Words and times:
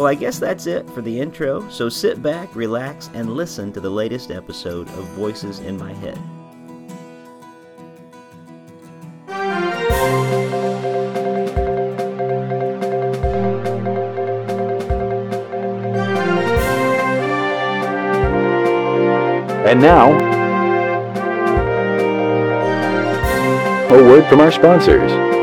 Well, 0.00 0.08
I 0.08 0.14
guess 0.14 0.38
that's 0.38 0.66
it 0.66 0.88
for 0.92 1.02
the 1.02 1.20
intro, 1.20 1.68
so 1.68 1.90
sit 1.90 2.22
back, 2.22 2.56
relax, 2.56 3.10
and 3.12 3.34
listen 3.34 3.70
to 3.74 3.80
the 3.80 3.90
latest 3.90 4.30
episode 4.30 4.88
of 4.88 5.04
Voices 5.08 5.58
in 5.58 5.76
My 5.76 5.92
Head. 5.92 6.16
And 19.68 19.82
now, 19.82 20.12
a 23.90 24.02
word 24.02 24.26
from 24.30 24.40
our 24.40 24.50
sponsors. 24.50 25.39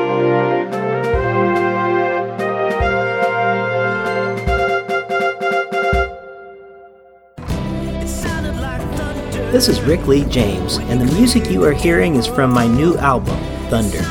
This 9.58 9.70
is 9.70 9.82
Rick 9.82 10.06
Lee 10.06 10.24
James, 10.26 10.78
and 10.78 11.02
the 11.02 11.12
music 11.16 11.50
you 11.50 11.64
are 11.64 11.74
hearing 11.74 12.14
is 12.14 12.28
from 12.28 12.54
my 12.54 12.68
new 12.68 12.96
album, 12.98 13.40
Thunder. 13.72 14.04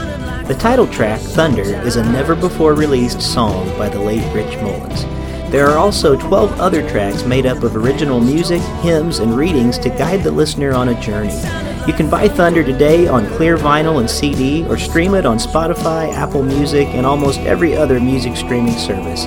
The 0.48 0.58
title 0.58 0.88
track, 0.88 1.20
Thunder, 1.20 1.62
is 1.62 1.94
a 1.94 2.02
never 2.02 2.34
before 2.34 2.74
released 2.74 3.22
song 3.22 3.68
by 3.78 3.88
the 3.88 4.00
late 4.00 4.24
Rich 4.34 4.60
Mullins. 4.60 5.04
There 5.52 5.68
are 5.68 5.78
also 5.78 6.16
12 6.18 6.58
other 6.58 6.82
tracks 6.90 7.22
made 7.22 7.46
up 7.46 7.62
of 7.62 7.76
original 7.76 8.18
music, 8.18 8.60
hymns, 8.82 9.20
and 9.20 9.36
readings 9.36 9.78
to 9.78 9.88
guide 9.88 10.24
the 10.24 10.32
listener 10.32 10.74
on 10.74 10.88
a 10.88 11.00
journey. 11.00 11.40
You 11.86 11.92
can 11.92 12.10
buy 12.10 12.26
Thunder 12.26 12.64
today 12.64 13.06
on 13.06 13.28
clear 13.36 13.56
vinyl 13.56 14.00
and 14.00 14.10
CD 14.10 14.66
or 14.66 14.76
stream 14.76 15.14
it 15.14 15.24
on 15.24 15.38
Spotify, 15.38 16.12
Apple 16.12 16.42
Music, 16.42 16.88
and 16.88 17.06
almost 17.06 17.38
every 17.42 17.76
other 17.76 18.00
music 18.00 18.36
streaming 18.36 18.76
service. 18.76 19.26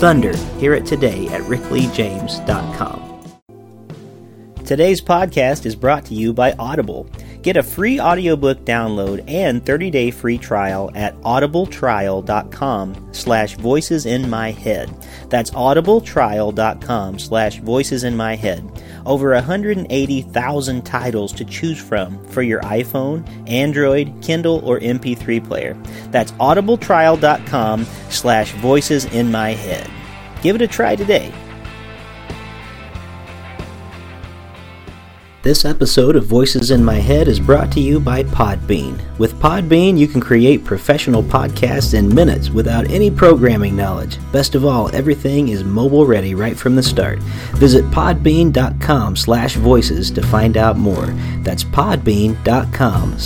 Thunder, 0.00 0.36
hear 0.58 0.74
it 0.74 0.84
today 0.84 1.28
at 1.28 1.42
rickleejames.com. 1.42 3.09
Today's 4.70 5.00
podcast 5.00 5.66
is 5.66 5.74
brought 5.74 6.04
to 6.04 6.14
you 6.14 6.32
by 6.32 6.52
Audible. 6.52 7.08
Get 7.42 7.56
a 7.56 7.62
free 7.64 7.98
audiobook 7.98 8.60
download 8.60 9.24
and 9.26 9.64
30-day 9.64 10.12
free 10.12 10.38
trial 10.38 10.92
at 10.94 11.20
audibletrial.com 11.22 13.08
slash 13.10 13.56
voices 13.56 14.06
in 14.06 14.30
my 14.30 14.52
head. 14.52 14.88
That's 15.28 15.50
audibletrial.com 15.50 17.18
slash 17.18 17.58
voices 17.58 18.04
in 18.04 18.16
my 18.16 18.36
head. 18.36 18.64
Over 19.06 19.32
180,000 19.32 20.86
titles 20.86 21.32
to 21.32 21.44
choose 21.44 21.82
from 21.82 22.24
for 22.26 22.42
your 22.42 22.60
iPhone, 22.60 23.26
Android, 23.50 24.22
Kindle, 24.22 24.60
or 24.64 24.78
MP3 24.78 25.44
player. 25.44 25.74
That's 26.12 26.30
audibletrial.com 26.34 27.86
slash 28.10 28.52
voices 28.52 29.06
in 29.06 29.32
my 29.32 29.50
head. 29.50 29.90
Give 30.42 30.54
it 30.54 30.62
a 30.62 30.68
try 30.68 30.94
today. 30.94 31.34
This 35.42 35.64
episode 35.64 36.16
of 36.16 36.26
Voices 36.26 36.70
in 36.70 36.84
My 36.84 36.96
Head 36.96 37.26
is 37.26 37.40
brought 37.40 37.72
to 37.72 37.80
you 37.80 37.98
by 37.98 38.24
Podbean. 38.24 39.00
With 39.18 39.32
Podbean, 39.36 39.96
you 39.96 40.06
can 40.06 40.20
create 40.20 40.66
professional 40.66 41.22
podcasts 41.22 41.94
in 41.94 42.14
minutes 42.14 42.50
without 42.50 42.90
any 42.90 43.10
programming 43.10 43.74
knowledge. 43.74 44.18
Best 44.32 44.54
of 44.54 44.66
all, 44.66 44.94
everything 44.94 45.48
is 45.48 45.64
mobile 45.64 46.04
ready 46.04 46.34
right 46.34 46.58
from 46.58 46.76
the 46.76 46.82
start. 46.82 47.20
Visit 47.54 47.86
podbean.com 47.86 49.16
slash 49.16 49.54
voices 49.54 50.10
to 50.10 50.20
find 50.20 50.58
out 50.58 50.76
more. 50.76 51.06
That's 51.42 51.64
podbean.com 51.64 53.18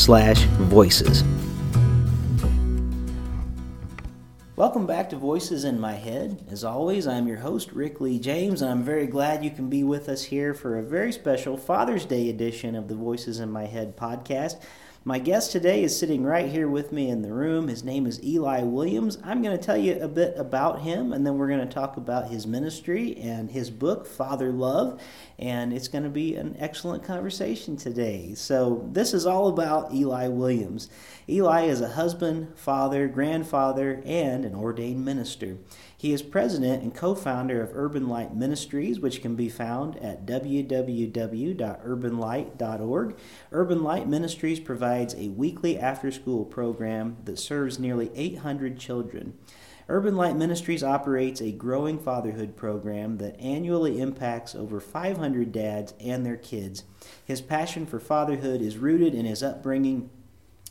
Welcome 4.65 4.87
back 4.87 5.11
to 5.11 5.17
Voices 5.17 5.65
in 5.65 5.79
My 5.79 5.93
Head. 5.93 6.43
As 6.51 6.65
always, 6.65 7.07
I'm 7.07 7.29
your 7.29 7.37
host, 7.37 7.73
Rick 7.73 8.01
Lee 8.01 8.19
James, 8.19 8.63
and 8.63 8.71
I'm 8.71 8.83
very 8.83 9.07
glad 9.07 9.45
you 9.45 9.51
can 9.51 9.69
be 9.69 9.85
with 9.85 10.09
us 10.09 10.25
here 10.25 10.55
for 10.55 10.79
a 10.79 10.83
very 10.83 11.13
special 11.13 11.59
Father's 11.59 12.07
Day 12.07 12.31
edition 12.31 12.75
of 12.75 12.89
the 12.89 12.95
Voices 12.95 13.41
in 13.41 13.53
My 13.53 13.67
Head 13.67 13.95
podcast. 13.95 14.63
My 15.07 15.19
guest 15.19 15.53
today 15.53 15.83
is 15.83 15.95
sitting 15.95 16.23
right 16.23 16.49
here 16.49 16.67
with 16.67 16.91
me 16.91 17.11
in 17.11 17.21
the 17.21 17.31
room. 17.31 17.69
His 17.69 17.85
name 17.85 18.07
is 18.07 18.25
Eli 18.25 18.63
Williams. 18.63 19.19
I'm 19.23 19.43
going 19.43 19.55
to 19.55 19.63
tell 19.63 19.77
you 19.77 20.01
a 20.01 20.09
bit 20.09 20.33
about 20.39 20.81
him, 20.81 21.13
and 21.13 21.27
then 21.27 21.37
we're 21.37 21.49
going 21.49 21.61
to 21.61 21.67
talk 21.67 21.99
about 21.99 22.31
his 22.31 22.47
ministry 22.47 23.15
and 23.19 23.51
his 23.51 23.71
book, 23.71 24.07
Father 24.07 24.51
Love. 24.51 24.99
And 25.39 25.75
it's 25.75 25.89
going 25.89 26.05
to 26.05 26.11
be 26.11 26.37
an 26.37 26.57
excellent 26.59 27.05
conversation 27.05 27.77
today. 27.77 28.33
So, 28.33 28.89
this 28.93 29.13
is 29.13 29.27
all 29.27 29.49
about 29.49 29.93
Eli 29.93 30.29
Williams. 30.29 30.89
Eli 31.29 31.65
is 31.65 31.83
a 31.83 31.89
husband, 31.91 32.57
father, 32.57 33.07
grandfather, 33.07 34.01
and 34.07 34.47
an 34.47 34.55
ordained 34.55 35.05
minister. 35.05 35.59
He 35.97 36.13
is 36.13 36.23
president 36.23 36.83
and 36.83 36.93
co 36.95 37.15
founder 37.15 37.63
of 37.63 37.71
Urban 37.75 38.09
Light 38.09 38.35
Ministries, 38.35 39.01
which 39.01 39.23
can 39.23 39.37
be 39.37 39.49
found 39.49 39.97
at 39.99 40.27
www.urbanlight.org. 40.27 43.17
Urban 43.53 43.83
Light 43.83 44.09
Ministries 44.09 44.61
provides 44.61 45.15
a 45.15 45.29
weekly 45.29 45.79
after 45.79 46.11
school 46.11 46.45
program 46.45 47.17
that 47.25 47.39
serves 47.39 47.79
nearly 47.79 48.11
800 48.15 48.79
children. 48.79 49.39
Urban 49.87 50.17
Light 50.17 50.35
Ministries 50.35 50.83
operates 50.83 51.43
a 51.43 51.53
growing 51.53 51.99
fatherhood 51.99 52.57
program 52.57 53.19
that 53.19 53.39
annually 53.39 54.01
impacts 54.01 54.55
over 54.55 54.81
500 54.81 55.53
dads 55.53 55.93
and 56.01 56.25
their 56.25 56.39
kids. 56.39 56.85
His 57.23 57.43
passion 57.43 57.85
for 57.85 58.01
fatherhood 58.01 58.63
is 58.63 58.79
rooted 58.79 59.15
in 59.15 59.27
his 59.27 59.43
upbringing 59.43 60.09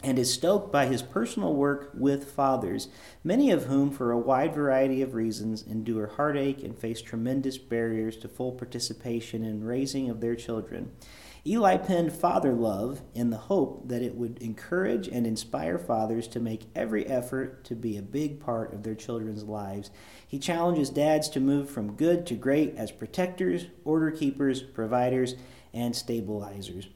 and 0.03 0.19
is 0.19 0.33
stoked 0.33 0.71
by 0.71 0.85
his 0.85 1.01
personal 1.01 1.55
work 1.55 1.89
with 1.93 2.29
fathers, 2.29 2.89
many 3.23 3.49
of 3.49 3.65
whom, 3.65 3.89
for 3.89 4.11
a 4.11 4.19
wide 4.19 4.53
variety 4.53 5.01
of 5.01 5.13
reasons, 5.13 5.63
endure 5.63 6.07
heartache 6.07 6.61
and 6.61 6.77
face 6.77 7.01
tremendous 7.01 7.57
barriers 7.57 8.17
to 8.17 8.27
full 8.27 8.51
participation 8.51 9.43
in 9.43 9.63
raising 9.63 10.09
of 10.09 10.19
their 10.19 10.35
children. 10.35 10.91
Eli 11.45 11.75
penned 11.75 12.13
Father 12.13 12.53
Love 12.53 13.01
in 13.13 13.29
the 13.29 13.37
hope 13.37 13.89
that 13.89 14.01
it 14.01 14.15
would 14.15 14.41
encourage 14.41 15.09
and 15.09 15.27
inspire 15.27 15.77
fathers 15.77 16.25
to 16.29 16.39
make 16.39 16.69
every 16.73 17.05
effort 17.05 17.65
to 17.65 17.75
be 17.75 17.97
a 17.97 18.01
big 18.01 18.39
part 18.39 18.73
of 18.73 18.83
their 18.83 18.95
children's 18.95 19.43
lives. 19.43 19.91
He 20.25 20.39
challenges 20.39 20.89
dads 20.89 21.27
to 21.29 21.41
move 21.41 21.69
from 21.69 21.95
good 21.95 22.25
to 22.27 22.35
great 22.35 22.75
as 22.77 22.91
protectors, 22.91 23.65
order 23.83 24.09
keepers, 24.09 24.61
providers, 24.61 25.35
and 25.73 25.95
stabilizers. 25.95 26.87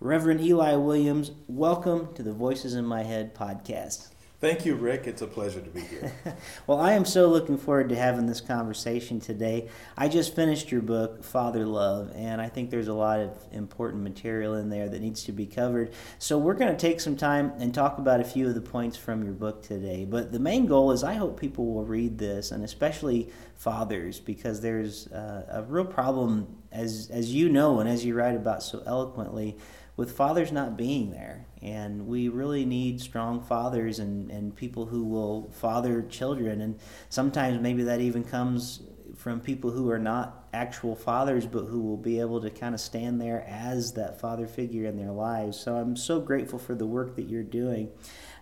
Reverend 0.00 0.40
Eli 0.40 0.74
Williams, 0.76 1.32
welcome 1.46 2.12
to 2.14 2.22
the 2.22 2.32
Voices 2.32 2.74
in 2.74 2.84
My 2.84 3.02
Head 3.02 3.34
podcast. 3.34 4.13
Thank 4.44 4.66
you, 4.66 4.74
Rick. 4.74 5.06
It's 5.06 5.22
a 5.22 5.26
pleasure 5.26 5.62
to 5.62 5.70
be 5.70 5.80
here. 5.80 6.12
well, 6.66 6.78
I 6.78 6.92
am 6.92 7.06
so 7.06 7.30
looking 7.30 7.56
forward 7.56 7.88
to 7.88 7.96
having 7.96 8.26
this 8.26 8.42
conversation 8.42 9.18
today. 9.18 9.70
I 9.96 10.08
just 10.08 10.36
finished 10.36 10.70
your 10.70 10.82
book, 10.82 11.24
Father 11.24 11.64
Love, 11.64 12.12
and 12.14 12.42
I 12.42 12.50
think 12.50 12.68
there's 12.68 12.88
a 12.88 12.92
lot 12.92 13.20
of 13.20 13.30
important 13.52 14.02
material 14.02 14.56
in 14.56 14.68
there 14.68 14.86
that 14.86 15.00
needs 15.00 15.24
to 15.24 15.32
be 15.32 15.46
covered. 15.46 15.94
So, 16.18 16.36
we're 16.36 16.52
going 16.52 16.70
to 16.70 16.76
take 16.76 17.00
some 17.00 17.16
time 17.16 17.54
and 17.58 17.72
talk 17.72 17.96
about 17.96 18.20
a 18.20 18.24
few 18.24 18.46
of 18.46 18.54
the 18.54 18.60
points 18.60 18.98
from 18.98 19.24
your 19.24 19.32
book 19.32 19.62
today. 19.62 20.04
But 20.04 20.30
the 20.30 20.40
main 20.40 20.66
goal 20.66 20.92
is 20.92 21.02
I 21.02 21.14
hope 21.14 21.40
people 21.40 21.72
will 21.72 21.86
read 21.86 22.18
this, 22.18 22.50
and 22.50 22.62
especially 22.64 23.30
fathers, 23.56 24.20
because 24.20 24.60
there's 24.60 25.06
uh, 25.06 25.46
a 25.48 25.62
real 25.62 25.86
problem, 25.86 26.54
as, 26.70 27.08
as 27.10 27.32
you 27.32 27.48
know 27.48 27.80
and 27.80 27.88
as 27.88 28.04
you 28.04 28.14
write 28.14 28.36
about 28.36 28.62
so 28.62 28.82
eloquently 28.84 29.56
with 29.96 30.16
fathers 30.16 30.50
not 30.50 30.76
being 30.76 31.10
there. 31.10 31.46
And 31.62 32.06
we 32.06 32.28
really 32.28 32.64
need 32.64 33.00
strong 33.00 33.42
fathers 33.42 33.98
and, 33.98 34.30
and 34.30 34.54
people 34.54 34.86
who 34.86 35.04
will 35.04 35.50
father 35.52 36.02
children. 36.02 36.60
And 36.60 36.78
sometimes 37.08 37.60
maybe 37.60 37.84
that 37.84 38.00
even 38.00 38.24
comes 38.24 38.82
from 39.16 39.40
people 39.40 39.70
who 39.70 39.90
are 39.90 39.98
not 39.98 40.48
actual 40.52 40.96
fathers, 40.96 41.46
but 41.46 41.64
who 41.64 41.80
will 41.80 41.96
be 41.96 42.20
able 42.20 42.40
to 42.40 42.50
kind 42.50 42.74
of 42.74 42.80
stand 42.80 43.20
there 43.20 43.44
as 43.48 43.92
that 43.92 44.20
father 44.20 44.46
figure 44.46 44.86
in 44.86 44.96
their 44.96 45.12
lives. 45.12 45.58
So 45.58 45.76
I'm 45.76 45.96
so 45.96 46.20
grateful 46.20 46.58
for 46.58 46.74
the 46.74 46.86
work 46.86 47.16
that 47.16 47.28
you're 47.28 47.42
doing. 47.42 47.90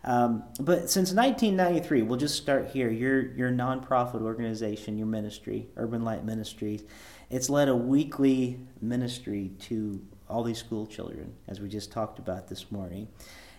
Um, 0.04 0.44
but 0.58 0.90
since 0.90 1.12
1993, 1.12 2.02
we'll 2.02 2.18
just 2.18 2.36
start 2.36 2.70
here. 2.70 2.90
Your 2.90 3.32
your 3.34 3.50
nonprofit 3.50 4.22
organization, 4.22 4.98
your 4.98 5.06
ministry, 5.06 5.68
Urban 5.76 6.02
Light 6.04 6.24
Ministries, 6.24 6.82
it's 7.30 7.48
led 7.48 7.68
a 7.68 7.76
weekly 7.76 8.58
ministry 8.80 9.52
to 9.60 10.04
all 10.32 10.42
these 10.42 10.58
school 10.58 10.86
children, 10.86 11.34
as 11.46 11.60
we 11.60 11.68
just 11.68 11.92
talked 11.92 12.18
about 12.18 12.48
this 12.48 12.72
morning. 12.72 13.06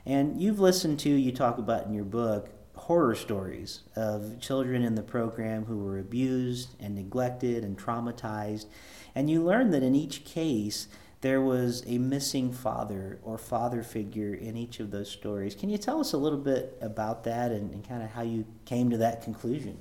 And 0.06 0.42
you've 0.42 0.60
listened 0.60 1.00
to, 1.02 1.10
you 1.10 1.32
talk 1.32 1.60
about 1.60 1.86
in 1.86 1.94
your 1.94 2.04
book, 2.04 2.50
horror 2.76 3.16
stories 3.16 3.82
of 3.96 4.40
children 4.40 4.82
in 4.82 4.96
the 4.96 5.04
program 5.04 5.66
who 5.66 5.78
were 5.78 6.00
abused 6.00 6.76
and 6.80 6.96
neglected 6.96 7.64
and 7.64 7.78
traumatized. 7.78 8.66
And 9.14 9.30
you 9.30 9.44
learn 9.44 9.70
that 9.72 9.84
in 9.84 9.96
each 9.96 10.26
case, 10.26 10.88
there 11.22 11.42
was 11.42 11.84
a 11.88 12.00
missing 12.00 12.52
father 12.52 13.20
or 13.24 13.38
father 13.38 13.84
figure 13.84 14.34
in 14.34 14.58
each 14.58 14.80
of 14.80 14.92
those 14.92 15.10
stories. 15.10 15.56
Can 15.56 15.70
you 15.70 15.78
tell 15.78 16.02
us 16.02 16.12
a 16.12 16.18
little 16.18 16.40
bit 16.40 16.78
about 16.82 17.24
that 17.26 17.52
and, 17.52 17.72
and 17.72 17.88
kind 17.88 18.04
of 18.04 18.10
how 18.10 18.24
you 18.24 18.46
came 18.66 18.90
to 18.90 18.98
that 18.98 19.22
conclusion? 19.22 19.78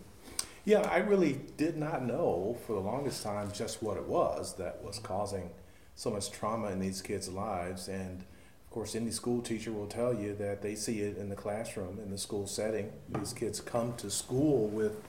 Yeah, 0.65 0.83
I 0.83 0.99
really 0.99 1.41
did 1.57 1.77
not 1.77 2.05
know 2.05 2.57
for 2.67 2.75
the 2.75 2.81
longest 2.81 3.25
time 3.25 3.51
just 3.53 3.83
what 3.83 3.97
it 3.97 4.07
was 4.07 4.55
that 4.57 4.85
was 4.85 5.01
causing 5.01 5.51
so 6.03 6.11
much 6.11 6.33
trauma 6.33 6.69
in 6.71 6.81
these 6.81 7.01
kids' 7.01 7.29
lives. 7.29 7.87
And 7.87 8.19
of 8.19 8.71
course, 8.71 8.97
any 8.97 9.13
school 9.13 9.41
teacher 9.41 9.71
will 9.71 9.87
tell 9.87 10.13
you 10.13 10.35
that 10.35 10.61
they 10.61 10.75
see 10.75 10.99
it 10.99 11.17
in 11.17 11.29
the 11.29 11.37
classroom, 11.37 12.01
in 12.03 12.11
the 12.11 12.19
school 12.19 12.49
setting. 12.49 12.91
These 13.09 13.33
kids 13.33 13.61
come 13.61 13.95
to 13.99 14.11
school 14.11 14.67
with 14.67 15.01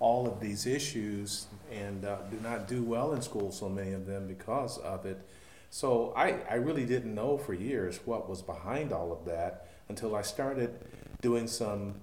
all 0.00 0.26
of 0.26 0.40
these 0.40 0.64
issues 0.64 1.48
and 1.70 2.02
uh, 2.06 2.16
do 2.30 2.38
not 2.42 2.66
do 2.66 2.82
well 2.82 3.12
in 3.12 3.20
school, 3.20 3.52
so 3.52 3.68
many 3.68 3.92
of 3.92 4.06
them, 4.06 4.26
because 4.26 4.78
of 4.78 5.04
it. 5.04 5.20
So 5.68 6.14
I, 6.16 6.36
I 6.48 6.54
really 6.54 6.86
didn't 6.86 7.14
know 7.14 7.36
for 7.36 7.52
years 7.52 8.00
what 8.06 8.26
was 8.26 8.40
behind 8.40 8.90
all 8.90 9.12
of 9.12 9.26
that 9.26 9.68
until 9.90 10.16
I 10.16 10.22
started 10.22 10.78
doing 11.20 11.46
some 11.46 11.96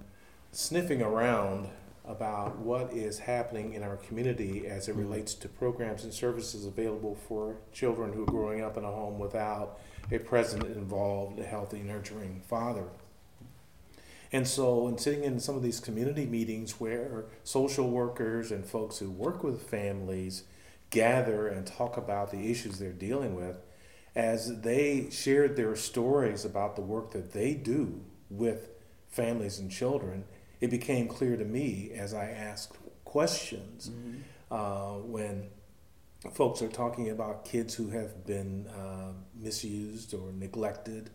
sniffing 0.52 1.02
around 1.02 1.68
about 2.06 2.58
what 2.58 2.92
is 2.92 3.18
happening 3.18 3.74
in 3.74 3.82
our 3.82 3.96
community 3.96 4.66
as 4.66 4.88
it 4.88 4.92
mm-hmm. 4.92 5.00
relates 5.02 5.34
to 5.34 5.48
programs 5.48 6.04
and 6.04 6.12
services 6.12 6.64
available 6.64 7.16
for 7.28 7.56
children 7.72 8.12
who 8.12 8.22
are 8.22 8.26
growing 8.26 8.62
up 8.62 8.76
in 8.76 8.84
a 8.84 8.90
home 8.90 9.18
without 9.18 9.78
a 10.12 10.18
present, 10.18 10.64
involved, 10.64 11.38
healthy, 11.40 11.80
nurturing 11.80 12.40
father. 12.48 12.84
And 14.32 14.46
so, 14.46 14.88
in 14.88 14.98
sitting 14.98 15.24
in 15.24 15.40
some 15.40 15.56
of 15.56 15.62
these 15.62 15.80
community 15.80 16.26
meetings 16.26 16.80
where 16.80 17.26
social 17.44 17.90
workers 17.90 18.50
and 18.50 18.66
folks 18.66 18.98
who 18.98 19.10
work 19.10 19.42
with 19.42 19.62
families 19.62 20.44
gather 20.90 21.48
and 21.48 21.66
talk 21.66 21.96
about 21.96 22.30
the 22.30 22.50
issues 22.50 22.78
they're 22.78 22.92
dealing 22.92 23.34
with, 23.34 23.58
as 24.14 24.62
they 24.62 25.08
shared 25.10 25.56
their 25.56 25.76
stories 25.76 26.44
about 26.44 26.74
the 26.74 26.82
work 26.82 27.12
that 27.12 27.32
they 27.32 27.54
do 27.54 28.00
with 28.30 28.70
families 29.08 29.58
and 29.58 29.70
children, 29.70 30.24
it 30.60 30.70
became 30.70 31.08
clear 31.08 31.36
to 31.36 31.44
me 31.44 31.92
as 31.94 32.14
I 32.14 32.30
asked 32.30 32.76
questions 33.04 33.90
mm-hmm. 33.90 34.18
uh, 34.50 34.98
when 34.98 35.48
folks 36.32 36.62
are 36.62 36.68
talking 36.68 37.10
about 37.10 37.44
kids 37.44 37.74
who 37.74 37.88
have 37.90 38.26
been 38.26 38.66
uh, 38.68 39.12
misused 39.34 40.14
or 40.14 40.32
neglected, 40.32 41.10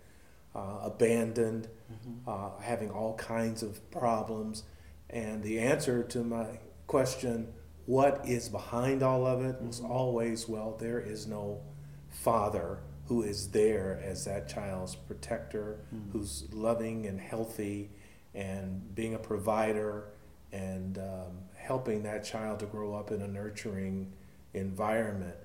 uh, 0.55 0.79
abandoned, 0.83 1.67
mm-hmm. 1.91 2.29
Uh, 2.29 2.61
having 2.61 2.89
all 2.89 3.15
kinds 3.15 3.63
of 3.63 3.89
problems. 3.91 4.63
And 5.09 5.43
the 5.43 5.59
answer 5.59 6.03
to 6.03 6.23
my 6.23 6.59
question, 6.87 7.53
what 7.85 8.21
is 8.25 8.47
behind 8.47 9.03
all 9.03 9.25
of 9.25 9.43
it, 9.43 9.61
was 9.61 9.81
mm-hmm. 9.81 9.91
always, 9.91 10.47
well, 10.47 10.77
there 10.79 10.99
is 10.99 11.27
no 11.27 11.61
father 12.09 12.79
who 13.07 13.23
is 13.23 13.49
there 13.49 14.01
as 14.03 14.25
that 14.25 14.47
child's 14.47 14.95
protector, 14.95 15.79
mm-hmm. 15.93 16.11
who's 16.11 16.47
loving 16.53 17.05
and 17.05 17.19
healthy 17.19 17.89
and 18.33 18.93
being 18.95 19.13
a 19.13 19.19
provider 19.19 20.05
and 20.51 20.97
um, 20.97 21.37
helping 21.55 22.03
that 22.03 22.23
child 22.23 22.59
to 22.59 22.65
grow 22.65 22.93
up 22.93 23.11
in 23.11 23.21
a 23.21 23.27
nurturing 23.27 24.11
environment. 24.53 25.35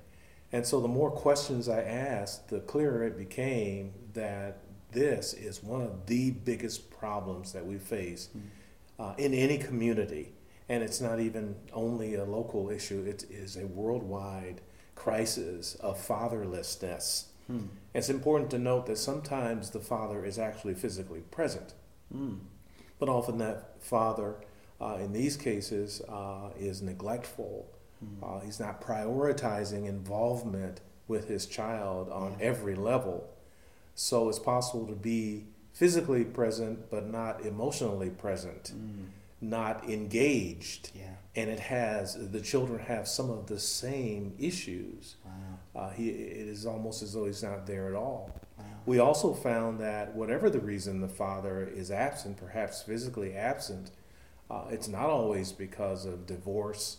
And 0.52 0.66
so 0.66 0.80
the 0.80 0.88
more 0.88 1.10
questions 1.10 1.68
I 1.68 1.82
asked, 1.82 2.48
the 2.48 2.60
clearer 2.60 3.04
it 3.04 3.16
became 3.16 3.92
that 4.14 4.58
this 4.92 5.34
is 5.34 5.62
one 5.62 5.82
of 5.82 6.06
the 6.06 6.30
biggest 6.30 6.90
problems 6.90 7.52
that 7.52 7.66
we 7.66 7.78
face 7.78 8.28
hmm. 8.32 8.40
uh, 8.98 9.14
in 9.18 9.34
any 9.34 9.58
community. 9.58 10.32
And 10.68 10.82
it's 10.82 11.00
not 11.00 11.20
even 11.20 11.56
only 11.72 12.14
a 12.14 12.24
local 12.24 12.70
issue, 12.70 13.04
it 13.06 13.24
is 13.30 13.56
a 13.56 13.66
worldwide 13.66 14.60
crisis 14.94 15.76
of 15.76 15.98
fatherlessness. 15.98 17.26
Hmm. 17.46 17.66
It's 17.94 18.08
important 18.08 18.50
to 18.50 18.58
note 18.58 18.86
that 18.86 18.98
sometimes 18.98 19.70
the 19.70 19.80
father 19.80 20.24
is 20.24 20.38
actually 20.38 20.74
physically 20.74 21.20
present. 21.20 21.74
Hmm. 22.12 22.36
But 22.98 23.08
often 23.08 23.38
that 23.38 23.82
father, 23.82 24.36
uh, 24.80 24.98
in 25.00 25.12
these 25.12 25.36
cases, 25.36 26.00
uh, 26.08 26.50
is 26.58 26.82
neglectful. 26.82 27.66
Mm-hmm. 28.04 28.24
Uh, 28.24 28.40
he's 28.40 28.60
not 28.60 28.80
prioritizing 28.80 29.86
involvement 29.86 30.80
with 31.08 31.28
his 31.28 31.46
child 31.46 32.08
on 32.10 32.36
yeah. 32.38 32.46
every 32.46 32.74
level. 32.74 33.28
So 33.94 34.28
it's 34.28 34.38
possible 34.38 34.86
to 34.86 34.94
be 34.94 35.44
physically 35.72 36.24
present, 36.24 36.90
but 36.90 37.06
not 37.06 37.44
emotionally 37.44 38.10
present, 38.10 38.72
mm. 38.74 39.06
not 39.40 39.88
engaged. 39.88 40.90
Yeah. 40.94 41.04
And 41.34 41.50
it 41.50 41.60
has, 41.60 42.16
the 42.30 42.40
children 42.40 42.78
have 42.78 43.06
some 43.06 43.30
of 43.30 43.46
the 43.46 43.58
same 43.58 44.34
issues. 44.38 45.16
Wow. 45.24 45.32
Uh, 45.82 45.90
he, 45.90 46.08
it 46.08 46.48
is 46.48 46.64
almost 46.64 47.02
as 47.02 47.12
though 47.12 47.26
he's 47.26 47.42
not 47.42 47.66
there 47.66 47.88
at 47.88 47.94
all. 47.94 48.30
We 48.86 49.00
also 49.00 49.34
found 49.34 49.80
that 49.80 50.14
whatever 50.14 50.48
the 50.48 50.60
reason 50.60 51.00
the 51.00 51.08
father 51.08 51.68
is 51.74 51.90
absent, 51.90 52.36
perhaps 52.36 52.82
physically 52.82 53.34
absent, 53.34 53.90
uh, 54.48 54.66
it's 54.70 54.86
not 54.86 55.10
always 55.10 55.50
because 55.50 56.06
of 56.06 56.24
divorce 56.24 56.98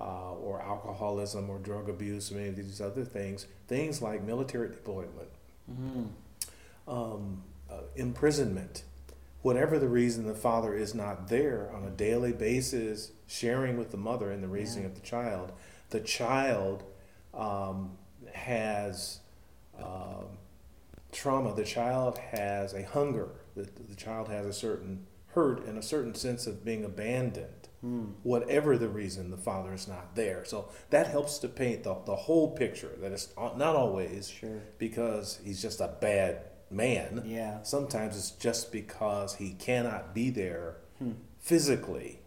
uh, 0.00 0.34
or 0.34 0.60
alcoholism 0.60 1.48
or 1.48 1.58
drug 1.58 1.88
abuse 1.88 2.32
or 2.32 2.38
any 2.38 2.48
of 2.48 2.56
these 2.56 2.80
other 2.80 3.04
things. 3.04 3.46
Things 3.68 4.02
like 4.02 4.24
military 4.24 4.68
deployment, 4.68 5.28
mm-hmm. 5.70 6.90
um, 6.90 7.44
uh, 7.70 7.82
imprisonment, 7.94 8.82
whatever 9.42 9.78
the 9.78 9.88
reason 9.88 10.26
the 10.26 10.34
father 10.34 10.74
is 10.74 10.92
not 10.92 11.28
there 11.28 11.70
on 11.72 11.84
a 11.84 11.90
daily 11.90 12.32
basis, 12.32 13.12
sharing 13.28 13.78
with 13.78 13.92
the 13.92 13.96
mother 13.96 14.32
in 14.32 14.40
the 14.40 14.48
raising 14.48 14.82
yeah. 14.82 14.88
of 14.88 14.96
the 14.96 15.00
child, 15.02 15.52
the 15.90 16.00
child 16.00 16.82
um, 17.32 17.92
has. 18.32 19.20
Um, 19.80 20.26
trauma, 21.12 21.54
the 21.54 21.64
child 21.64 22.18
has 22.18 22.74
a 22.74 22.82
hunger, 22.82 23.30
the, 23.54 23.68
the 23.88 23.96
child 23.96 24.28
has 24.28 24.46
a 24.46 24.52
certain 24.52 25.06
hurt 25.28 25.64
and 25.66 25.78
a 25.78 25.82
certain 25.82 26.14
sense 26.14 26.46
of 26.46 26.64
being 26.64 26.84
abandoned, 26.84 27.68
mm. 27.84 28.12
whatever 28.22 28.76
the 28.76 28.88
reason 28.88 29.30
the 29.30 29.36
father 29.36 29.72
is 29.72 29.86
not 29.86 30.14
there. 30.14 30.44
So 30.44 30.68
that 30.90 31.06
helps 31.08 31.38
to 31.38 31.48
paint 31.48 31.84
the, 31.84 31.96
the 32.06 32.16
whole 32.16 32.56
picture 32.56 32.92
that 33.00 33.12
it's 33.12 33.32
not 33.36 33.76
always 33.76 34.28
sure. 34.28 34.62
because 34.78 35.40
he's 35.44 35.62
just 35.62 35.80
a 35.80 35.94
bad 36.00 36.40
man. 36.70 37.22
Yeah. 37.24 37.62
Sometimes 37.62 38.16
it's 38.16 38.30
just 38.32 38.72
because 38.72 39.36
he 39.36 39.52
cannot 39.52 40.14
be 40.14 40.30
there 40.30 40.76
hmm. 40.98 41.12
physically. 41.38 42.20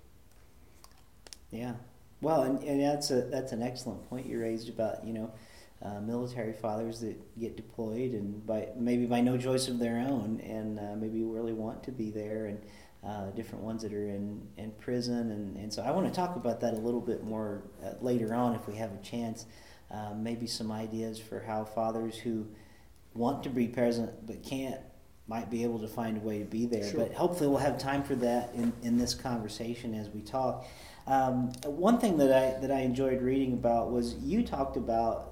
Yeah. 1.51 1.73
Well, 2.21 2.43
and, 2.43 2.63
and 2.63 2.81
that's 2.81 3.09
a 3.09 3.21
that's 3.21 3.51
an 3.51 3.63
excellent 3.63 4.07
point 4.07 4.27
you 4.27 4.39
raised 4.39 4.69
about 4.69 5.03
you 5.05 5.13
know 5.13 5.33
uh, 5.83 5.99
military 5.99 6.53
fathers 6.53 6.99
that 6.99 7.39
get 7.39 7.57
deployed 7.57 8.11
and 8.11 8.45
by 8.45 8.67
maybe 8.75 9.05
by 9.05 9.21
no 9.21 9.37
choice 9.37 9.67
of 9.67 9.79
their 9.79 9.97
own 9.97 10.39
and 10.41 10.79
uh, 10.79 10.95
maybe 10.95 11.23
really 11.23 11.53
want 11.53 11.83
to 11.83 11.91
be 11.91 12.11
there 12.11 12.45
and 12.45 12.61
uh, 13.03 13.31
different 13.31 13.63
ones 13.63 13.81
that 13.81 13.91
are 13.91 14.07
in, 14.07 14.47
in 14.57 14.71
prison 14.73 15.31
and, 15.31 15.57
and 15.57 15.73
so 15.73 15.81
I 15.81 15.89
want 15.89 16.07
to 16.07 16.13
talk 16.13 16.35
about 16.35 16.61
that 16.61 16.73
a 16.73 16.77
little 16.77 17.01
bit 17.01 17.23
more 17.23 17.63
uh, 17.83 17.93
later 17.99 18.33
on 18.33 18.53
if 18.53 18.67
we 18.67 18.75
have 18.75 18.93
a 18.93 19.03
chance. 19.03 19.45
Uh, 19.89 20.13
maybe 20.15 20.47
some 20.47 20.71
ideas 20.71 21.19
for 21.19 21.41
how 21.41 21.65
fathers 21.65 22.15
who 22.15 22.47
want 23.13 23.43
to 23.43 23.49
be 23.49 23.67
present 23.67 24.09
but 24.25 24.41
can't 24.41 24.79
might 25.27 25.49
be 25.49 25.63
able 25.63 25.79
to 25.79 25.87
find 25.87 26.17
a 26.17 26.19
way 26.19 26.39
to 26.39 26.45
be 26.45 26.65
there. 26.65 26.89
Sure. 26.89 26.99
but 27.01 27.13
hopefully 27.13 27.49
we'll 27.49 27.59
have 27.59 27.77
time 27.77 28.03
for 28.03 28.15
that 28.15 28.53
in, 28.53 28.73
in 28.83 28.97
this 28.97 29.13
conversation 29.13 29.95
as 29.95 30.09
we 30.09 30.21
talk. 30.21 30.65
Um, 31.07 31.51
one 31.65 31.99
thing 31.99 32.17
that 32.17 32.31
I 32.31 32.59
that 32.59 32.71
I 32.71 32.81
enjoyed 32.81 33.21
reading 33.21 33.53
about 33.53 33.91
was 33.91 34.15
you 34.15 34.43
talked 34.43 34.77
about 34.77 35.30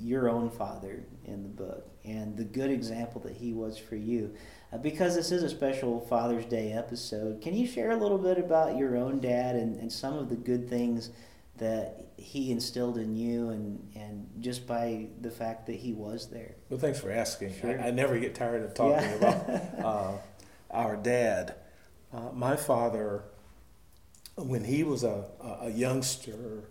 your 0.00 0.28
own 0.28 0.50
father 0.50 1.04
in 1.24 1.42
the 1.42 1.48
book 1.48 1.88
and 2.04 2.36
the 2.36 2.44
good 2.44 2.70
example 2.70 3.20
that 3.22 3.34
he 3.34 3.52
was 3.52 3.78
for 3.78 3.96
you. 3.96 4.34
Uh, 4.72 4.78
because 4.78 5.14
this 5.14 5.32
is 5.32 5.42
a 5.42 5.48
special 5.48 6.00
Father's 6.00 6.44
Day 6.46 6.72
episode, 6.72 7.40
can 7.40 7.54
you 7.54 7.66
share 7.66 7.90
a 7.90 7.96
little 7.96 8.18
bit 8.18 8.38
about 8.38 8.76
your 8.76 8.96
own 8.96 9.20
dad 9.20 9.56
and, 9.56 9.76
and 9.76 9.92
some 9.92 10.14
of 10.14 10.28
the 10.28 10.36
good 10.36 10.68
things 10.68 11.10
that 11.56 12.06
he 12.16 12.50
instilled 12.50 12.98
in 12.98 13.16
you 13.16 13.50
and, 13.50 13.90
and 13.94 14.28
just 14.40 14.66
by 14.66 15.06
the 15.20 15.30
fact 15.30 15.66
that 15.66 15.76
he 15.76 15.92
was 15.92 16.28
there? 16.28 16.54
Well, 16.68 16.78
thanks 16.78 17.00
for 17.00 17.10
asking. 17.10 17.54
Sure. 17.60 17.80
I, 17.80 17.88
I, 17.88 17.90
never 17.90 18.18
get 18.18 18.34
tired 18.34 18.62
of 18.62 18.74
talking 18.74 19.08
yeah. 19.08 19.14
about 19.14 19.84
uh, 19.84 20.12
our 20.70 20.96
dad. 20.96 21.54
Uh, 22.12 22.30
my 22.32 22.56
father, 22.56 23.24
when 24.36 24.64
he 24.64 24.84
was 24.84 25.02
a, 25.02 25.24
a 25.62 25.70
youngster, 25.70 26.64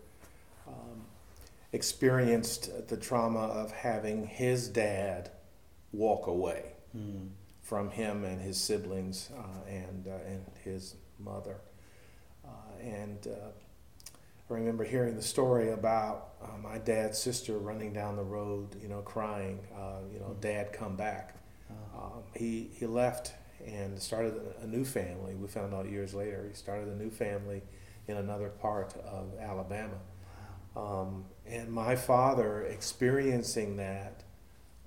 experienced 1.74 2.88
the 2.88 2.98
trauma 2.98 3.40
of 3.48 3.72
having 3.72 4.26
his 4.28 4.68
dad 4.70 5.32
walk 5.92 6.28
away 6.28 6.74
Mm. 6.96 7.30
from 7.62 7.90
him 7.92 8.24
and 8.24 8.42
his 8.42 8.58
siblings 8.58 9.30
uh, 9.38 9.70
and, 9.70 10.08
uh, 10.08 10.12
and 10.26 10.46
his 10.64 10.96
mother. 11.20 11.58
Uh, 12.46 12.50
and 12.82 13.28
uh, 13.28 13.50
I 14.50 14.54
remember 14.54 14.86
hearing 14.86 15.16
the 15.16 15.22
story 15.22 15.72
about 15.72 16.30
uh, 16.42 16.58
my 16.58 16.78
dad's 16.78 17.18
sister 17.20 17.58
running 17.58 17.92
down 17.92 18.16
the 18.16 18.24
road, 18.24 18.78
you 18.82 18.88
know, 18.88 19.02
crying, 19.02 19.60
uh, 19.76 20.00
you 20.12 20.20
know, 20.20 20.36
Dad, 20.40 20.72
come 20.72 20.96
back. 20.96 21.36
Um, 21.94 22.24
he, 22.36 22.70
he 22.74 22.86
left 22.86 23.34
and 23.66 24.00
started 24.02 24.34
a 24.62 24.66
new 24.68 24.86
family. 24.86 25.36
We 25.36 25.48
found 25.50 25.74
out 25.74 25.90
years 25.90 26.14
later 26.14 26.46
he 26.48 26.56
started 26.56 26.88
a 26.88 26.96
new 26.96 27.10
family 27.10 27.62
in 28.08 28.16
another 28.18 28.48
part 28.50 28.94
of 29.06 29.38
Alabama. 29.40 29.98
Um, 30.78 31.26
and 31.46 31.72
my 31.72 31.96
father, 31.96 32.62
experiencing 32.64 33.78
that, 33.78 34.24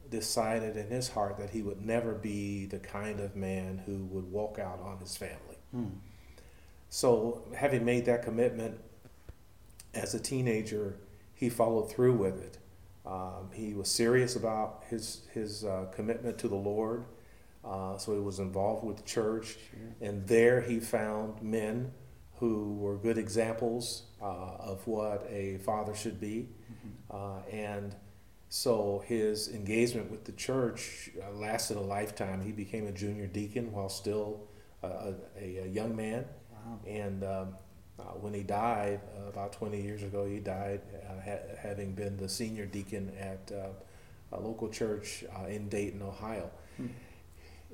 decided 0.08 0.76
in 0.76 0.88
his 0.88 1.08
heart 1.08 1.38
that 1.38 1.50
he 1.50 1.62
would 1.62 1.84
never 1.84 2.14
be 2.14 2.66
the 2.66 2.78
kind 2.78 3.20
of 3.20 3.36
man 3.36 3.82
who 3.86 4.04
would 4.06 4.30
walk 4.30 4.58
out 4.58 4.80
on 4.80 4.98
his 4.98 5.16
family. 5.16 5.56
Mm. 5.74 5.92
So, 6.88 7.42
having 7.56 7.84
made 7.84 8.06
that 8.06 8.22
commitment 8.22 8.80
as 9.94 10.14
a 10.14 10.20
teenager, 10.20 10.96
he 11.34 11.48
followed 11.48 11.90
through 11.90 12.14
with 12.14 12.42
it. 12.42 12.58
Um, 13.06 13.50
he 13.52 13.74
was 13.74 13.88
serious 13.88 14.36
about 14.36 14.84
his 14.88 15.22
his 15.32 15.64
uh, 15.64 15.86
commitment 15.94 16.38
to 16.38 16.48
the 16.48 16.56
Lord. 16.56 17.04
Uh, 17.64 17.96
so 17.98 18.14
he 18.14 18.20
was 18.20 18.38
involved 18.38 18.84
with 18.84 18.96
the 18.96 19.02
church, 19.02 19.56
and 20.00 20.26
there 20.26 20.60
he 20.60 20.80
found 20.80 21.42
men 21.42 21.92
who 22.40 22.74
were 22.74 22.96
good 22.96 23.18
examples 23.18 24.04
uh, 24.20 24.24
of 24.58 24.86
what 24.86 25.26
a 25.30 25.58
father 25.58 25.94
should 25.94 26.20
be. 26.20 26.48
Uh, 27.10 27.40
and 27.52 27.94
so 28.48 29.04
his 29.06 29.48
engagement 29.48 30.10
with 30.10 30.24
the 30.24 30.32
church 30.32 31.10
uh, 31.22 31.30
lasted 31.32 31.76
a 31.76 31.80
lifetime. 31.80 32.42
He 32.42 32.52
became 32.52 32.86
a 32.86 32.92
junior 32.92 33.26
deacon 33.26 33.70
while 33.72 33.88
still 33.90 34.48
uh, 34.82 35.12
a, 35.38 35.58
a 35.64 35.68
young 35.68 35.94
man. 35.94 36.24
Wow. 36.52 36.78
And 36.86 37.24
um, 37.24 37.54
uh, 37.98 38.02
when 38.20 38.32
he 38.32 38.42
died, 38.42 39.00
uh, 39.18 39.28
about 39.28 39.52
20 39.52 39.80
years 39.80 40.02
ago, 40.02 40.26
he 40.26 40.40
died 40.40 40.80
uh, 40.94 41.20
ha- 41.22 41.56
having 41.58 41.94
been 41.94 42.16
the 42.16 42.28
senior 42.28 42.66
deacon 42.66 43.12
at 43.18 43.52
uh, 43.54 43.68
a 44.32 44.40
local 44.40 44.68
church 44.68 45.24
uh, 45.38 45.46
in 45.46 45.68
Dayton, 45.68 46.02
Ohio. 46.02 46.50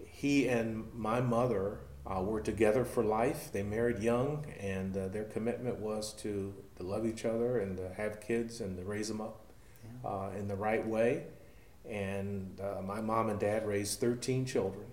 He 0.04 0.48
and 0.48 0.92
my 0.94 1.20
mother 1.20 1.78
uh, 2.06 2.22
were 2.22 2.40
together 2.40 2.84
for 2.84 3.02
life. 3.04 3.50
They 3.52 3.62
married 3.62 3.98
young, 4.02 4.46
and 4.60 4.96
uh, 4.96 5.08
their 5.08 5.24
commitment 5.24 5.78
was 5.78 6.12
to, 6.22 6.54
to 6.76 6.82
love 6.82 7.04
each 7.06 7.24
other 7.24 7.58
and 7.58 7.76
to 7.78 7.88
have 7.94 8.20
kids 8.20 8.60
and 8.60 8.76
to 8.78 8.84
raise 8.84 9.08
them 9.08 9.20
up 9.20 9.40
uh, 10.04 10.30
in 10.38 10.46
the 10.48 10.56
right 10.56 10.86
way. 10.86 11.24
And 11.88 12.60
uh, 12.60 12.82
my 12.82 13.00
mom 13.00 13.28
and 13.30 13.38
dad 13.38 13.66
raised 13.66 14.00
13 14.00 14.44
children 14.46 14.86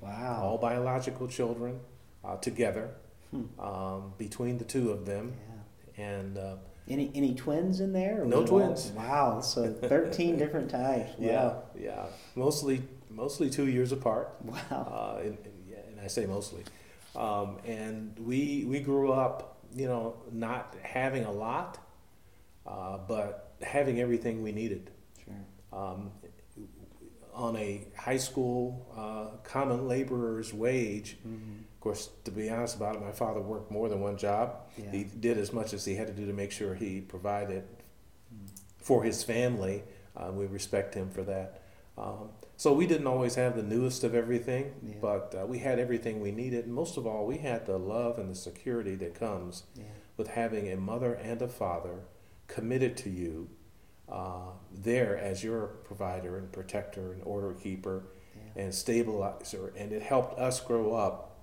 Wow. 0.00 0.40
all 0.42 0.58
biological 0.58 1.26
children 1.28 1.80
uh, 2.24 2.36
together 2.36 2.90
Hmm. 3.30 3.60
um, 3.60 4.12
between 4.16 4.56
the 4.56 4.64
two 4.64 4.90
of 4.90 5.04
them. 5.04 5.34
Yeah. 5.98 6.02
And 6.04 6.38
uh, 6.38 6.54
Any 6.88 7.10
any 7.14 7.34
twins 7.34 7.80
in 7.80 7.92
there? 7.92 8.24
No 8.24 8.38
it 8.40 8.50
all- 8.50 8.60
twins. 8.60 8.90
Wow. 8.96 9.40
So 9.42 9.70
thirteen 9.70 10.38
different 10.42 10.70
types. 10.70 11.10
yeah, 11.18 11.44
Wow. 11.48 11.62
yeah, 11.78 12.06
mostly 12.36 12.80
mostly 13.10 13.50
two 13.50 13.66
years 13.68 13.92
apart. 13.92 14.34
Wow. 14.42 14.56
Uh, 14.70 15.18
and, 15.20 15.36
and, 15.44 15.54
yeah, 15.68 15.76
and 15.90 15.97
I 15.97 15.97
say 16.08 16.26
mostly. 16.26 16.64
Um, 17.16 17.58
and 17.64 18.16
we 18.18 18.64
we 18.66 18.80
grew 18.80 19.12
up, 19.12 19.58
you 19.74 19.86
know, 19.86 20.16
not 20.32 20.74
having 20.82 21.24
a 21.24 21.32
lot, 21.32 21.78
uh, 22.66 22.98
but 22.98 23.52
having 23.62 24.00
everything 24.00 24.42
we 24.42 24.52
needed. 24.52 24.90
Sure. 25.24 25.34
um, 25.72 26.10
on 27.34 27.56
a 27.56 27.86
high 27.96 28.16
school 28.16 28.84
uh, 28.96 29.36
common 29.44 29.86
laborer's 29.86 30.52
wage. 30.52 31.16
Of 31.24 31.80
course, 31.80 32.10
to 32.24 32.32
be 32.32 32.50
honest 32.50 32.74
about 32.74 32.96
it, 32.96 33.00
my 33.00 33.12
father 33.12 33.40
worked 33.40 33.70
more 33.70 33.88
than 33.88 34.00
one 34.00 34.16
job. 34.16 34.56
Yeah. 34.76 34.90
He 34.90 35.04
did 35.04 35.38
as 35.38 35.52
much 35.52 35.72
as 35.72 35.84
he 35.84 35.94
had 35.94 36.08
to 36.08 36.12
do 36.12 36.26
to 36.26 36.32
make 36.32 36.50
sure 36.50 36.74
he 36.74 37.00
provided 37.00 37.62
for 38.78 39.04
his 39.04 39.22
family. 39.22 39.84
Uh, 40.16 40.32
we 40.32 40.46
respect 40.46 40.94
him 40.94 41.10
for 41.10 41.22
that. 41.22 41.62
Um, 41.98 42.28
so 42.56 42.72
we 42.72 42.86
didn't 42.86 43.06
always 43.06 43.34
have 43.34 43.56
the 43.56 43.62
newest 43.62 44.04
of 44.04 44.14
everything, 44.14 44.72
Yeah. 44.82 44.94
but 45.00 45.34
uh, 45.40 45.46
we 45.46 45.58
had 45.58 45.78
everything 45.78 46.20
we 46.20 46.30
needed. 46.32 46.64
And 46.66 46.74
most 46.74 46.96
of 46.96 47.06
all, 47.06 47.26
we 47.26 47.38
had 47.38 47.66
the 47.66 47.78
love 47.78 48.18
and 48.18 48.30
the 48.30 48.34
security 48.34 48.94
that 48.96 49.14
comes 49.14 49.64
Yeah. 49.76 49.84
with 50.16 50.28
having 50.28 50.68
a 50.70 50.76
mother 50.76 51.14
and 51.14 51.40
a 51.42 51.48
father 51.48 52.00
committed 52.46 52.96
to 52.98 53.10
you 53.10 53.48
uh, 54.08 54.52
there 54.72 55.18
as 55.18 55.44
your 55.44 55.66
provider 55.84 56.38
and 56.38 56.50
protector 56.50 57.12
and 57.12 57.22
order 57.24 57.52
keeper 57.52 58.04
Yeah. 58.56 58.62
and 58.62 58.74
stabilizer. 58.74 59.72
And 59.76 59.92
it 59.92 60.02
helped 60.02 60.38
us 60.38 60.60
grow 60.60 60.94
up, 60.94 61.36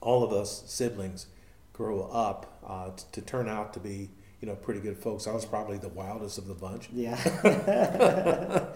all 0.00 0.22
of 0.22 0.32
us 0.32 0.62
siblings 0.66 1.26
grow 1.72 2.02
up 2.02 2.58
uh, 2.66 2.90
to 3.12 3.22
turn 3.22 3.48
out 3.48 3.72
to 3.74 3.80
be, 3.80 4.10
you 4.40 4.48
know, 4.48 4.54
pretty 4.54 4.80
good 4.80 4.96
folks. 4.96 5.26
I 5.26 5.32
was 5.32 5.44
probably 5.44 5.76
the 5.76 5.90
wildest 5.90 6.38
of 6.38 6.46
the 6.46 6.54
bunch. 6.54 6.88
Yeah. 6.92 7.14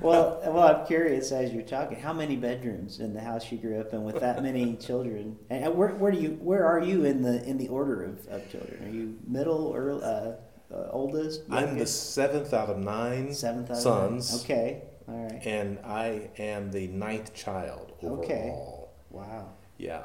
well, 0.00 0.40
well, 0.44 0.58
I'm 0.58 0.86
curious 0.86 1.30
as 1.30 1.52
you're 1.52 1.62
talking. 1.62 2.00
How 2.00 2.12
many 2.12 2.34
bedrooms 2.34 2.98
in 2.98 3.14
the 3.14 3.20
house 3.20 3.50
you 3.52 3.58
grew 3.58 3.78
up 3.80 3.92
in 3.92 4.02
with 4.02 4.18
that 4.20 4.42
many 4.42 4.74
children? 4.80 5.38
And 5.50 5.72
where, 5.76 5.90
where 5.90 6.10
do 6.10 6.18
you 6.18 6.30
where 6.40 6.66
are 6.66 6.80
you 6.80 7.04
in 7.04 7.22
the 7.22 7.44
in 7.44 7.58
the 7.58 7.68
order 7.68 8.02
of, 8.02 8.26
of 8.26 8.50
children? 8.50 8.84
Are 8.84 8.90
you 8.90 9.16
middle 9.26 9.66
or 9.66 9.92
uh, 10.02 10.74
uh, 10.74 10.88
oldest? 10.90 11.42
I'm 11.48 11.78
the 11.78 11.86
seventh 11.86 12.52
out 12.52 12.68
of 12.68 12.78
nine 12.78 13.32
seventh 13.34 13.70
out 13.70 13.76
of 13.76 13.82
sons. 13.82 14.32
nine? 14.32 14.40
Okay. 14.42 14.82
All 15.06 15.28
right. 15.30 15.46
And 15.46 15.78
I 15.84 16.30
am 16.38 16.72
the 16.72 16.88
ninth 16.88 17.34
child 17.34 17.92
overall. 18.02 18.24
Okay. 18.24 18.52
Wow. 19.10 19.52
Yeah. 19.78 20.02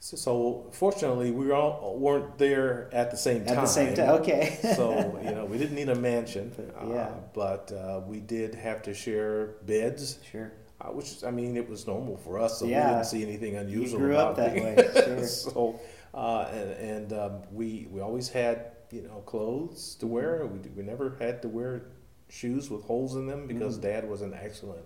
So, 0.00 0.16
so 0.16 0.66
fortunately, 0.72 1.32
we 1.32 1.50
all 1.50 1.96
weren't 1.98 2.38
there 2.38 2.88
at 2.92 3.10
the 3.10 3.16
same 3.16 3.44
time. 3.44 3.58
At 3.58 3.60
the 3.62 3.66
same 3.66 3.94
time. 3.94 4.10
Okay. 4.20 4.58
so 4.76 5.18
you 5.24 5.32
know, 5.32 5.44
we 5.44 5.58
didn't 5.58 5.74
need 5.74 5.88
a 5.88 5.94
mansion. 5.94 6.52
But, 6.56 6.74
uh, 6.80 6.92
yeah. 6.94 7.10
but 7.34 7.72
uh, 7.72 8.00
we 8.06 8.20
did 8.20 8.54
have 8.54 8.82
to 8.82 8.94
share 8.94 9.56
beds, 9.66 10.18
sure. 10.30 10.52
uh, 10.80 10.88
which 10.90 11.24
I 11.24 11.30
mean, 11.32 11.56
it 11.56 11.68
was 11.68 11.86
normal 11.86 12.16
for 12.16 12.38
us. 12.38 12.58
So 12.60 12.66
Yeah. 12.66 12.86
we 12.86 12.92
didn't 12.94 13.06
see 13.06 13.22
anything 13.22 13.56
unusual 13.56 13.98
grew 13.98 14.12
about 14.14 14.30
up 14.30 14.36
that 14.36 14.54
way, 14.54 14.76
sure. 15.04 15.26
so, 15.26 15.80
uh, 16.14 16.46
and, 16.52 16.70
and 16.72 17.12
um, 17.12 17.42
we 17.52 17.88
we 17.90 18.00
always 18.00 18.28
had 18.28 18.72
you 18.92 19.02
know 19.02 19.22
clothes 19.26 19.96
to 19.96 20.06
wear. 20.06 20.42
Mm-hmm. 20.44 20.62
We 20.62 20.68
we 20.76 20.82
never 20.84 21.16
had 21.18 21.42
to 21.42 21.48
wear 21.48 21.82
shoes 22.28 22.70
with 22.70 22.84
holes 22.84 23.16
in 23.16 23.26
them 23.26 23.46
because 23.48 23.78
Mm. 23.78 23.82
Dad 23.82 24.08
was 24.08 24.22
an 24.22 24.32
excellent 24.34 24.84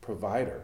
provider. 0.00 0.62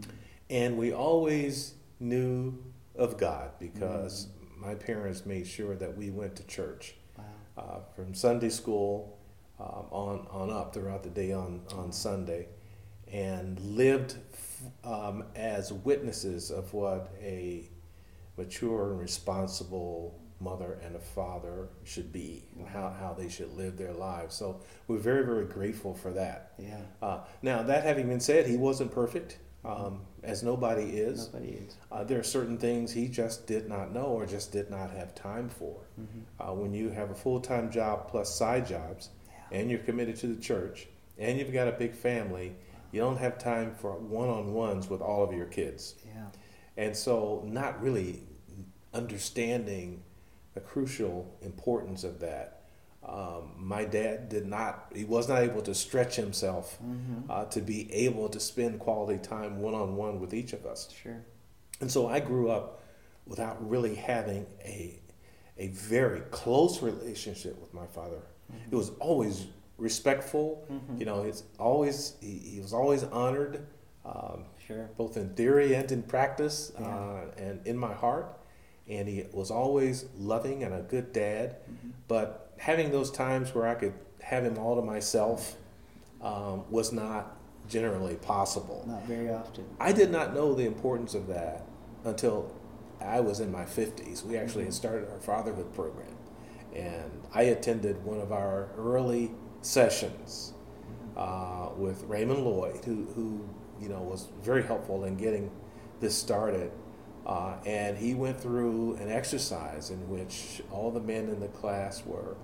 Mm-hmm. 0.00 0.10
And 0.50 0.76
we 0.78 0.92
always 0.92 1.74
knew 1.98 2.58
of 2.96 3.18
God 3.18 3.50
because 3.58 4.26
Mm-hmm. 4.26 4.60
my 4.68 4.74
parents 4.74 5.24
made 5.26 5.46
sure 5.46 5.74
that 5.76 5.96
we 5.96 6.10
went 6.10 6.36
to 6.36 6.44
church 6.46 6.94
Wow. 7.18 7.24
uh, 7.58 7.78
from 7.94 8.14
Sunday 8.14 8.48
school 8.48 9.18
um, 9.60 9.86
on, 9.90 10.26
on 10.30 10.50
up 10.50 10.72
throughout 10.74 11.02
the 11.02 11.10
day 11.10 11.32
on, 11.32 11.60
on 11.76 11.92
Sunday 11.92 12.48
and 13.12 13.60
lived 13.60 14.16
um, 14.84 15.24
as 15.36 15.72
witnesses 15.72 16.50
of 16.50 16.72
what 16.72 17.12
a 17.20 17.68
mature 18.38 18.90
and 18.92 19.00
responsible 19.00 20.18
mother 20.40 20.78
and 20.84 20.96
a 20.96 20.98
father 20.98 21.68
should 21.84 22.10
be 22.12 22.44
and 22.58 22.66
how, 22.66 22.88
how 22.98 23.14
they 23.16 23.28
should 23.28 23.52
live 23.56 23.76
their 23.76 23.92
lives. 23.92 24.34
So 24.34 24.60
we're 24.88 24.98
very, 24.98 25.24
very 25.24 25.44
grateful 25.44 25.94
for 25.94 26.10
that. 26.12 26.52
Yeah. 26.58 26.80
Uh, 27.02 27.20
now, 27.42 27.62
that 27.62 27.84
having 27.84 28.08
been 28.08 28.20
said, 28.20 28.46
he 28.46 28.56
wasn't 28.56 28.90
perfect, 28.92 29.38
um, 29.64 30.00
as 30.22 30.42
nobody 30.42 30.82
is. 30.84 31.26
Nobody 31.32 31.52
is. 31.52 31.76
Uh, 31.90 32.04
there 32.04 32.18
are 32.18 32.22
certain 32.24 32.58
things 32.58 32.92
he 32.92 33.08
just 33.08 33.46
did 33.46 33.68
not 33.68 33.92
know 33.92 34.04
or 34.06 34.26
just 34.26 34.52
did 34.52 34.70
not 34.70 34.90
have 34.90 35.14
time 35.14 35.48
for. 35.48 35.76
Uh, 36.40 36.52
when 36.52 36.74
you 36.74 36.90
have 36.90 37.10
a 37.10 37.14
full 37.14 37.40
time 37.40 37.70
job 37.70 38.08
plus 38.08 38.34
side 38.34 38.66
jobs, 38.66 39.10
Yeah. 39.28 39.58
and 39.60 39.70
you're 39.70 39.80
committed 39.80 40.16
to 40.16 40.26
the 40.26 40.40
church, 40.40 40.88
and 41.18 41.38
you've 41.38 41.52
got 41.52 41.68
a 41.68 41.72
big 41.72 41.94
family, 41.94 42.54
you 42.90 43.00
don't 43.00 43.18
have 43.18 43.38
time 43.38 43.74
for 43.74 43.92
one 43.98 44.28
on 44.28 44.52
ones 44.52 44.90
with 44.90 45.00
all 45.00 45.22
of 45.22 45.32
your 45.32 45.46
kids. 45.46 45.94
Yeah. 46.06 46.26
And 46.76 46.96
so, 46.96 47.42
not 47.46 47.80
really 47.82 48.22
understanding 48.94 50.02
the 50.54 50.60
crucial 50.60 51.34
importance 51.42 52.04
of 52.04 52.20
that. 52.20 52.61
Um, 53.06 53.52
my 53.56 53.84
dad 53.84 54.28
did 54.28 54.46
not, 54.46 54.92
he 54.94 55.04
was 55.04 55.28
not 55.28 55.42
able 55.42 55.62
to 55.62 55.74
stretch 55.74 56.14
himself 56.16 56.78
Mm-hmm. 56.82 57.30
uh, 57.30 57.44
to 57.46 57.60
be 57.60 57.92
able 57.92 58.28
to 58.28 58.38
spend 58.40 58.78
quality 58.78 59.18
time 59.18 59.60
one 59.60 59.74
on 59.74 59.96
one 59.96 60.20
with 60.20 60.32
each 60.34 60.52
of 60.52 60.64
us. 60.66 60.88
Sure. 61.02 61.20
And 61.80 61.90
so 61.90 62.06
I 62.06 62.20
grew 62.20 62.48
up 62.50 62.80
without 63.26 63.68
really 63.68 63.96
having 63.96 64.46
a, 64.64 65.00
a 65.58 65.68
very 65.68 66.20
close 66.30 66.80
relationship 66.82 67.60
with 67.60 67.74
my 67.74 67.86
father. 67.86 68.22
It 68.70 68.74
was 68.74 68.90
always 69.00 69.46
respectful. 69.78 70.64
You 70.98 71.04
know, 71.06 71.22
it's 71.22 71.42
always 71.58 72.14
he, 72.20 72.38
he 72.38 72.60
was 72.60 72.72
always 72.72 73.02
honored, 73.04 73.66
um, 74.04 74.44
Sure. 74.66 74.88
both 74.96 75.16
in 75.16 75.30
theory 75.34 75.74
and 75.74 75.90
in 75.90 76.02
practice, 76.04 76.70
Yeah. 76.78 76.86
uh, 76.86 77.24
and 77.36 77.66
in 77.66 77.76
my 77.76 77.92
heart. 77.92 78.38
And 78.88 79.08
he 79.08 79.24
was 79.32 79.50
always 79.50 80.04
loving 80.18 80.62
and 80.64 80.74
a 80.74 80.82
good 80.82 81.12
dad. 81.12 81.56
But 82.08 82.51
having 82.62 82.92
those 82.92 83.10
times 83.10 83.52
where 83.56 83.66
I 83.66 83.74
could 83.74 83.92
have 84.20 84.44
him 84.44 84.56
all 84.56 84.76
to 84.76 84.82
myself 84.82 85.56
um, 86.20 86.62
was 86.70 86.92
not 86.92 87.36
generally 87.68 88.14
possible. 88.14 88.84
Not 88.86 89.04
very 89.04 89.30
often. 89.30 89.64
I 89.80 89.90
did 89.90 90.12
not 90.12 90.32
know 90.32 90.54
the 90.54 90.64
importance 90.64 91.14
of 91.14 91.26
that 91.26 91.66
until 92.04 92.54
I 93.00 93.18
was 93.18 93.40
in 93.40 93.50
my 93.50 93.64
50s. 93.64 94.24
We 94.24 94.36
actually 94.36 94.62
had 94.62 94.74
started 94.74 95.10
our 95.10 95.18
fatherhood 95.18 95.74
program, 95.74 96.14
and 96.72 97.10
I 97.34 97.42
attended 97.42 98.04
one 98.04 98.20
of 98.20 98.30
our 98.30 98.68
early 98.78 99.32
sessions 99.62 100.52
uh, 101.16 101.70
with 101.76 102.04
Raymond 102.04 102.44
Lloyd, 102.44 102.84
who, 102.84 103.06
who 103.16 103.44
you 103.80 103.88
know 103.88 104.02
was 104.02 104.28
very 104.40 104.62
helpful 104.62 105.02
in 105.02 105.16
getting 105.16 105.50
this 105.98 106.16
started. 106.16 106.70
Uh, 107.26 107.56
and 107.66 107.98
he 107.98 108.14
went 108.14 108.40
through 108.40 108.94
an 108.96 109.10
exercise 109.10 109.90
in 109.90 110.08
which 110.08 110.62
all 110.70 110.92
the 110.92 111.00
men 111.00 111.28
in 111.28 111.40
the 111.40 111.48
class 111.48 112.04
were 112.06 112.36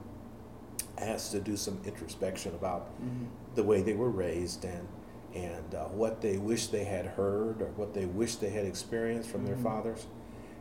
asked 0.99 1.33
to 1.33 1.41
do 1.41 1.57
some 1.57 1.81
introspection 1.85 2.55
about 2.55 2.91
mm-hmm. 3.01 3.27
the 3.55 3.63
way 3.63 3.83
they 3.83 3.95
were 3.95 4.11
raised 4.11 4.65
and 4.65 4.87
and 5.35 5.75
uh, 5.75 5.85
what 5.85 6.23
they 6.23 6.39
wish 6.39 6.69
they 6.69 6.85
had 6.85 7.05
heard 7.05 7.61
or 7.61 7.69
what 7.77 7.93
they 7.93 8.07
wish 8.07 8.37
they 8.37 8.49
had 8.49 8.65
experienced 8.65 9.29
from 9.29 9.43
mm-hmm. 9.43 9.55
their 9.55 9.63
fathers. 9.63 10.07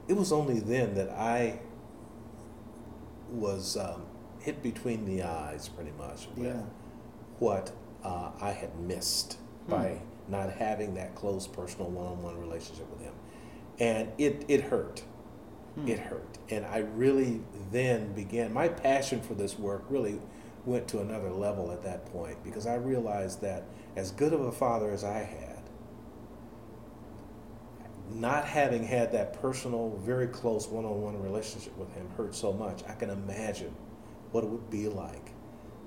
It 0.08 0.14
was 0.16 0.32
only 0.32 0.60
then 0.60 0.94
that 0.96 1.10
I 1.10 1.60
was 3.30 3.78
um, 3.78 4.04
hit 4.40 4.62
between 4.64 5.06
the 5.06 5.24
eyes, 5.24 5.68
pretty 5.68 5.92
much, 5.98 6.28
with 6.36 6.48
yeah. 6.48 6.62
what 7.40 7.72
uh, 8.04 8.32
I 8.40 8.52
had 8.52 8.78
missed 8.80 9.38
hmm. 9.66 9.72
by 9.72 10.02
not 10.28 10.52
having 10.52 10.94
that 10.96 11.16
close 11.16 11.48
personal 11.48 11.90
one-on-one 11.90 12.38
relationship 12.40 12.90
with 12.90 13.02
him, 13.02 13.14
and 13.80 14.10
it 14.18 14.46
it 14.48 14.62
hurt. 14.62 15.04
Hmm. 15.76 15.88
It 15.88 16.00
hurt, 16.00 16.38
and 16.50 16.66
I 16.66 16.80
really 16.80 17.42
then 17.72 18.14
began 18.14 18.54
my 18.54 18.68
passion 18.68 19.22
for 19.22 19.34
this 19.34 19.58
work. 19.58 19.86
Really 19.90 20.20
went 20.66 20.88
to 20.90 21.00
another 21.00 21.30
level 21.30 21.72
at 21.72 21.84
that 21.84 22.06
point 22.08 22.44
because 22.44 22.68
I 22.68 22.76
realized 22.76 23.42
that 23.42 23.64
as 23.96 24.12
good 24.12 24.34
of 24.34 24.42
a 24.42 24.52
father 24.52 24.92
as 24.92 25.04
I 25.04 25.20
had, 25.20 25.64
not 28.14 28.46
having 28.46 28.84
had 28.84 29.12
that 29.12 29.42
personal, 29.42 29.98
very 30.04 30.28
close 30.28 30.68
one 30.68 30.86
on 30.86 31.02
one 31.02 31.22
relationship 31.22 31.78
with 31.78 31.94
him 31.94 32.10
hurt 32.16 32.34
so 32.34 32.54
much. 32.54 32.84
I 32.88 32.94
can 32.94 33.10
imagine 33.10 33.76
what 34.32 34.44
it 34.44 34.50
would 34.50 34.70
be 34.70 34.88
like 34.88 35.34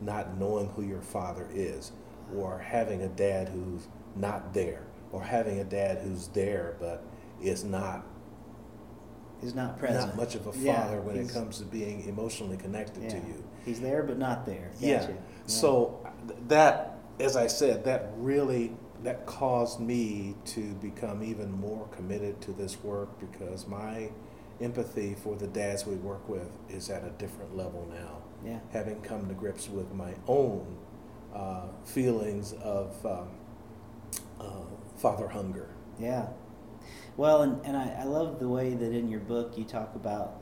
not 0.01 0.39
knowing 0.39 0.69
who 0.71 0.83
your 0.83 1.03
father 1.03 1.49
is, 1.53 1.93
or 2.35 2.59
having 2.59 3.03
a 3.03 3.09
dad 3.09 3.49
who's 3.49 3.89
not 4.17 4.55
there, 4.55 4.83
or 5.13 5.23
having 5.23 5.61
a 5.61 5.65
dad 5.65 5.99
who's 5.99 6.29
there 6.29 6.77
but 6.81 7.05
is 7.43 7.65
not 7.65 8.05
He's 9.41 9.55
not 9.55 9.79
present. 9.79 10.09
Not 10.09 10.17
much 10.17 10.35
of 10.35 10.47
a 10.47 10.53
father 10.53 10.65
yeah, 10.65 10.99
when 10.99 11.17
it 11.17 11.31
comes 11.31 11.59
to 11.59 11.65
being 11.65 12.07
emotionally 12.07 12.57
connected 12.57 13.05
yeah. 13.05 13.09
to 13.11 13.17
you. 13.17 13.45
He's 13.65 13.81
there 13.81 14.03
but 14.03 14.19
not 14.19 14.45
there. 14.45 14.71
Yeah. 14.79 15.09
yeah. 15.09 15.17
So 15.47 16.07
that, 16.49 16.99
as 17.19 17.37
I 17.37 17.47
said, 17.47 17.85
that 17.85 18.13
really 18.17 18.73
that 19.03 19.25
caused 19.27 19.81
me 19.81 20.35
to 20.45 20.75
become 20.75 21.23
even 21.23 21.51
more 21.51 21.89
committed 21.89 22.41
to 22.43 22.53
this 22.53 22.83
work 22.83 23.19
because 23.19 23.67
my 23.67 24.11
empathy 24.61 25.17
for 25.23 25.37
the 25.37 25.47
dads 25.47 25.87
we 25.87 25.97
work 25.97 26.29
with 26.29 26.51
is 26.69 26.91
at 26.91 27.05
a 27.05 27.11
different 27.11 27.57
level 27.57 27.89
now. 27.91 28.19
Yeah. 28.45 28.59
Having 28.73 29.01
come 29.03 29.27
to 29.29 29.35
grips 29.35 29.69
with 29.69 29.93
my 29.95 30.15
own 30.27 30.77
uh, 31.35 31.69
feelings 31.85 32.53
of 32.63 32.95
um, 33.07 33.29
uh, 34.39 34.65
father 34.97 35.29
hunger. 35.29 35.69
Yeah. 35.99 36.27
Well, 37.21 37.43
and, 37.43 37.61
and 37.67 37.77
I, 37.77 37.99
I 38.01 38.05
love 38.05 38.39
the 38.39 38.49
way 38.49 38.73
that 38.73 38.93
in 38.95 39.11
your 39.11 39.21
book 39.21 39.59
you 39.59 39.65
talk 39.65 39.95
about 39.95 40.41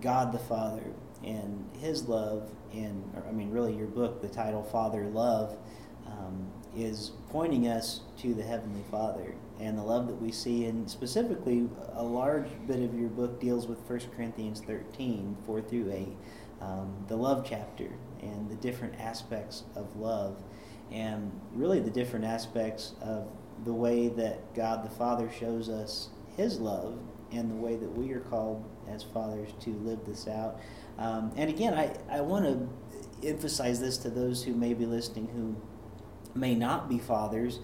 God 0.00 0.30
the 0.30 0.38
Father 0.38 0.84
and 1.24 1.68
His 1.80 2.08
love, 2.08 2.52
and 2.72 3.02
I 3.28 3.32
mean, 3.32 3.50
really, 3.50 3.74
your 3.74 3.88
book, 3.88 4.22
the 4.22 4.28
title 4.28 4.62
Father 4.62 5.08
Love, 5.08 5.58
um, 6.06 6.52
is 6.76 7.10
pointing 7.30 7.66
us 7.66 8.02
to 8.18 8.32
the 8.32 8.44
Heavenly 8.44 8.84
Father 8.92 9.34
and 9.58 9.76
the 9.76 9.82
love 9.82 10.06
that 10.06 10.22
we 10.22 10.30
see. 10.30 10.66
And 10.66 10.88
specifically, 10.88 11.68
a 11.94 12.04
large 12.04 12.46
bit 12.68 12.80
of 12.80 12.94
your 12.94 13.08
book 13.08 13.40
deals 13.40 13.66
with 13.66 13.80
1 13.80 14.02
Corinthians 14.14 14.60
13, 14.60 15.36
4 15.44 15.62
through 15.62 15.90
8, 15.90 16.08
um, 16.60 17.04
the 17.08 17.16
love 17.16 17.44
chapter, 17.44 17.88
and 18.22 18.48
the 18.48 18.54
different 18.54 18.94
aspects 19.00 19.64
of 19.74 19.96
love, 19.96 20.40
and 20.92 21.32
really 21.52 21.80
the 21.80 21.90
different 21.90 22.24
aspects 22.24 22.92
of 23.02 23.26
the 23.64 23.72
way 23.72 24.08
that 24.08 24.54
God 24.54 24.84
the 24.84 24.90
Father 24.90 25.30
shows 25.30 25.68
us 25.68 26.08
His 26.36 26.58
love 26.58 26.98
and 27.32 27.50
the 27.50 27.56
way 27.56 27.76
that 27.76 27.90
we 27.90 28.12
are 28.12 28.20
called 28.20 28.64
as 28.88 29.02
fathers 29.02 29.50
to 29.60 29.70
live 29.70 30.00
this 30.06 30.28
out. 30.28 30.60
Um, 30.98 31.32
and 31.36 31.50
again, 31.50 31.74
I, 31.74 31.96
I 32.10 32.20
want 32.20 32.44
to 32.44 33.28
emphasize 33.28 33.80
this 33.80 33.96
to 33.98 34.10
those 34.10 34.44
who 34.44 34.54
may 34.54 34.74
be 34.74 34.86
listening 34.86 35.28
who 35.28 35.56
may 36.38 36.54
not 36.54 36.88
be 36.88 36.98
fathers. 36.98 37.60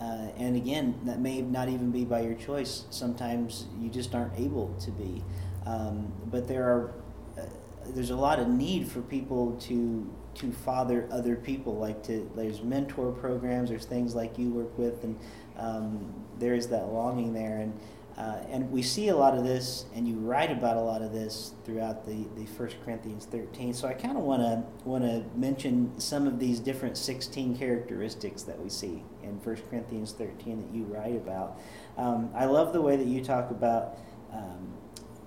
Uh, 0.00 0.28
and 0.36 0.56
again, 0.56 1.00
that 1.04 1.18
may 1.18 1.42
not 1.42 1.68
even 1.68 1.90
be 1.90 2.04
by 2.04 2.20
your 2.20 2.34
choice. 2.34 2.84
Sometimes 2.90 3.66
you 3.80 3.88
just 3.88 4.14
aren't 4.14 4.38
able 4.38 4.74
to 4.80 4.90
be. 4.92 5.24
Um, 5.66 6.12
but 6.26 6.46
there 6.46 6.64
are 6.64 6.94
uh, 7.36 7.42
there's 7.86 8.10
a 8.10 8.16
lot 8.16 8.38
of 8.38 8.48
need 8.48 8.88
for 8.88 9.00
people 9.02 9.56
to 9.62 10.08
to 10.38 10.52
father 10.52 11.08
other 11.10 11.36
people. 11.36 11.76
Like 11.76 12.02
to 12.04 12.30
there's 12.34 12.62
mentor 12.62 13.12
programs, 13.12 13.70
there's 13.70 13.84
things 13.84 14.14
like 14.14 14.38
you 14.38 14.50
work 14.50 14.76
with, 14.78 15.04
and 15.04 15.18
um, 15.56 16.14
there 16.38 16.54
is 16.54 16.68
that 16.68 16.92
longing 16.92 17.32
there. 17.32 17.58
And 17.58 17.78
uh, 18.18 18.42
and 18.50 18.68
we 18.72 18.82
see 18.82 19.08
a 19.08 19.16
lot 19.16 19.38
of 19.38 19.44
this, 19.44 19.86
and 19.94 20.08
you 20.08 20.16
write 20.16 20.50
about 20.50 20.76
a 20.76 20.80
lot 20.80 21.02
of 21.02 21.12
this 21.12 21.52
throughout 21.64 22.04
the, 22.04 22.26
the 22.34 22.42
1 22.42 22.70
Corinthians 22.84 23.26
13. 23.26 23.72
So 23.72 23.86
I 23.86 23.92
kind 23.92 24.16
of 24.16 24.24
want 24.24 24.42
to 24.42 24.64
want 24.84 25.04
to 25.04 25.24
mention 25.38 25.92
some 26.00 26.26
of 26.26 26.40
these 26.40 26.58
different 26.58 26.96
16 26.96 27.56
characteristics 27.56 28.42
that 28.42 28.58
we 28.58 28.70
see 28.70 29.04
in 29.22 29.40
1 29.40 29.56
Corinthians 29.70 30.10
13 30.12 30.58
that 30.58 30.74
you 30.74 30.82
write 30.82 31.14
about. 31.14 31.60
Um, 31.96 32.30
I 32.34 32.46
love 32.46 32.72
the 32.72 32.82
way 32.82 32.96
that 32.96 33.06
you 33.06 33.22
talk 33.22 33.52
about 33.52 33.98
um, 34.32 34.76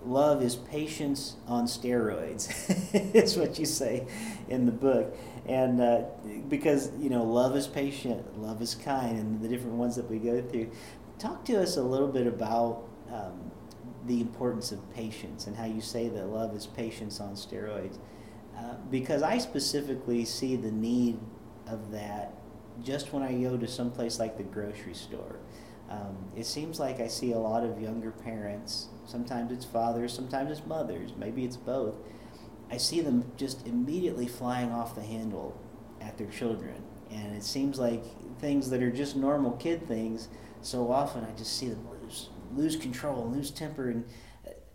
love 0.05 0.41
is 0.41 0.55
patience 0.55 1.35
on 1.47 1.65
steroids. 1.65 2.49
it's 3.13 3.35
what 3.35 3.59
you 3.59 3.65
say 3.65 4.07
in 4.49 4.65
the 4.65 4.71
book, 4.71 5.15
and 5.47 5.81
uh, 5.81 6.03
because 6.49 6.91
you 6.99 7.09
know 7.09 7.23
love 7.23 7.55
is 7.55 7.67
patient, 7.67 8.39
love 8.39 8.61
is 8.61 8.75
kind, 8.75 9.17
and 9.17 9.41
the 9.41 9.47
different 9.47 9.75
ones 9.75 9.95
that 9.95 10.09
we 10.09 10.17
go 10.17 10.41
through. 10.41 10.71
Talk 11.19 11.45
to 11.45 11.61
us 11.61 11.77
a 11.77 11.83
little 11.83 12.07
bit 12.07 12.25
about 12.25 12.83
um, 13.11 13.51
the 14.07 14.21
importance 14.21 14.71
of 14.71 14.93
patience 14.93 15.47
and 15.47 15.55
how 15.55 15.65
you 15.65 15.81
say 15.81 16.09
that 16.09 16.27
love 16.27 16.55
is 16.55 16.65
patience 16.65 17.19
on 17.19 17.35
steroids. 17.35 17.97
Uh, 18.57 18.75
because 18.89 19.21
I 19.21 19.37
specifically 19.37 20.25
see 20.25 20.55
the 20.55 20.71
need 20.71 21.19
of 21.67 21.91
that 21.91 22.33
just 22.83 23.13
when 23.13 23.23
I 23.23 23.33
go 23.33 23.57
to 23.57 23.67
some 23.67 23.91
place 23.91 24.19
like 24.19 24.37
the 24.37 24.43
grocery 24.43 24.93
store. 24.93 25.37
Um, 25.89 26.17
it 26.35 26.45
seems 26.45 26.79
like 26.79 26.99
I 26.99 27.07
see 27.07 27.33
a 27.33 27.37
lot 27.37 27.63
of 27.63 27.81
younger 27.81 28.11
parents, 28.11 28.87
sometimes 29.11 29.51
it's 29.51 29.65
fathers, 29.65 30.13
sometimes 30.13 30.51
it's 30.51 30.65
mothers, 30.65 31.11
maybe 31.17 31.43
it's 31.43 31.57
both. 31.57 31.95
I 32.71 32.77
see 32.77 33.01
them 33.01 33.31
just 33.37 33.67
immediately 33.67 34.27
flying 34.27 34.71
off 34.71 34.95
the 34.95 35.01
handle 35.01 35.59
at 35.99 36.17
their 36.17 36.27
children. 36.27 36.81
And 37.11 37.35
it 37.35 37.43
seems 37.43 37.77
like 37.77 38.03
things 38.39 38.69
that 38.69 38.81
are 38.81 38.91
just 38.91 39.15
normal 39.15 39.51
kid 39.51 39.87
things 39.87 40.29
so 40.61 40.91
often 40.91 41.25
I 41.25 41.31
just 41.37 41.57
see 41.57 41.69
them 41.69 41.87
lose 42.01 42.29
lose 42.53 42.75
control, 42.75 43.29
lose 43.29 43.51
temper, 43.51 43.89
and 43.89 44.05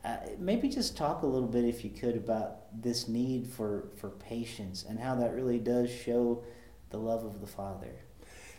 uh, 0.04 0.16
maybe 0.38 0.68
just 0.68 0.96
talk 0.96 1.22
a 1.22 1.26
little 1.26 1.48
bit, 1.48 1.64
if 1.64 1.84
you 1.84 1.90
could, 1.90 2.16
about 2.16 2.82
this 2.82 3.08
need 3.08 3.46
for 3.46 3.88
for 3.96 4.10
patience 4.10 4.84
and 4.88 4.98
how 4.98 5.14
that 5.16 5.34
really 5.34 5.58
does 5.58 5.90
show 5.90 6.42
the 6.90 6.98
love 6.98 7.24
of 7.24 7.40
the 7.40 7.46
Father. 7.46 7.94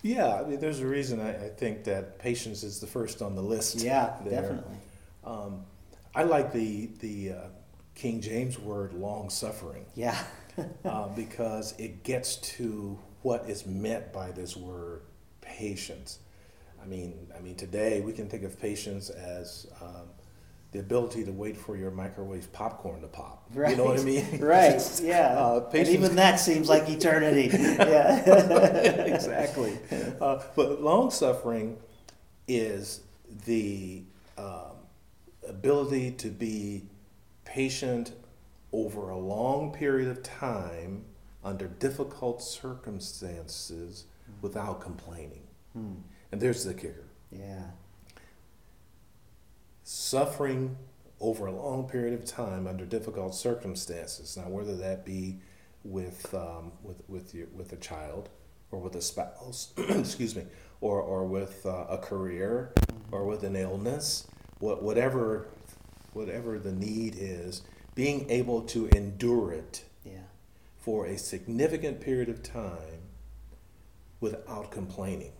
Yeah, 0.03 0.35
I 0.35 0.47
mean, 0.47 0.59
there's 0.59 0.79
a 0.79 0.87
reason 0.87 1.19
I, 1.19 1.45
I, 1.45 1.49
think 1.49 1.83
that 1.85 2.19
patience 2.19 2.63
is 2.63 2.79
the 2.79 2.87
first 2.87 3.21
on 3.21 3.35
the 3.35 3.41
list. 3.41 3.81
Yeah, 3.81 4.15
there. 4.23 4.41
definitely. 4.41 4.77
Um, 5.27 5.65
I 6.15 6.23
like 6.23 6.51
the 6.53 6.89
the 6.99 7.31
uh, 7.31 7.47
King 7.95 8.21
James 8.21 8.57
word 8.57 8.93
long 8.93 9.29
suffering. 9.29 9.85
Yeah. 9.95 10.17
uh, 10.85 11.07
because 11.09 11.75
it 11.77 12.03
gets 12.03 12.37
to 12.37 12.97
what 13.21 13.47
is 13.49 13.65
meant 13.65 14.11
by 14.11 14.31
this 14.31 14.57
word 14.57 15.01
patience. 15.41 16.19
I 16.81 16.85
mean, 16.85 17.27
I 17.37 17.41
mean, 17.41 17.55
today 17.55 18.01
we 18.01 18.13
can 18.13 18.27
think 18.29 18.43
of 18.43 18.59
patience 18.59 19.09
as 19.09 19.67
um, 19.81 20.07
the 20.71 20.79
ability 20.79 21.23
to 21.25 21.31
wait 21.31 21.57
for 21.57 21.75
your 21.75 21.91
microwave 21.91 22.51
popcorn 22.53 23.01
to 23.01 23.07
pop. 23.07 23.45
Right. 23.53 23.71
You 23.71 23.77
know 23.77 23.85
what 23.85 23.99
I 23.99 24.03
mean? 24.03 24.39
right. 24.39 24.81
Yeah. 25.03 25.37
Uh, 25.37 25.59
patience. 25.59 25.89
And 25.89 25.97
even 25.97 26.15
that 26.15 26.37
seems 26.39 26.69
like 26.69 26.89
eternity. 26.89 27.49
yeah. 27.53 28.15
exactly. 29.03 29.77
Uh, 30.19 30.41
but 30.55 30.81
long 30.81 31.11
suffering 31.11 31.77
is 32.47 33.01
the 33.45 34.03
um, 34.37 34.76
ability 35.47 36.11
to 36.11 36.29
be 36.29 36.83
patient 37.45 38.11
over 38.71 39.09
a 39.09 39.17
long 39.17 39.71
period 39.71 40.09
of 40.09 40.21
time 40.21 41.05
under 41.43 41.67
difficult 41.67 42.41
circumstances 42.41 44.05
without 44.41 44.81
complaining. 44.81 45.43
Hmm. 45.73 45.95
And 46.31 46.41
there's 46.41 46.63
the 46.63 46.73
kicker. 46.73 47.05
Yeah. 47.31 47.63
Suffering 49.83 50.77
over 51.19 51.47
a 51.47 51.51
long 51.51 51.87
period 51.87 52.13
of 52.13 52.25
time 52.25 52.67
under 52.67 52.85
difficult 52.85 53.33
circumstances. 53.33 54.37
Now, 54.37 54.49
whether 54.49 54.75
that 54.77 55.05
be 55.05 55.39
with 55.83 56.33
um, 56.33 56.73
with 56.83 57.01
with 57.07 57.33
your, 57.33 57.47
with 57.55 57.71
a 57.71 57.77
child 57.77 58.29
or 58.71 58.79
with 58.79 58.95
a 58.95 59.01
spouse, 59.01 59.73
excuse 59.77 60.35
me, 60.35 60.43
or 60.81 61.01
or 61.01 61.25
with 61.25 61.65
uh, 61.65 61.85
a 61.89 61.97
career 61.97 62.73
or 63.11 63.25
with 63.25 63.43
an 63.43 63.55
illness, 63.55 64.27
what, 64.59 64.81
whatever 64.83 65.47
whatever 66.17 66.57
the 66.57 66.71
need 66.71 67.15
is, 67.17 67.61
being 67.95 68.29
able 68.29 68.61
to 68.63 68.87
endure 68.87 69.51
it 69.53 69.83
Yeah. 70.03 70.23
for 70.77 71.05
a 71.05 71.17
significant 71.17 72.01
period 72.01 72.27
of 72.27 72.41
time 72.43 73.01
without 74.19 74.71
complaining. 74.71 75.33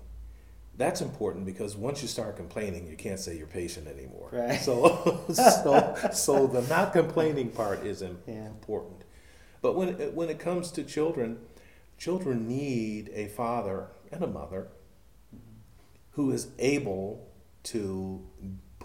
That's 0.77 1.01
important 1.01 1.45
because 1.45 1.75
once 1.75 2.03
you 2.03 2.07
start 2.07 2.35
complaining, 2.35 2.85
you 2.87 2.95
can't 2.95 3.19
say 3.19 3.35
you're 3.35 3.47
patient 3.47 3.87
anymore. 3.87 4.29
Right. 4.31 4.61
So, 4.61 5.23
so, 5.33 5.95
so 6.13 6.45
the 6.45 6.61
not 6.63 6.93
complaining 6.93 7.49
part 7.49 7.83
is 7.83 8.03
im- 8.03 8.19
Yeah. 8.27 8.45
important. 8.45 9.03
But 9.61 9.75
when 9.75 9.89
it, 9.89 10.13
when 10.13 10.29
it 10.29 10.37
comes 10.37 10.69
to 10.73 10.83
children, 10.83 11.39
children 11.97 12.47
need 12.47 13.09
a 13.15 13.27
father 13.29 13.87
and 14.11 14.23
a 14.23 14.27
mother 14.27 14.67
mm-hmm. 15.35 15.57
who 16.11 16.31
is 16.31 16.49
able 16.59 17.27
to 17.63 18.21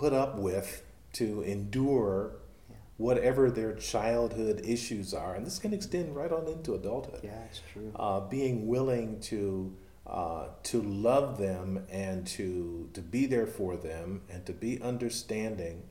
put 0.02 0.12
up 0.12 0.36
with, 0.36 0.82
to 1.12 1.42
endure 1.42 2.32
Yeah. 2.68 2.76
whatever 2.96 3.50
their 3.50 3.72
childhood 3.74 4.60
issues 4.64 5.14
are, 5.14 5.34
and 5.36 5.46
this 5.46 5.58
can 5.60 5.72
extend 5.72 6.16
right 6.16 6.32
on 6.32 6.48
into 6.48 6.74
adulthood. 6.74 7.20
Yeah, 7.22 7.38
it's 7.48 7.60
true. 7.72 7.92
Uh, 7.94 8.20
being 8.20 8.66
willing 8.66 9.20
to 9.30 9.72
uh, 10.04 10.48
to 10.64 10.82
love 10.82 11.38
them 11.38 11.86
and 11.88 12.26
to 12.26 12.90
to 12.94 13.00
be 13.00 13.26
there 13.26 13.46
for 13.46 13.76
them 13.76 14.20
and 14.28 14.44
to 14.44 14.52
be 14.52 14.82
understanding 14.82 15.84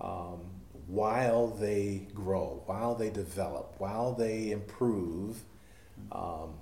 um, 0.00 0.40
while 0.88 1.46
they 1.46 2.08
grow, 2.12 2.62
while 2.66 2.94
they 2.96 3.10
develop, 3.10 3.74
while 3.78 4.12
they 4.12 4.50
improve. 4.50 5.42
Um, 6.10 6.54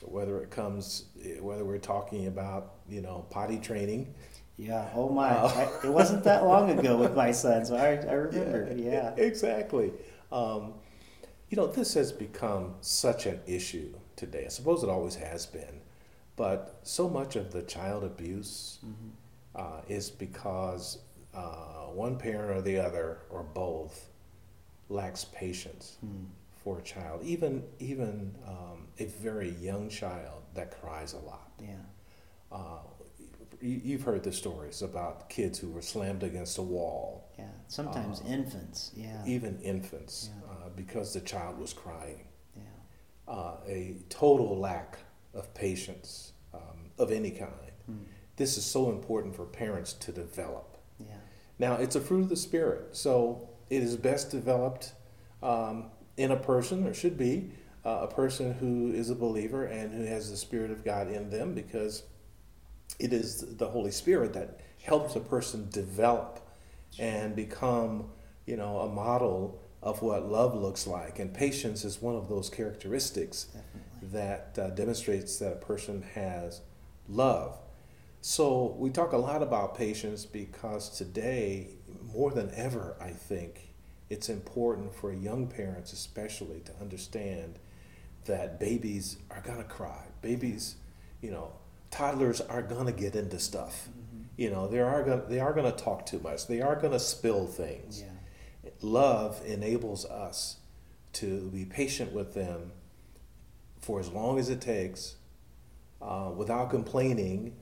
whether 0.00 0.42
it 0.42 0.50
comes, 0.50 1.04
whether 1.40 1.64
we're 1.64 1.78
talking 1.78 2.26
about 2.26 2.72
you 2.88 3.02
know 3.02 3.26
potty 3.30 3.58
training, 3.58 4.14
Yeah. 4.56 4.88
Oh 4.94 5.08
my! 5.08 5.30
Uh, 5.30 5.48
I, 5.82 5.86
it 5.86 5.90
wasn't 5.90 6.24
that 6.24 6.44
long 6.44 6.70
ago 6.70 6.96
with 6.96 7.14
my 7.16 7.32
son, 7.32 7.64
so 7.64 7.76
I, 7.76 7.94
I 8.08 8.12
remember. 8.12 8.72
Yeah. 8.76 9.14
Exactly. 9.16 9.92
Um, 10.30 10.74
you 11.50 11.56
know, 11.56 11.66
this 11.66 11.94
has 11.94 12.12
become 12.12 12.74
such 12.80 13.26
an 13.26 13.40
issue 13.46 13.92
today. 14.16 14.44
I 14.46 14.48
suppose 14.48 14.82
it 14.82 14.88
always 14.88 15.14
has 15.16 15.46
been, 15.46 15.80
but 16.36 16.78
so 16.82 17.08
much 17.08 17.36
of 17.36 17.52
the 17.52 17.62
child 17.62 18.04
abuse 18.04 18.78
uh, 19.54 19.80
is 19.88 20.10
because 20.10 20.98
uh, 21.34 21.86
one 21.92 22.16
parent 22.16 22.50
or 22.56 22.62
the 22.62 22.78
other 22.78 23.18
or 23.30 23.42
both 23.42 24.08
lacks 24.88 25.24
patience 25.26 25.96
for 26.62 26.78
a 26.78 26.82
child, 26.82 27.22
even 27.24 27.62
even 27.80 28.34
um, 28.46 28.86
a 28.98 29.06
very 29.06 29.50
young 29.60 29.88
child 29.88 30.42
that 30.54 30.80
cries 30.80 31.12
a 31.14 31.18
lot. 31.18 31.50
Yeah. 31.60 31.74
Uh, 32.50 32.78
you've 33.60 34.02
heard 34.02 34.22
the 34.24 34.32
stories 34.32 34.82
about 34.82 35.28
kids 35.28 35.58
who 35.58 35.70
were 35.70 35.82
slammed 35.82 36.22
against 36.22 36.58
a 36.58 36.62
wall 36.62 37.28
Yeah. 37.38 37.46
Sometimes 37.68 38.20
Uh, 38.20 38.24
infants. 38.28 38.92
Yeah. 38.94 39.24
even 39.26 39.58
infants, 39.62 40.30
Yeah. 40.30 40.52
uh, 40.52 40.68
because 40.70 41.12
the 41.14 41.20
child 41.20 41.58
was 41.58 41.72
crying. 41.72 42.26
Yeah. 42.56 42.62
Uh, 43.26 43.56
a 43.66 43.96
total 44.08 44.56
lack 44.58 44.98
of 45.34 45.52
patience 45.54 46.32
um, 46.54 46.90
of 46.98 47.10
any 47.10 47.30
kind. 47.30 47.72
Hmm. 47.86 47.96
This 48.36 48.56
is 48.58 48.64
so 48.64 48.90
important 48.90 49.34
for 49.34 49.44
parents 49.46 49.92
to 49.94 50.12
develop. 50.12 50.76
Yeah. 50.98 51.06
Now, 51.58 51.74
it's 51.76 51.96
a 51.96 52.00
fruit 52.00 52.20
of 52.22 52.28
the 52.28 52.36
Spirit, 52.36 52.94
so 52.96 53.48
it 53.70 53.82
is 53.82 53.96
best 53.96 54.30
developed 54.30 54.92
um, 55.42 55.90
in 56.16 56.30
a 56.30 56.36
person, 56.36 56.86
or 56.86 56.92
should 56.94 57.16
be, 57.16 57.50
uh, 57.84 58.00
a 58.02 58.06
person 58.14 58.52
who 58.54 58.92
is 58.92 59.10
a 59.10 59.14
believer 59.14 59.64
and 59.64 59.92
who 59.92 60.04
has 60.04 60.30
the 60.30 60.36
Spirit 60.36 60.70
of 60.70 60.84
God 60.84 61.08
in 61.10 61.30
them 61.30 61.54
because 61.54 62.04
it 62.98 63.12
is 63.12 63.56
the 63.56 63.68
Holy 63.68 63.90
Spirit 63.90 64.32
that 64.34 64.60
helps 64.82 65.16
a 65.16 65.20
person 65.20 65.68
develop 65.70 66.40
and 66.98 67.34
become, 67.34 68.10
you 68.46 68.56
know, 68.56 68.80
a 68.80 68.88
model 68.88 69.60
of 69.82 70.02
what 70.02 70.30
love 70.30 70.54
looks 70.54 70.86
like. 70.86 71.18
And 71.18 71.32
patience 71.34 71.84
is 71.84 72.00
one 72.00 72.14
of 72.14 72.28
those 72.28 72.48
characteristics 72.48 73.44
Definitely. 73.44 74.18
that 74.18 74.58
uh, 74.58 74.70
demonstrates 74.70 75.38
that 75.38 75.52
a 75.52 75.56
person 75.56 76.02
has 76.14 76.60
love. 77.08 77.58
So 78.20 78.76
we 78.78 78.90
talk 78.90 79.12
a 79.12 79.16
lot 79.16 79.42
about 79.42 79.76
patience 79.76 80.24
because 80.24 80.96
today, 80.96 81.70
more 82.14 82.30
than 82.30 82.52
ever, 82.54 82.96
I 83.00 83.10
think 83.10 83.72
it's 84.08 84.28
important 84.28 84.94
for 84.94 85.12
young 85.12 85.48
parents, 85.48 85.92
especially, 85.92 86.60
to 86.60 86.72
understand 86.80 87.58
that 88.26 88.60
babies 88.60 89.16
are 89.30 89.40
gonna 89.40 89.64
cry. 89.64 90.04
Babies, 90.20 90.76
you 91.20 91.32
know, 91.32 91.50
toddlers 91.92 92.40
are 92.40 92.62
gonna 92.62 92.90
get 92.92 93.14
into 93.14 93.38
stuff. 93.38 93.88
You 94.36 94.50
know, 94.50 94.66
they 94.66 94.80
are 94.80 95.04
gonna 95.04 95.22
they 95.28 95.38
are 95.38 95.52
gonna 95.52 95.70
talk 95.72 96.06
too 96.06 96.18
much. 96.18 96.48
They 96.48 96.60
are 96.60 96.74
gonna 96.74 96.98
spill 96.98 97.46
things. 97.46 98.02
Yeah. 98.02 98.70
Love 98.80 99.40
enables 99.46 100.04
us 100.06 100.56
to 101.14 101.48
be 101.50 101.64
patient 101.64 102.12
with 102.12 102.34
them 102.34 102.72
for 103.80 104.00
as 104.00 104.08
long 104.08 104.38
as 104.38 104.48
it 104.48 104.60
takes, 104.60 105.16
uh, 106.00 106.30
without 106.34 106.70
complaining, 106.70 107.54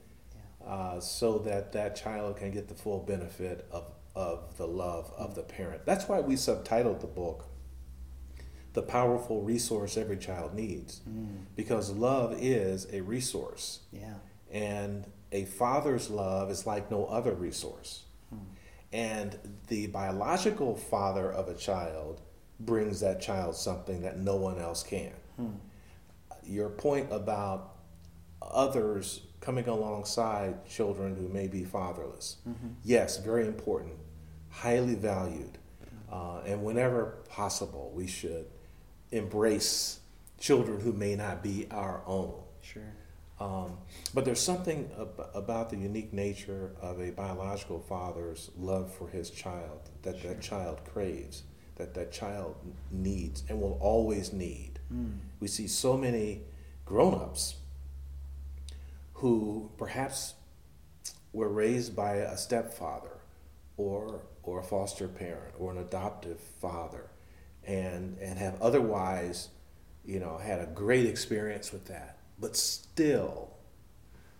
Yeah. 0.63 0.67
uh, 0.67 0.99
so 1.01 1.37
that 1.39 1.71
that 1.73 1.95
child 1.95 2.37
can 2.37 2.51
get 2.51 2.67
the 2.69 2.75
full 2.75 2.99
benefit 2.99 3.67
of, 3.71 3.91
of 4.15 4.57
the 4.57 4.67
love 4.67 5.11
of 5.17 5.35
the 5.35 5.43
parent. 5.43 5.85
That's 5.85 6.07
why 6.07 6.21
we 6.21 6.35
subtitled 6.35 7.01
the 7.01 7.07
book, 7.07 7.45
The 8.73 8.81
Powerful 8.81 9.41
Resource 9.41 9.97
Every 9.97 10.17
Child 10.17 10.53
Needs, 10.53 11.01
Mm. 11.09 11.45
because 11.55 11.91
love 11.91 12.35
is 12.39 12.87
a 12.93 13.01
resource. 13.01 13.81
Yeah. 13.91 14.15
And 14.51 15.05
a 15.31 15.45
father's 15.45 16.09
love 16.09 16.49
is 16.49 16.65
like 16.65 16.89
no 16.91 17.05
other 17.05 17.33
resource. 17.33 18.03
And 18.93 19.37
the 19.67 19.87
biological 19.87 20.75
father 20.75 21.31
of 21.31 21.47
a 21.47 21.53
child 21.55 22.19
brings 22.59 22.99
that 22.99 23.21
child 23.21 23.55
something 23.55 24.01
that 24.01 24.19
no 24.19 24.35
one 24.35 24.59
else 24.59 24.83
can. 24.83 25.13
Your 26.43 26.67
point 26.69 27.07
about 27.11 27.75
others 28.41 29.21
coming 29.39 29.67
alongside 29.67 30.65
children 30.65 31.15
who 31.15 31.29
may 31.29 31.47
be 31.47 31.63
fatherless. 31.63 32.37
Yes, 32.83 33.17
very 33.17 33.47
important, 33.47 33.93
highly 34.49 34.95
valued. 34.95 35.57
Uh, 36.11 36.41
and 36.45 36.61
whenever 36.63 37.19
possible, 37.29 37.91
we 37.95 38.07
should 38.07 38.45
embrace 39.11 39.99
children 40.39 40.79
who 40.79 40.93
may 40.93 41.15
not 41.15 41.43
be 41.43 41.67
our 41.71 42.01
own. 42.05 42.33
Sure. 42.61 42.83
Um, 43.39 43.77
but 44.13 44.23
there's 44.25 44.39
something 44.39 44.89
ab- 44.99 45.29
about 45.33 45.69
the 45.69 45.77
unique 45.77 46.13
nature 46.13 46.71
of 46.81 46.99
a 47.01 47.11
biological 47.11 47.79
father's 47.79 48.51
love 48.57 48.93
for 48.93 49.07
his 49.07 49.29
child 49.29 49.89
that 50.03 50.21
that 50.21 50.41
child 50.41 50.81
craves, 50.85 51.43
that 51.75 51.93
that 51.95 52.11
child 52.11 52.55
needs, 52.91 53.43
and 53.49 53.59
will 53.59 53.77
always 53.81 54.31
need. 54.31 54.79
We 55.39 55.47
see 55.47 55.67
so 55.67 55.95
many 55.95 56.41
grown-ups 56.85 57.55
who 59.13 59.71
perhaps 59.77 60.33
were 61.31 61.47
raised 61.47 61.95
by 61.95 62.15
a 62.15 62.35
stepfather 62.35 63.21
or 63.77 64.21
or 64.43 64.59
a 64.59 64.63
foster 64.63 65.07
parent 65.07 65.53
or 65.57 65.71
an 65.71 65.77
adoptive 65.77 66.39
father 66.39 67.10
and 67.65 68.17
and 68.19 68.37
have 68.39 68.61
otherwise 68.61 69.49
you 70.05 70.19
know 70.19 70.37
had 70.37 70.59
a 70.59 70.65
great 70.67 71.05
experience 71.05 71.71
with 71.71 71.85
that. 71.85 72.17
But 72.39 72.55
still 72.55 73.51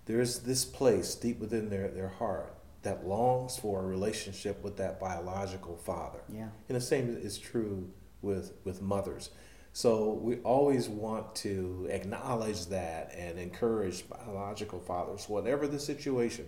there's 0.06 0.40
this 0.40 0.66
place 0.66 1.14
deep 1.16 1.40
within 1.40 1.70
their, 1.70 1.88
their 1.90 2.10
heart 2.10 2.56
that 2.82 3.06
longs 3.06 3.58
for 3.58 3.80
a 3.80 3.86
relationship 3.86 4.64
with 4.64 4.76
that 4.78 5.00
biological 5.00 5.78
father. 5.78 6.20
Yeah. 6.28 6.48
and 6.68 6.76
the 6.76 6.82
same 6.82 7.16
is 7.22 7.38
true 7.38 7.90
with 8.22 8.54
with 8.64 8.82
mothers. 8.82 9.30
So 9.74 10.14
we 10.14 10.38
always 10.40 10.90
want 10.90 11.34
to 11.36 11.88
acknowledge 11.90 12.66
that 12.68 13.14
and 13.18 13.40
encourage 13.40 14.08
biological 14.10 14.80
fathers 14.80 15.30
whatever 15.30 15.68
the 15.68 15.80
situation 15.80 16.46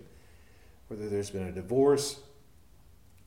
whether 0.88 1.08
there's 1.08 1.30
been 1.30 1.44
a 1.44 1.52
divorce 1.52 2.20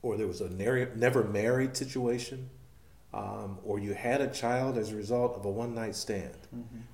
or 0.02 0.16
there 0.16 0.26
was 0.26 0.40
a 0.40 0.48
never 0.50 1.24
married 1.24 1.76
situation 1.76 2.48
um, 3.14 3.58
or 3.64 3.78
you 3.78 3.94
had 3.94 4.20
a 4.20 4.28
child 4.28 4.76
as 4.76 4.92
a 4.92 4.96
result 4.96 5.34
of 5.36 5.44
a 5.44 5.50
one 5.50 5.74
night 5.74 5.94
stand 5.94 6.36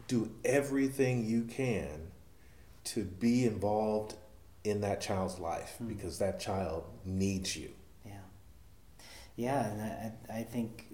do 0.09 0.31
everything 0.44 1.24
you 1.24 1.42
can 1.44 2.11
to 2.85 3.05
be 3.05 3.44
involved 3.44 4.14
in 4.62 4.81
that 4.81 5.00
child's 5.00 5.38
life 5.38 5.77
because 5.87 6.18
that 6.18 6.38
child 6.40 6.85
needs 7.05 7.57
you 7.57 7.70
Yeah, 8.05 8.12
yeah, 9.37 9.66
and 9.66 9.83
I, 9.83 10.38
I 10.38 10.42
think 10.42 10.87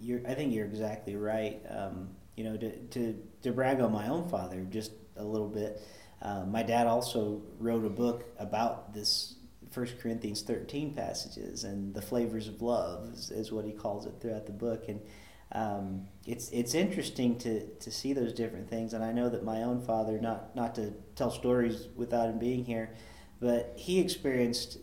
you're. 0.00 0.20
I 0.26 0.34
think 0.34 0.52
you're 0.54 0.66
exactly 0.66 1.16
right. 1.16 1.60
Um, 1.68 2.10
you 2.36 2.44
know, 2.44 2.56
to, 2.56 2.70
to 2.70 3.22
to 3.42 3.52
brag 3.52 3.80
on 3.80 3.92
my 3.92 4.08
own 4.08 4.28
father 4.28 4.66
just 4.70 4.92
a 5.16 5.24
little 5.24 5.48
bit. 5.48 5.80
Uh, 6.22 6.44
my 6.44 6.62
dad 6.62 6.86
also 6.86 7.42
wrote 7.58 7.84
a 7.84 7.90
book 7.90 8.24
about 8.38 8.92
this 8.92 9.34
First 9.70 9.98
Corinthians 10.00 10.42
thirteen 10.42 10.94
passages 10.94 11.64
and 11.64 11.94
the 11.94 12.02
flavors 12.02 12.48
of 12.48 12.60
love 12.60 13.08
is, 13.12 13.30
is 13.30 13.52
what 13.52 13.64
he 13.64 13.72
calls 13.72 14.06
it 14.06 14.14
throughout 14.20 14.46
the 14.46 14.52
book. 14.52 14.88
And 14.88 15.00
um, 15.52 16.06
it's 16.26 16.50
it's 16.50 16.74
interesting 16.74 17.38
to, 17.38 17.66
to 17.66 17.90
see 17.90 18.12
those 18.12 18.32
different 18.32 18.68
things, 18.68 18.94
and 18.94 19.04
I 19.04 19.12
know 19.12 19.28
that 19.28 19.44
my 19.44 19.62
own 19.62 19.80
father, 19.80 20.20
not 20.20 20.54
not 20.54 20.74
to 20.76 20.92
tell 21.16 21.30
stories 21.30 21.88
without 21.96 22.28
him 22.28 22.38
being 22.38 22.64
here, 22.64 22.94
but 23.40 23.72
he 23.76 24.00
experienced 24.00 24.78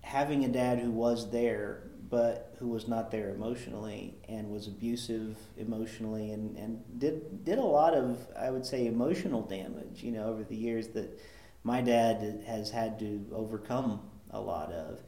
having 0.00 0.44
a 0.44 0.48
dad 0.48 0.78
who 0.78 0.90
was 0.90 1.30
there, 1.30 1.90
but 2.08 2.54
who 2.58 2.68
was 2.68 2.88
not 2.88 3.10
there 3.10 3.30
emotionally 3.30 4.14
and 4.28 4.50
was 4.50 4.66
abusive 4.66 5.36
emotionally, 5.56 6.32
and, 6.32 6.56
and 6.56 6.82
did 6.98 7.44
did 7.44 7.58
a 7.58 7.62
lot 7.62 7.94
of 7.94 8.26
I 8.38 8.50
would 8.50 8.66
say 8.66 8.86
emotional 8.86 9.42
damage, 9.42 10.02
you 10.02 10.12
know, 10.12 10.24
over 10.24 10.44
the 10.44 10.56
years 10.56 10.88
that 10.88 11.18
my 11.62 11.80
dad 11.80 12.42
has 12.46 12.70
had 12.70 12.98
to 13.00 13.26
overcome 13.32 14.00
a 14.30 14.40
lot 14.40 14.72
of, 14.72 15.02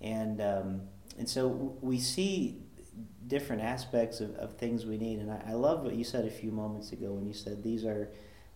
and 0.00 0.40
um, 0.40 0.82
and 1.18 1.28
so 1.28 1.76
we 1.80 1.98
see 1.98 2.64
different 3.26 3.62
aspects 3.62 4.20
of, 4.20 4.34
of 4.36 4.54
things 4.54 4.84
we 4.84 4.98
need. 4.98 5.18
And 5.18 5.30
I, 5.30 5.42
I 5.48 5.52
love 5.52 5.82
what 5.82 5.94
you 5.94 6.04
said 6.04 6.24
a 6.24 6.30
few 6.30 6.52
moments 6.52 6.92
ago 6.92 7.12
when 7.12 7.26
you 7.26 7.34
said 7.34 7.62
these 7.62 7.84
are, 7.84 8.10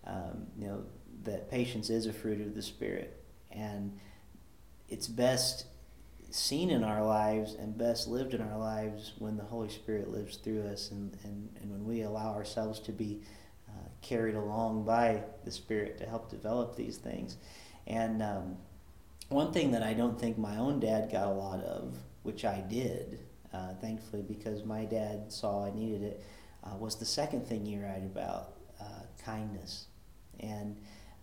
um, 0.07 0.47
you 0.57 0.67
know, 0.67 0.85
that 1.25 1.51
patience 1.51 1.91
is 1.91 2.07
a 2.07 2.13
fruit 2.13 2.41
of 2.41 2.55
the 2.55 2.63
Spirit. 2.63 3.25
And 3.51 3.99
it's 4.89 5.07
best 5.07 5.67
seen 6.31 6.71
in 6.71 6.85
our 6.85 7.05
lives 7.05 7.55
and 7.55 7.77
best 7.77 8.07
lived 8.07 8.35
in 8.35 8.43
our 8.43 8.59
lives 8.59 9.13
when 9.19 9.37
the 9.37 9.45
Holy 9.45 9.69
Spirit 9.69 10.11
lives 10.11 10.37
through 10.37 10.63
us 10.67 10.91
and, 10.91 11.17
and, 11.25 11.49
and 11.61 11.71
when 11.71 11.85
we 11.85 12.03
allow 12.03 12.35
ourselves 12.35 12.81
to 12.81 12.93
be 12.93 13.23
carried 14.03 14.35
along 14.35 14.85
by 14.85 15.23
the 15.45 15.51
Spirit 15.51 15.99
to 15.99 16.07
help 16.07 16.31
develop 16.31 16.77
these 16.77 16.97
things. 16.97 17.37
And 17.87 18.23
um, 18.23 18.57
one 19.29 19.53
thing 19.53 19.71
that 19.73 19.83
I 19.83 19.95
don't 19.95 20.19
think 20.19 20.39
my 20.39 20.57
own 20.57 20.81
dad 20.81 21.11
got 21.11 21.27
a 21.27 21.33
lot 21.33 21.61
of, 21.65 21.97
which 22.23 22.45
I 22.45 22.61
did, 22.61 23.21
uh, 23.53 23.75
thankfully, 23.81 24.23
because 24.23 24.65
my 24.65 24.85
dad 24.85 25.33
saw 25.33 25.67
I 25.67 25.71
needed 25.75 26.03
it, 26.03 26.25
uh, 26.65 26.77
was 26.77 26.97
the 26.97 27.05
second 27.05 27.47
thing 27.47 27.67
you 27.67 27.81
write 27.81 28.05
about 28.05 28.55
uh, 28.81 29.03
kindness. 29.25 29.87
And 30.41 30.77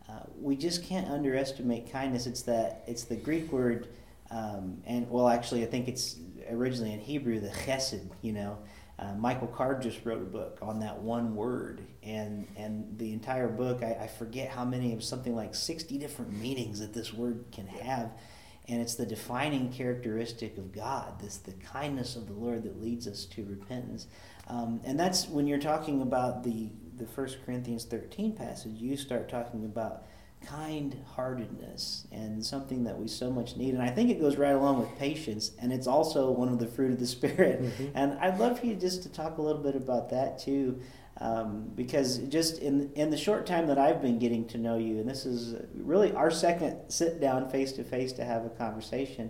uh, 0.08 0.20
we 0.40 0.56
just 0.56 0.84
can't 0.84 1.10
underestimate 1.10 1.92
kindness. 1.92 2.28
It's 2.28 2.44
that 2.44 2.84
it's 2.88 3.06
the 3.06 3.16
Greek 3.16 3.52
word, 3.52 3.88
um, 4.30 4.82
and 4.86 5.10
well, 5.10 5.28
actually, 5.28 5.64
I 5.64 5.66
think 5.66 5.88
it's 5.88 6.18
originally 6.50 6.94
in 6.94 7.00
Hebrew 7.00 7.40
the 7.40 7.50
chesed. 7.50 8.08
You 8.22 8.34
know, 8.34 8.58
uh, 9.00 9.14
Michael 9.16 9.48
Card 9.48 9.82
just 9.82 10.06
wrote 10.06 10.22
a 10.22 10.26
book 10.26 10.60
on 10.62 10.80
that 10.82 11.00
one 11.00 11.36
word, 11.36 11.82
and 12.06 12.48
and 12.56 12.98
the 12.98 13.12
entire 13.14 13.48
book, 13.48 13.84
I, 13.84 14.04
I 14.04 14.08
forget 14.08 14.50
how 14.50 14.66
many, 14.66 14.94
of 14.94 15.04
something 15.04 15.36
like 15.36 15.56
sixty 15.56 15.98
different 15.98 16.34
meanings 16.34 16.80
that 16.80 16.94
this 16.94 17.14
word 17.14 17.46
can 17.52 17.68
have 17.68 18.12
and 18.68 18.82
it's 18.82 18.96
the 18.96 19.06
defining 19.06 19.72
characteristic 19.72 20.58
of 20.58 20.72
God, 20.72 21.20
this 21.20 21.38
the 21.38 21.54
kindness 21.54 22.16
of 22.16 22.28
the 22.28 22.34
Lord 22.34 22.64
that 22.64 22.82
leads 22.82 23.08
us 23.08 23.26
to 23.26 23.46
repentance. 23.46 24.08
Um, 24.48 24.82
and 24.84 25.00
that's 25.00 25.28
when 25.28 25.48
you're 25.48 25.60
talking 25.60 26.02
about 26.02 26.44
the 26.44 26.70
the 26.98 27.06
First 27.06 27.40
Corinthians 27.46 27.84
13 27.84 28.36
passage, 28.36 28.72
you 28.74 28.96
start 28.96 29.28
talking 29.28 29.66
about 29.66 30.06
kind-heartedness 30.46 32.08
and 32.12 32.46
something 32.46 32.86
that 32.86 32.98
we 32.98 33.08
so 33.08 33.30
much 33.30 33.58
need. 33.58 33.74
And 33.74 33.84
I 33.84 33.90
think 33.90 34.10
it 34.10 34.22
goes 34.22 34.38
right 34.38 34.54
along 34.54 34.80
with 34.80 34.98
patience, 34.98 35.52
and 35.60 35.74
it's 35.74 35.88
also 35.88 36.32
one 36.32 36.48
of 36.48 36.58
the 36.58 36.68
fruit 36.68 36.94
of 36.94 37.00
the 37.00 37.08
Spirit. 37.18 37.62
Mm-hmm. 37.62 37.88
And 37.96 38.14
I'd 38.20 38.40
love 38.40 38.60
for 38.60 38.66
you 38.66 38.76
just 38.76 39.04
to 39.04 39.10
talk 39.10 39.38
a 39.38 39.42
little 39.42 39.62
bit 39.62 39.76
about 39.76 40.10
that 40.12 40.40
too. 40.40 40.80
Um, 41.18 41.72
because 41.76 42.18
just 42.18 42.60
in 42.60 42.92
in 42.94 43.10
the 43.10 43.18
short 43.18 43.46
time 43.46 43.68
that 43.68 43.78
I've 43.78 44.02
been 44.02 44.20
getting 44.20 44.48
to 44.50 44.58
know 44.58 44.78
you, 44.78 45.00
and 45.00 45.10
this 45.10 45.26
is 45.26 45.56
really 45.74 46.12
our 46.12 46.30
second 46.30 46.78
sit 46.90 47.22
down 47.22 47.50
face 47.50 47.72
to 47.74 47.84
face 47.86 48.12
to 48.14 48.26
have 48.26 48.46
a 48.46 48.50
conversation, 48.50 49.30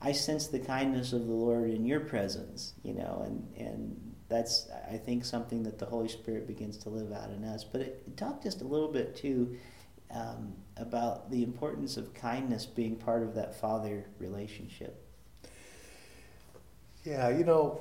I 0.00 0.12
sense 0.12 0.48
the 0.48 0.58
kindness 0.58 1.12
of 1.12 1.26
the 1.26 1.32
Lord 1.32 1.70
in 1.70 1.84
your 1.84 2.00
presence, 2.00 2.74
you 2.82 2.94
know, 2.94 3.22
and 3.24 3.46
and 3.56 4.14
that's 4.28 4.68
I 4.90 4.96
think 4.96 5.24
something 5.24 5.62
that 5.64 5.78
the 5.78 5.86
Holy 5.86 6.08
Spirit 6.08 6.48
begins 6.48 6.76
to 6.78 6.88
live 6.88 7.12
out 7.12 7.30
in 7.30 7.44
us. 7.44 7.62
But 7.62 7.82
it, 7.82 8.16
talk 8.16 8.42
just 8.42 8.60
a 8.60 8.64
little 8.64 8.90
bit 8.90 9.14
too 9.14 9.56
um, 10.12 10.54
about 10.76 11.30
the 11.30 11.42
importance 11.42 11.96
of 11.96 12.12
kindness 12.14 12.66
being 12.66 12.96
part 12.96 13.22
of 13.22 13.34
that 13.34 13.54
father 13.54 14.06
relationship. 14.18 15.06
Yeah, 17.04 17.28
you 17.30 17.44
know, 17.44 17.80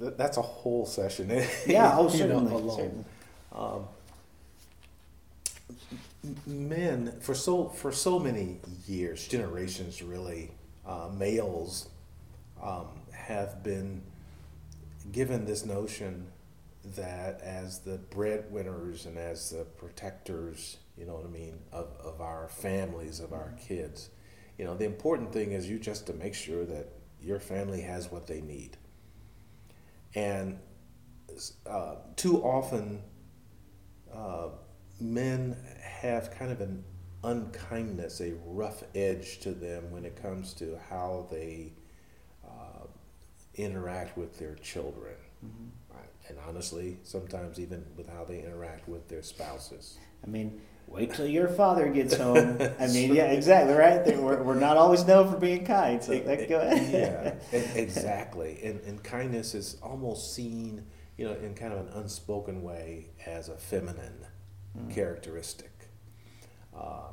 that's 0.00 0.36
a 0.36 0.42
whole 0.42 0.86
session. 0.86 1.30
Yeah, 1.66 1.96
oh, 1.96 2.08
certainly, 2.08 2.50
know, 2.50 2.56
alone. 2.56 3.04
Um, 3.54 3.84
men 6.46 7.12
for 7.20 7.34
so 7.34 7.68
for 7.68 7.92
so 7.92 8.18
many 8.18 8.58
years, 8.86 9.26
generations 9.26 10.02
really, 10.02 10.50
uh, 10.86 11.08
males 11.16 11.88
um, 12.62 12.86
have 13.12 13.62
been 13.62 14.02
given 15.12 15.44
this 15.44 15.64
notion 15.64 16.26
that 16.96 17.40
as 17.42 17.80
the 17.80 17.98
breadwinners 18.10 19.06
and 19.06 19.18
as 19.18 19.50
the 19.50 19.64
protectors, 19.64 20.78
you 20.96 21.04
know 21.06 21.14
what 21.14 21.24
I 21.24 21.28
mean, 21.28 21.58
of, 21.72 21.88
of 22.02 22.20
our 22.20 22.48
families, 22.48 23.20
of 23.20 23.32
our 23.32 23.54
kids, 23.66 24.10
you 24.58 24.64
know, 24.64 24.76
the 24.76 24.84
important 24.84 25.32
thing 25.32 25.52
is 25.52 25.68
you 25.68 25.78
just 25.78 26.06
to 26.06 26.12
make 26.14 26.34
sure 26.34 26.64
that 26.64 26.88
your 27.22 27.38
family 27.38 27.82
has 27.82 28.10
what 28.10 28.26
they 28.26 28.40
need. 28.40 28.76
And 30.14 30.58
uh, 31.66 31.96
too 32.16 32.42
often, 32.42 33.02
uh, 34.12 34.48
men 35.00 35.56
have 35.80 36.30
kind 36.32 36.50
of 36.50 36.60
an 36.60 36.84
unkindness, 37.22 38.20
a 38.20 38.34
rough 38.44 38.82
edge 38.94 39.40
to 39.40 39.52
them 39.52 39.90
when 39.90 40.04
it 40.04 40.20
comes 40.20 40.52
to 40.54 40.78
how 40.88 41.26
they 41.30 41.72
uh, 42.44 42.86
interact 43.54 44.16
with 44.16 44.38
their 44.38 44.54
children. 44.56 45.14
Mm-hmm. 45.44 45.68
And 46.28 46.38
honestly, 46.46 46.98
sometimes 47.02 47.58
even 47.58 47.84
with 47.96 48.08
how 48.08 48.24
they 48.24 48.40
interact 48.40 48.88
with 48.88 49.08
their 49.08 49.22
spouses. 49.22 49.98
I 50.22 50.28
mean, 50.28 50.60
wait 50.90 51.14
till 51.14 51.26
your 51.26 51.48
father 51.48 51.88
gets 51.88 52.16
home. 52.16 52.60
I 52.78 52.88
mean, 52.88 53.14
yeah, 53.14 53.26
exactly, 53.26 53.74
right? 53.74 54.04
We're, 54.18 54.42
we're 54.42 54.58
not 54.58 54.76
always 54.76 55.06
known 55.06 55.30
for 55.30 55.38
being 55.38 55.64
kind, 55.64 56.02
so 56.02 56.18
that, 56.18 56.48
go 56.48 56.60
ahead. 56.60 57.40
yeah, 57.52 57.58
exactly. 57.74 58.60
And, 58.62 58.80
and 58.80 59.02
kindness 59.02 59.54
is 59.54 59.76
almost 59.82 60.34
seen, 60.34 60.84
you 61.16 61.26
know, 61.26 61.34
in 61.34 61.54
kind 61.54 61.72
of 61.72 61.78
an 61.86 61.88
unspoken 61.94 62.62
way 62.62 63.10
as 63.24 63.48
a 63.48 63.56
feminine 63.56 64.26
mm. 64.76 64.92
characteristic. 64.92 65.70
Uh, 66.76 67.08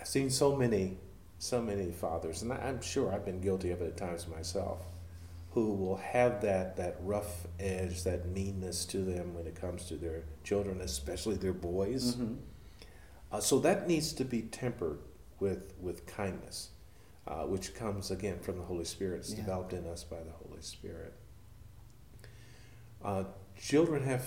I've 0.00 0.08
seen 0.08 0.30
so 0.30 0.56
many, 0.56 0.96
so 1.38 1.60
many 1.60 1.92
fathers, 1.92 2.42
and 2.42 2.52
I'm 2.52 2.80
sure 2.80 3.12
I've 3.12 3.26
been 3.26 3.40
guilty 3.40 3.70
of 3.70 3.82
it 3.82 3.88
at 3.88 3.96
times 3.96 4.26
myself, 4.26 4.78
who 5.50 5.74
will 5.74 5.96
have 5.98 6.40
that, 6.40 6.76
that 6.78 6.96
rough 7.02 7.46
edge, 7.60 8.04
that 8.04 8.26
meanness 8.26 8.86
to 8.86 8.98
them 8.98 9.34
when 9.34 9.46
it 9.46 9.54
comes 9.54 9.84
to 9.88 9.96
their 9.96 10.24
children, 10.44 10.80
especially 10.80 11.36
their 11.36 11.52
boys. 11.52 12.14
Mm-hmm 12.14 12.36
uh, 13.32 13.40
so 13.40 13.58
that 13.60 13.88
needs 13.88 14.12
to 14.12 14.24
be 14.24 14.42
tempered 14.42 14.98
with, 15.40 15.72
with 15.80 16.06
kindness, 16.06 16.70
uh, 17.26 17.44
which 17.44 17.74
comes 17.74 18.10
again 18.10 18.38
from 18.38 18.56
the 18.56 18.62
Holy 18.62 18.84
Spirit. 18.84 19.20
It's 19.20 19.30
yeah. 19.30 19.36
developed 19.36 19.72
in 19.72 19.86
us 19.86 20.04
by 20.04 20.18
the 20.18 20.32
Holy 20.32 20.60
Spirit. 20.60 21.14
Uh, 23.02 23.24
children 23.60 24.04
have 24.04 24.24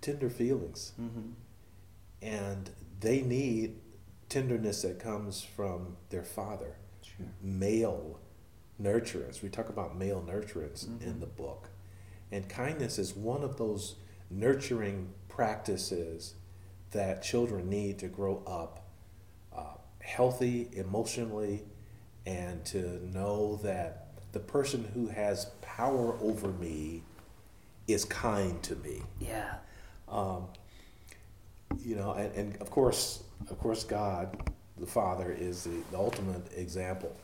tender 0.00 0.30
feelings, 0.30 0.92
mm-hmm. 0.98 1.32
and 2.22 2.70
they 3.00 3.20
need 3.20 3.76
tenderness 4.28 4.82
that 4.82 4.98
comes 4.98 5.42
from 5.42 5.96
their 6.10 6.22
father, 6.22 6.76
sure. 7.02 7.26
male 7.42 8.20
nurturance. 8.80 9.42
We 9.42 9.48
talk 9.48 9.68
about 9.68 9.98
male 9.98 10.24
nurturance 10.26 10.86
mm-hmm. 10.86 11.04
in 11.04 11.20
the 11.20 11.26
book. 11.26 11.68
And 12.32 12.48
kindness 12.48 12.98
is 12.98 13.14
one 13.14 13.42
of 13.42 13.58
those 13.58 13.96
nurturing 14.30 15.12
practices 15.28 16.34
that 16.92 17.22
children 17.22 17.68
need 17.68 17.98
to 18.00 18.08
grow 18.08 18.42
up 18.46 18.80
uh, 19.56 19.74
healthy 20.00 20.68
emotionally 20.72 21.62
and 22.26 22.64
to 22.64 23.00
know 23.14 23.56
that 23.62 24.08
the 24.32 24.40
person 24.40 24.88
who 24.94 25.08
has 25.08 25.46
power 25.62 26.16
over 26.20 26.48
me 26.48 27.02
is 27.88 28.04
kind 28.04 28.62
to 28.62 28.76
me. 28.76 29.02
Yeah. 29.18 29.54
Um, 30.08 30.46
you 31.82 31.96
know, 31.96 32.12
and, 32.12 32.34
and 32.34 32.56
of 32.60 32.70
course, 32.70 33.22
of 33.48 33.58
course, 33.58 33.84
God, 33.84 34.52
the 34.76 34.86
Father, 34.86 35.32
is 35.32 35.64
the, 35.64 35.82
the 35.90 35.96
ultimate 35.96 36.52
example 36.56 37.16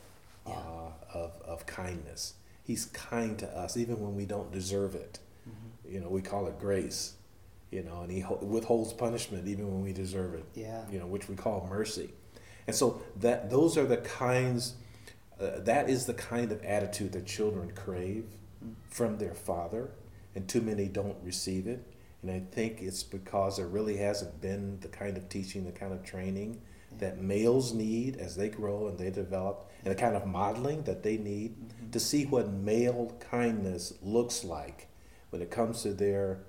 yeah. 0.45 0.53
uh, 0.53 1.17
of, 1.17 1.41
of 1.45 1.65
kindness. 1.65 2.33
He's 2.63 2.85
kind 2.85 3.37
to 3.39 3.47
us 3.47 3.77
even 3.77 3.99
when 3.99 4.15
we 4.15 4.25
don't 4.25 4.51
deserve 4.51 4.95
it. 4.95 5.19
Mm-hmm. 5.47 5.93
You 5.93 6.01
know, 6.01 6.09
we 6.09 6.21
call 6.21 6.47
it 6.47 6.59
grace 6.59 7.13
you 7.71 7.83
know, 7.83 8.01
and 8.01 8.11
he 8.11 8.23
withholds 8.41 8.93
punishment 8.93 9.47
even 9.47 9.71
when 9.71 9.81
we 9.81 9.93
deserve 9.93 10.33
it. 10.33 10.45
Yeah. 10.55 10.83
You 10.91 10.99
know, 10.99 11.07
which 11.07 11.27
we 11.27 11.35
call 11.35 11.67
mercy. 11.69 12.11
And 12.65 12.75
so 12.75 13.01
that 13.17 13.49
those 13.49 13.77
are 13.77 13.85
the 13.85 13.97
kinds 13.97 14.75
uh, 15.39 15.59
that 15.59 15.89
is 15.89 16.05
the 16.05 16.13
kind 16.13 16.51
of 16.51 16.63
attitude 16.63 17.11
that 17.11 17.25
children 17.25 17.71
crave 17.75 18.25
mm-hmm. 18.63 18.73
from 18.89 19.17
their 19.17 19.33
father, 19.33 19.91
and 20.35 20.47
too 20.47 20.61
many 20.61 20.87
don't 20.87 21.17
receive 21.23 21.67
it. 21.67 21.83
And 22.23 22.31
I 22.31 22.41
think 22.51 22.81
it's 22.81 23.03
because 23.03 23.57
there 23.57 23.67
really 23.67 23.97
hasn't 23.97 24.41
been 24.41 24.79
the 24.79 24.87
kind 24.87 25.15
of 25.17 25.29
teaching, 25.29 25.65
the 25.65 25.71
kind 25.71 25.93
of 25.93 26.03
training 26.03 26.59
yeah. 26.91 26.97
that 26.99 27.21
males 27.21 27.73
need 27.73 28.17
as 28.17 28.35
they 28.35 28.49
grow 28.49 28.87
and 28.87 28.97
they 28.97 29.11
develop, 29.11 29.69
and 29.85 29.91
the 29.91 29.99
kind 29.99 30.15
of 30.15 30.25
modeling 30.25 30.81
that 30.83 31.03
they 31.03 31.17
need 31.17 31.51
mm-hmm. 31.51 31.91
to 31.91 31.99
see 31.99 32.25
what 32.25 32.49
male 32.49 33.15
kindness 33.19 33.93
looks 34.01 34.43
like 34.43 34.87
when 35.29 35.41
it 35.41 35.51
comes 35.51 35.83
to 35.83 35.93
their 35.93 36.39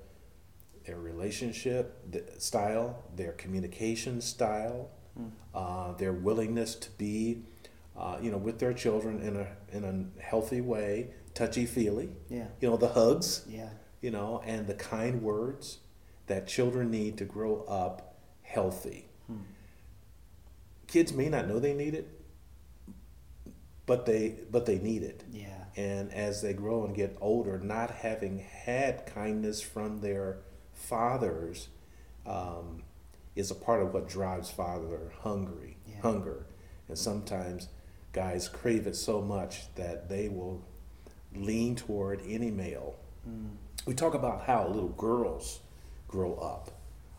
their 0.88 0.98
relationship 0.98 2.02
style, 2.38 3.04
their 3.14 3.32
communication 3.32 4.22
style, 4.22 4.88
mm. 5.20 5.30
uh, 5.54 5.92
their 5.98 6.14
willingness 6.14 6.74
to 6.74 6.90
be, 6.92 7.42
uh, 7.94 8.16
you 8.22 8.30
know, 8.30 8.38
with 8.38 8.58
their 8.58 8.72
children 8.72 9.20
in 9.20 9.36
a 9.36 9.46
in 9.70 9.84
a 9.84 10.22
healthy 10.22 10.62
way, 10.62 11.10
touchy 11.34 11.66
feely. 11.66 12.08
Yeah. 12.30 12.46
You 12.60 12.70
know, 12.70 12.78
the 12.78 12.88
hugs. 12.88 13.44
Yeah. 13.46 13.68
You 14.00 14.10
know, 14.12 14.40
and 14.46 14.66
the 14.66 14.74
kind 14.74 15.20
words 15.22 15.78
that 16.26 16.46
children 16.46 16.90
need 16.90 17.18
to 17.18 17.24
grow 17.26 17.64
up 17.64 18.16
healthy. 18.42 19.10
Hmm. 19.26 19.42
Kids 20.86 21.12
may 21.12 21.28
not 21.28 21.48
know 21.48 21.58
they 21.58 21.74
need 21.74 21.94
it, 21.94 22.08
but 23.84 24.06
they 24.06 24.36
but 24.50 24.64
they 24.64 24.78
need 24.78 25.02
it. 25.02 25.22
Yeah. 25.30 25.64
And 25.76 26.14
as 26.14 26.40
they 26.40 26.54
grow 26.54 26.86
and 26.86 26.94
get 26.96 27.18
older, 27.20 27.58
not 27.58 27.90
having 27.90 28.38
had 28.38 29.04
kindness 29.04 29.60
from 29.60 30.00
their 30.00 30.38
fathers 30.78 31.68
um, 32.26 32.82
is 33.36 33.50
a 33.50 33.54
part 33.54 33.82
of 33.82 33.92
what 33.92 34.08
drives 34.08 34.50
father 34.50 35.12
hungry 35.20 35.76
yeah. 35.86 36.00
hunger, 36.02 36.46
and 36.88 36.96
sometimes 36.96 37.68
guys 38.12 38.48
crave 38.48 38.86
it 38.86 38.96
so 38.96 39.20
much 39.20 39.74
that 39.74 40.08
they 40.08 40.28
will 40.28 40.62
lean 41.34 41.76
toward 41.76 42.22
any 42.26 42.50
male. 42.50 42.96
Mm. 43.28 43.50
We 43.86 43.94
talk 43.94 44.14
about 44.14 44.42
how 44.42 44.68
little 44.68 44.88
girls 44.90 45.60
grow 46.06 46.34
up 46.34 46.70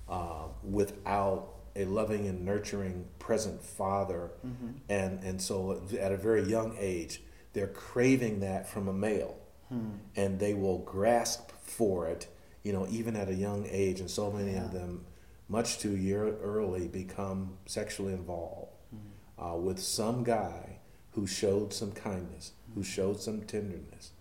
uh, 0.10 0.48
without 0.64 1.50
a 1.76 1.86
loving 1.86 2.28
and 2.28 2.44
nurturing 2.44 3.06
present 3.20 3.62
father, 3.64 4.32
mm-hmm. 4.46 4.72
and 4.90 5.24
and 5.24 5.42
so 5.42 5.82
at 6.00 6.12
a 6.12 6.18
very 6.18 6.44
young 6.44 6.76
age 6.80 7.22
they're 7.54 7.68
craving 7.68 8.42
that 8.42 8.70
from 8.70 8.88
a 8.88 8.94
male, 8.94 9.38
hmm. 9.70 9.92
and 10.16 10.40
they 10.40 10.54
will 10.54 10.80
grasp 10.80 11.52
for 11.62 12.08
it, 12.08 12.28
you 12.64 12.74
know, 12.74 12.88
even 12.90 13.16
at 13.16 13.30
a 13.30 13.34
young 13.34 13.68
age, 13.70 14.00
and 14.00 14.10
so 14.10 14.32
many 14.32 14.54
yeah. 14.54 14.66
of 14.66 14.74
them, 14.74 15.06
much 15.48 15.80
too 15.80 15.96
year 15.96 16.38
early, 16.42 16.88
become 16.88 17.58
sexually 17.66 18.14
involved 18.14 18.72
hmm. 18.92 19.44
uh, 19.44 19.56
with 19.56 19.80
some 19.80 20.24
guy 20.24 20.80
who 21.12 21.26
showed 21.26 21.74
some 21.74 21.92
kindness, 21.92 22.52
who 22.74 22.82
hmm. 22.82 22.86
showed 22.86 23.22
some 23.22 23.42
tenderness. 23.42 24.12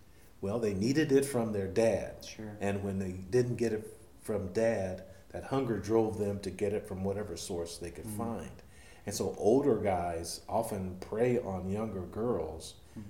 Well, 0.41 0.61
they 0.61 0.73
needed 0.73 1.11
it 1.11 1.25
from 1.25 1.53
their 1.53 1.67
dad, 1.67 2.25
sure. 2.25 2.57
and 2.61 2.85
when 2.85 2.99
they 2.99 3.13
didn't 3.13 3.57
get 3.57 3.73
it 3.73 3.93
from 4.23 4.53
dad, 4.53 5.03
that 5.31 5.45
hunger 5.45 5.79
drove 5.79 6.19
them 6.19 6.39
to 6.41 6.51
get 6.51 6.73
it 6.73 6.87
from 6.87 7.05
whatever 7.05 7.37
source 7.37 7.77
they 7.79 7.91
could 7.91 8.07
mm. 8.07 8.17
find. 8.17 8.63
And 9.07 9.15
so 9.15 9.35
older 9.39 9.77
guys 9.77 10.43
often 10.49 10.97
prey 11.01 11.39
on 11.39 11.71
younger 11.71 12.03
girls 12.03 12.75
mm. 12.99 13.03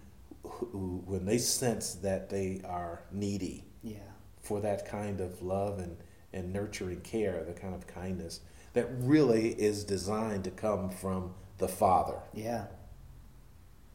who, 0.42 1.02
when 1.06 1.26
they 1.26 1.38
sense 1.38 1.94
that 1.96 2.30
they 2.30 2.60
are 2.64 3.02
needy. 3.12 3.64
For 4.48 4.60
that 4.60 4.88
kind 4.88 5.20
of 5.20 5.42
love 5.42 5.78
and, 5.78 5.98
and 6.32 6.52
nurturing 6.52 7.02
care, 7.02 7.44
the 7.44 7.52
kind 7.52 7.74
of 7.74 7.86
kindness 7.86 8.40
that 8.72 8.88
really 9.00 9.50
is 9.50 9.84
designed 9.84 10.44
to 10.44 10.50
come 10.50 10.88
from 10.88 11.34
the 11.58 11.68
father. 11.68 12.16
Yeah. 12.32 12.64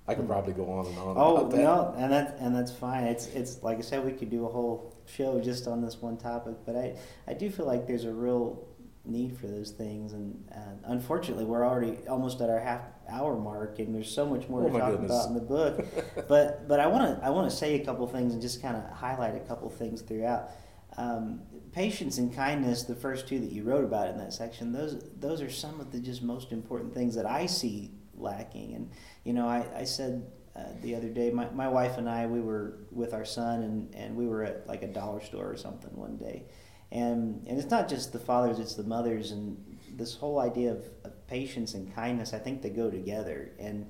I 0.08 0.14
could 0.16 0.28
probably 0.28 0.54
go 0.54 0.70
on 0.70 0.86
and 0.86 0.98
on. 0.98 1.16
Oh 1.18 1.48
no, 1.48 1.96
and 1.98 2.12
that 2.12 2.36
and 2.40 2.54
that's 2.54 2.74
fine. 2.74 3.06
It's 3.06 3.28
it's 3.28 3.64
like 3.64 3.78
I 3.78 3.82
said, 3.82 4.06
we 4.06 4.12
could 4.12 4.30
do 4.30 4.46
a 4.46 4.50
whole 4.50 4.94
show 5.06 5.40
just 5.40 5.66
on 5.66 5.82
this 5.82 6.02
one 6.02 6.18
topic, 6.18 6.56
but 6.66 6.76
I 6.76 6.98
I 7.26 7.34
do 7.34 7.50
feel 7.50 7.66
like 7.66 7.88
there's 7.88 8.04
a 8.04 8.12
real 8.12 8.68
need 9.06 9.38
for 9.38 9.48
those 9.48 9.72
things, 9.72 10.14
and 10.14 10.44
uh, 10.56 10.76
unfortunately, 10.86 11.46
we're 11.46 11.66
already 11.66 11.98
almost 12.08 12.42
at 12.42 12.50
our 12.50 12.60
half 12.60 12.82
hour 13.10 13.38
mark, 13.38 13.80
and 13.80 13.94
there's 13.94 14.10
so 14.10 14.26
much 14.26 14.48
more 14.48 14.64
oh 14.64 14.70
to 14.70 14.80
talk 14.80 14.92
goodness. 14.92 15.12
about 15.12 15.28
in 15.28 15.34
the 15.34 15.42
book. 15.42 16.28
but 16.28 16.68
but 16.68 16.80
I 16.80 16.88
want 16.88 17.20
to 17.20 17.26
I 17.26 17.30
want 17.30 17.50
to 17.50 17.56
say 17.56 17.76
a 17.82 17.86
couple 17.86 18.08
things 18.08 18.34
and 18.34 18.42
just 18.42 18.62
kind 18.62 18.78
of 18.78 18.84
highlight 18.92 19.36
a 19.36 19.42
couple 19.42 19.70
things 19.70 20.02
throughout. 20.02 20.50
Um, 20.96 21.42
patience 21.72 22.20
and 22.20 22.34
kindness, 22.34 22.84
the 22.84 22.96
first 22.96 23.28
two 23.28 23.40
that 23.40 23.52
you 23.52 23.64
wrote 23.64 23.84
about 23.84 24.10
in 24.10 24.18
that 24.20 24.34
section, 24.34 24.72
those 24.72 25.04
those 25.20 25.42
are 25.42 25.50
some 25.50 25.80
of 25.80 25.92
the 25.92 26.00
just 26.00 26.22
most 26.22 26.52
important 26.52 26.94
things 26.94 27.16
that 27.16 27.26
I 27.26 27.46
see 27.48 27.92
lacking. 28.16 28.76
And 28.76 28.92
you 29.24 29.34
know, 29.34 29.48
I, 29.48 29.66
I 29.76 29.84
said 29.84 30.26
uh, 30.56 30.66
the 30.82 30.96
other 30.96 31.10
day, 31.10 31.32
my, 31.32 31.50
my 31.50 31.68
wife 31.68 31.98
and 31.98 32.08
I, 32.08 32.28
we 32.28 32.40
were 32.40 32.78
with 32.92 33.14
our 33.14 33.26
son, 33.26 33.64
and, 33.64 33.96
and 33.96 34.16
we 34.16 34.28
were 34.28 34.44
at 34.44 34.68
like 34.68 34.84
a 34.84 34.88
dollar 34.88 35.22
store 35.22 35.50
or 35.50 35.58
something 35.58 35.96
one 35.96 36.18
day, 36.18 36.44
and 36.94 37.44
and 37.48 37.58
it's 37.60 37.72
not 37.72 37.90
just 37.90 38.14
the 38.14 38.20
fathers, 38.20 38.60
it's 38.60 38.76
the 38.76 38.84
mothers, 38.84 39.32
and 39.32 39.58
this 39.96 40.16
whole 40.16 40.40
idea 40.40 40.72
of, 40.72 40.86
of 41.04 41.28
patience 41.28 41.74
and 41.74 41.94
kindness. 41.94 42.34
I 42.34 42.40
think 42.40 42.62
they 42.62 42.70
go 42.70 42.90
together, 42.90 43.52
and 43.60 43.90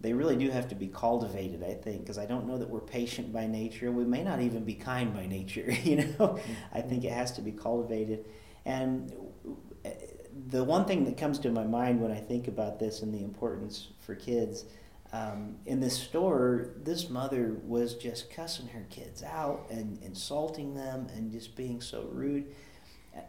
they 0.00 0.12
really 0.12 0.36
do 0.36 0.50
have 0.50 0.68
to 0.68 0.76
be 0.76 0.86
cultivated. 0.86 1.64
I 1.64 1.74
think 1.74 2.02
because 2.02 2.16
I 2.16 2.26
don't 2.26 2.46
know 2.46 2.56
that 2.56 2.70
we're 2.70 2.80
patient 2.80 3.32
by 3.32 3.48
nature. 3.48 3.90
We 3.90 4.04
may 4.04 4.22
not 4.22 4.40
even 4.40 4.64
be 4.64 4.74
kind 4.74 5.12
by 5.12 5.26
nature. 5.26 5.76
You 5.84 5.96
know, 5.96 6.04
mm-hmm. 6.04 6.52
I 6.72 6.80
think 6.80 7.04
it 7.04 7.12
has 7.12 7.32
to 7.32 7.42
be 7.42 7.52
cultivated, 7.52 8.24
and 8.64 9.12
the 10.48 10.62
one 10.62 10.84
thing 10.84 11.04
that 11.04 11.16
comes 11.16 11.38
to 11.40 11.50
my 11.50 11.64
mind 11.64 12.00
when 12.00 12.12
I 12.12 12.20
think 12.20 12.48
about 12.48 12.78
this 12.78 13.02
and 13.02 13.12
the 13.12 13.22
importance 13.22 13.88
for 14.00 14.14
kids, 14.14 14.64
um, 15.14 15.56
in 15.64 15.78
this 15.78 15.96
store, 15.96 16.70
this 16.82 17.08
mother 17.08 17.56
was 17.62 17.94
just 17.94 18.30
cussing 18.30 18.66
her 18.68 18.84
kids 18.90 19.22
out 19.22 19.66
and 19.70 20.02
insulting 20.02 20.74
them 20.74 21.06
and 21.14 21.30
just 21.30 21.54
being 21.54 21.80
so 21.80 22.08
rude. 22.10 22.46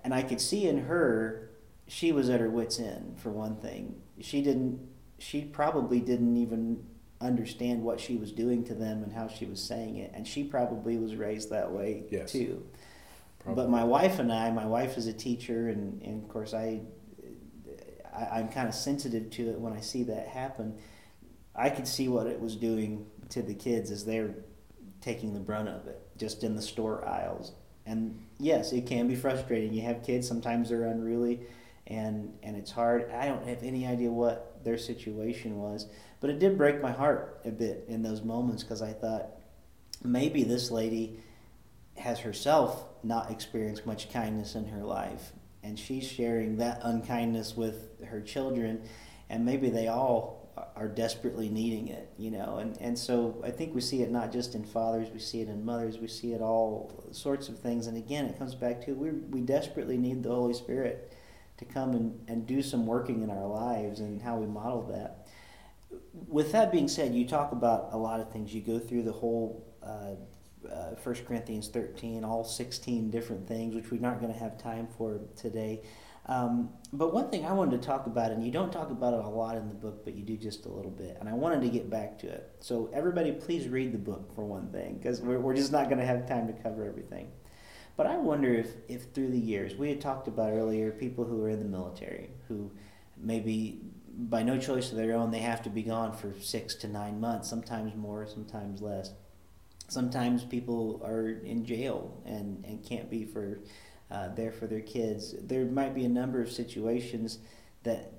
And 0.04 0.12
I 0.12 0.24
could 0.24 0.42
see 0.42 0.68
in 0.68 0.86
her, 0.86 1.52
she 1.88 2.12
was 2.12 2.28
at 2.28 2.40
her 2.40 2.50
wits' 2.50 2.80
end, 2.80 3.20
for 3.20 3.30
one 3.30 3.58
thing. 3.58 4.02
She 4.20 4.42
didn't, 4.42 4.80
she 5.20 5.42
probably 5.42 6.00
didn't 6.00 6.38
even 6.38 6.84
understand 7.22 7.84
what 7.84 8.00
she 8.00 8.16
was 8.16 8.32
doing 8.32 8.64
to 8.64 8.74
them 8.74 9.04
and 9.04 9.14
how 9.14 9.28
she 9.28 9.46
was 9.46 9.62
saying 9.62 9.98
it. 9.98 10.12
And 10.16 10.28
she 10.28 10.44
probably 10.44 10.98
was 10.98 11.16
raised 11.16 11.52
that 11.52 11.72
way 11.72 12.06
yes. 12.10 12.32
too. 12.32 12.66
Probably. 13.38 13.64
But 13.64 13.70
my 13.70 13.84
wife 13.84 14.18
and 14.18 14.34
I, 14.34 14.50
my 14.50 14.66
wife 14.66 14.98
is 14.98 15.06
a 15.06 15.14
teacher, 15.14 15.70
and, 15.70 16.02
and 16.02 16.24
of 16.24 16.30
course 16.30 16.56
I 16.56 16.82
I, 18.16 18.40
am 18.40 18.48
kind 18.48 18.68
of 18.68 18.74
sensitive 18.74 19.30
to 19.32 19.50
it 19.50 19.60
when 19.60 19.74
I 19.74 19.82
see 19.82 20.04
that 20.04 20.28
happen. 20.28 20.78
I 21.56 21.70
could 21.70 21.88
see 21.88 22.08
what 22.08 22.28
it 22.28 22.40
was 22.40 22.56
doing 22.56 23.06
to 23.30 23.42
the 23.42 23.54
kids 23.54 23.92
as 23.92 24.06
they're 24.06 24.36
taking 25.02 25.34
the 25.34 25.40
brunt 25.40 25.70
of 25.70 25.88
it, 25.88 26.02
just 26.18 26.44
in 26.44 26.56
the 26.56 26.62
store 26.62 27.08
aisles. 27.08 27.54
And 27.86 28.20
yes, 28.40 28.72
it 28.72 28.88
can 28.88 29.08
be 29.08 29.16
frustrating. 29.16 29.74
You 29.74 29.84
have 29.84 30.04
kids, 30.04 30.28
sometimes 30.28 30.70
they're 30.70 30.86
unruly 30.86 31.42
and, 31.88 32.34
and 32.42 32.58
it's 32.58 32.72
hard. 32.72 33.12
I 33.12 33.28
don't 33.28 33.48
have 33.48 33.62
any 33.62 33.86
idea 33.86 34.10
what 34.12 34.64
their 34.64 34.78
situation 34.78 35.58
was, 35.58 35.88
but 36.20 36.30
it 36.30 36.40
did 36.40 36.58
break 36.58 36.82
my 36.82 36.92
heart 36.92 37.42
a 37.46 37.52
bit 37.52 37.86
in 37.88 38.02
those 38.02 38.24
moments 38.24 38.64
because 38.64 38.82
I 38.82 38.92
thought 38.92 39.28
maybe 40.04 40.44
this 40.44 40.72
lady 40.72 41.20
has 41.98 42.20
herself 42.20 42.84
not 43.04 43.32
experienced 43.32 43.86
much 43.86 44.12
kindness 44.12 44.56
in 44.56 44.66
her 44.66 44.84
life 44.84 45.32
and 45.64 45.80
she's 45.80 46.08
sharing 46.08 46.58
that 46.58 46.80
unkindness 46.84 47.56
with 47.56 48.04
her 48.06 48.22
children 48.22 48.84
and 49.30 49.46
maybe 49.46 49.70
they 49.70 49.88
all 49.88 50.45
are 50.76 50.88
desperately 50.88 51.50
needing 51.50 51.88
it 51.88 52.12
you 52.18 52.32
know? 52.32 52.58
And 52.58 52.78
and 52.80 52.98
so 52.98 53.42
i 53.44 53.52
think 53.52 53.76
we 53.76 53.82
see 53.82 54.02
it 54.02 54.12
not 54.12 54.32
just 54.32 54.56
in 54.56 54.64
fathers 54.64 55.10
we 55.12 55.20
see 55.20 55.42
it 55.42 55.50
in 55.50 55.66
mothers 55.66 56.00
we 56.00 56.08
see 56.08 56.34
it 56.34 56.42
all 56.42 57.06
sorts 57.12 57.50
of 57.50 57.60
things. 57.60 57.88
And 57.88 57.98
again 57.98 58.26
it 58.26 58.38
comes 58.38 58.56
back 58.56 58.86
to 58.86 58.94
we 58.94 59.12
we 59.12 59.42
desperately 59.42 59.98
need 59.98 60.24
the 60.24 60.30
holy 60.30 60.54
spirit 60.54 61.14
to 61.58 61.66
come 61.66 61.92
and, 61.92 62.20
and 62.28 62.46
do 62.46 62.62
some 62.62 62.86
working 62.86 63.24
in 63.24 63.30
our 63.30 63.48
lives 63.48 64.00
and 64.00 64.22
how 64.22 64.38
we 64.38 64.46
model 64.46 64.84
that. 64.88 65.28
With 66.28 66.52
that 66.52 66.72
being 66.72 66.88
said 66.88 67.14
you 67.14 67.28
talk 67.28 67.52
about 67.52 67.90
a 67.92 67.98
lot 67.98 68.20
of 68.20 68.32
things. 68.32 68.54
You 68.54 68.62
go 68.62 68.80
through 68.80 69.04
the 69.04 69.14
whole 69.14 69.66
uh, 69.84 70.16
uh, 70.70 70.96
1 71.02 71.16
Corinthians 71.28 71.68
13, 71.68 72.24
all 72.24 72.44
16 72.44 73.10
different 73.12 73.48
things, 73.48 73.76
which 73.76 73.92
we're 73.92 74.02
not 74.02 74.20
going 74.20 74.34
to 74.34 74.40
have 74.40 74.58
time 74.58 74.88
for 74.98 75.20
today. 75.36 75.82
Um, 76.28 76.70
but 76.92 77.14
one 77.14 77.30
thing 77.30 77.46
I 77.46 77.54
wanted 77.54 77.80
to 77.82 77.86
talk 77.86 78.08
about, 78.08 78.32
and 78.32 78.44
you 78.44 78.52
don't 78.52 78.72
talk 78.72 78.90
about 78.90 79.14
it 79.14 79.24
a 79.24 79.30
lot 79.30 79.58
in 79.58 79.68
the 79.68 79.76
book, 79.76 80.04
but 80.04 80.16
you 80.16 80.24
do 80.24 80.38
just 80.38 80.66
a 80.66 80.70
little 80.70 80.92
bit, 80.92 81.18
and 81.20 81.30
I 81.30 81.34
wanted 81.34 81.62
to 81.62 81.70
get 81.70 81.90
back 81.90 82.18
to 82.20 82.28
it. 82.28 82.50
So, 82.60 82.90
everybody, 82.94 83.32
please 83.32 83.68
read 83.68 83.92
the 83.92 84.00
book 84.00 84.34
for 84.34 84.44
one 84.44 84.72
thing, 84.72 84.98
because 84.98 85.22
we're, 85.22 85.40
we're 85.40 85.56
just 85.56 85.72
not 85.72 85.86
going 85.86 86.00
to 86.00 86.06
have 86.06 86.28
time 86.28 86.48
to 86.48 86.54
cover 86.54 86.86
everything. 86.86 87.32
But 87.96 88.08
I 88.08 88.18
wonder 88.18 88.54
if, 88.54 88.70
if 88.88 89.14
through 89.14 89.30
the 89.30 89.40
years, 89.40 89.76
we 89.76 89.90
had 89.90 90.02
talked 90.02 90.28
about 90.28 90.52
earlier 90.52 90.92
people 90.92 91.26
who 91.26 91.44
are 91.44 91.50
in 91.50 91.60
the 91.60 91.66
military, 91.66 92.32
who 92.48 92.72
maybe 93.18 93.82
by 94.18 94.42
no 94.42 94.58
choice 94.58 94.92
of 94.92 94.98
their 94.98 95.14
own, 95.14 95.30
they 95.30 95.40
have 95.40 95.62
to 95.64 95.70
be 95.70 95.84
gone 95.84 96.14
for 96.14 96.34
six 96.40 96.74
to 96.76 96.88
nine 96.88 97.20
months, 97.20 97.50
sometimes 97.50 97.96
more, 97.96 98.26
sometimes 98.26 98.82
less 98.82 99.12
sometimes 99.88 100.44
people 100.44 101.02
are 101.04 101.30
in 101.30 101.66
jail 101.66 102.22
and, 102.26 102.64
and 102.66 102.84
can't 102.84 103.10
be 103.10 103.26
for 103.26 103.60
uh, 104.12 104.30
there 104.30 104.52
for 104.52 104.68
their 104.68 104.82
kids. 104.82 105.36
There 105.42 105.66
might 105.66 105.94
be 105.94 106.06
a 106.06 106.10
number 106.10 106.42
of 106.42 106.52
situations 106.52 107.40
that 107.84 108.12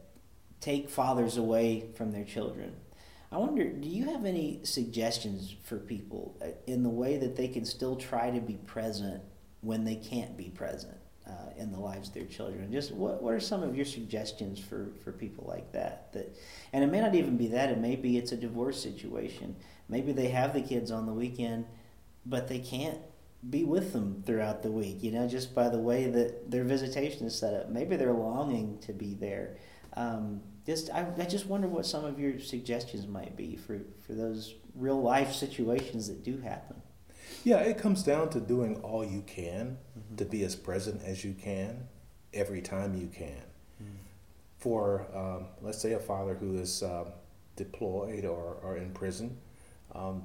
take 0.61 0.89
fathers 0.89 1.37
away 1.37 1.89
from 1.95 2.13
their 2.13 2.25
children. 2.25 2.75
I 3.33 3.39
wonder, 3.39 3.65
do 3.65 3.89
you 3.89 4.05
have 4.07 4.25
any 4.25 4.61
suggestions 4.63 5.55
for 5.65 5.79
people 5.79 6.37
uh, 6.41 6.49
in 6.67 6.83
the 6.83 6.89
way 6.89 7.17
that 7.19 7.37
they 7.37 7.49
can 7.49 7.65
still 7.65 7.97
try 7.97 8.31
to 8.31 8.41
be 8.41 8.55
present 8.55 9.23
when 9.61 9.85
they 9.85 9.97
can't 9.97 10.37
be 10.37 10.49
present 10.49 10.97
uh, 11.27 11.51
in 11.57 11.73
the 11.73 11.79
lives 11.79 12.09
of 12.09 12.15
their 12.15 12.25
children? 12.25 12.71
Just 12.73 12.93
what, 12.93 13.23
what 13.23 13.35
are 13.35 13.41
some 13.41 13.63
of 13.63 13.75
your 13.75 13.85
suggestions 13.85 14.61
for, 14.61 14.91
for 15.03 15.13
people 15.13 15.45
like 15.49 15.73
that? 15.73 16.13
That, 16.13 16.37
and 16.73 16.85
it 16.85 16.87
may 16.87 17.01
not 17.01 17.15
even 17.15 17.37
be 17.37 17.49
that. 17.49 17.71
It 17.71 17.79
may 17.79 17.97
be 17.97 18.17
it's 18.17 18.33
a 18.33 18.37
divorce 18.37 18.81
situation 18.81 19.57
maybe 19.89 20.13
they 20.13 20.29
have 20.29 20.55
the 20.55 20.61
kids 20.61 20.91
on 20.91 21.07
the 21.07 21.13
weekend, 21.13 21.67
but 22.25 22.49
they 22.49 22.59
can't 22.59 22.99
be 23.49 23.65
with 23.65 23.93
them 23.93 24.23
throughout 24.27 24.63
the 24.63 24.71
week. 24.71 25.03
You 25.03 25.13
know, 25.13 25.29
just 25.29 25.55
by 25.55 25.69
the 25.69 25.79
way 25.79 26.07
that 26.11 26.51
their 26.51 26.65
visitation 26.65 27.27
is 27.27 27.39
set 27.39 27.55
up. 27.55 27.69
Maybe 27.71 27.97
they're 27.97 28.13
longing 28.13 28.79
to 28.81 28.93
be 28.93 29.15
there. 29.15 29.57
Um, 29.95 30.41
just 30.67 30.91
I, 30.91 31.07
I 31.17 31.25
just 31.25 31.47
wonder 31.47 31.69
what 31.69 31.87
some 31.87 32.05
of 32.05 32.19
your 32.19 32.41
suggestions 32.41 33.07
might 33.07 33.37
be 33.37 33.57
for, 33.57 33.81
for 34.07 34.15
those 34.15 34.55
real 34.75 35.01
life 35.01 35.33
situations 35.33 36.09
that 36.09 36.25
do 36.25 36.39
happen. 36.39 36.77
Yeah, 37.45 37.59
it 37.59 37.79
comes 37.79 38.03
down 38.03 38.31
to 38.31 38.41
doing 38.41 38.77
all 38.83 39.05
you 39.05 39.23
can 39.23 39.79
mm-hmm. 39.99 40.17
to 40.17 40.25
be 40.25 40.43
as 40.43 40.57
present 40.57 41.03
as 41.05 41.25
you 41.25 41.33
can 41.33 41.87
every 42.35 42.61
time 42.61 42.95
you 42.95 43.07
can. 43.07 43.43
Mm-hmm. 43.81 43.97
For, 44.59 45.07
um, 45.15 45.47
let's 45.63 45.81
say, 45.81 45.93
a 45.93 45.99
father 46.01 46.35
who 46.35 46.59
is 46.59 46.83
uh, 46.83 47.05
deployed 47.55 48.25
or, 48.25 48.59
or 48.63 48.77
in 48.77 48.91
prison, 48.91 49.37
um, 49.95 50.25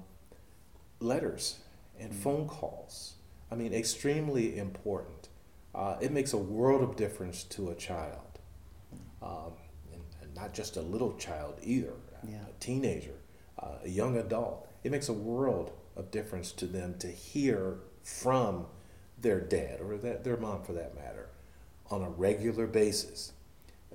letters 1.00 1.60
and 2.02 2.14
phone 2.14 2.48
calls, 2.48 3.14
I 3.52 3.56
mean, 3.56 3.74
extremely 3.74 4.58
important. 4.58 5.30
Uh, 5.74 5.98
it 6.02 6.12
makes 6.12 6.34
a 6.34 6.38
world 6.38 6.82
of 6.82 6.96
difference 6.96 7.44
to 7.46 7.70
a 7.70 7.76
child. 7.76 8.40
Um, 9.22 9.54
and, 9.94 10.02
and, 10.22 10.36
not 10.36 10.54
just 10.54 10.78
a 10.78 10.82
little 10.82 11.14
child 11.14 11.60
either, 11.62 11.94
yeah. 12.28 12.38
a 12.50 12.60
teenager, 12.60 13.14
uh, 13.60 13.76
a 13.84 13.90
young 13.90 14.18
adult. 14.18 14.68
It 14.84 14.92
makes 14.92 15.10
a 15.10 15.14
world 15.14 15.72
of 15.96 16.10
difference 16.10 16.52
to 16.54 16.66
them 16.66 16.96
to 17.00 17.08
hear 17.08 17.78
from 18.04 18.66
their 19.20 19.40
dad 19.40 19.80
or 19.80 19.98
that, 19.98 20.24
their 20.24 20.38
mom 20.38 20.64
for 20.64 20.74
that 20.74 20.96
matter 20.96 21.30
on 21.92 22.02
a 22.02 22.10
regular 22.10 22.66
basis. 22.66 23.34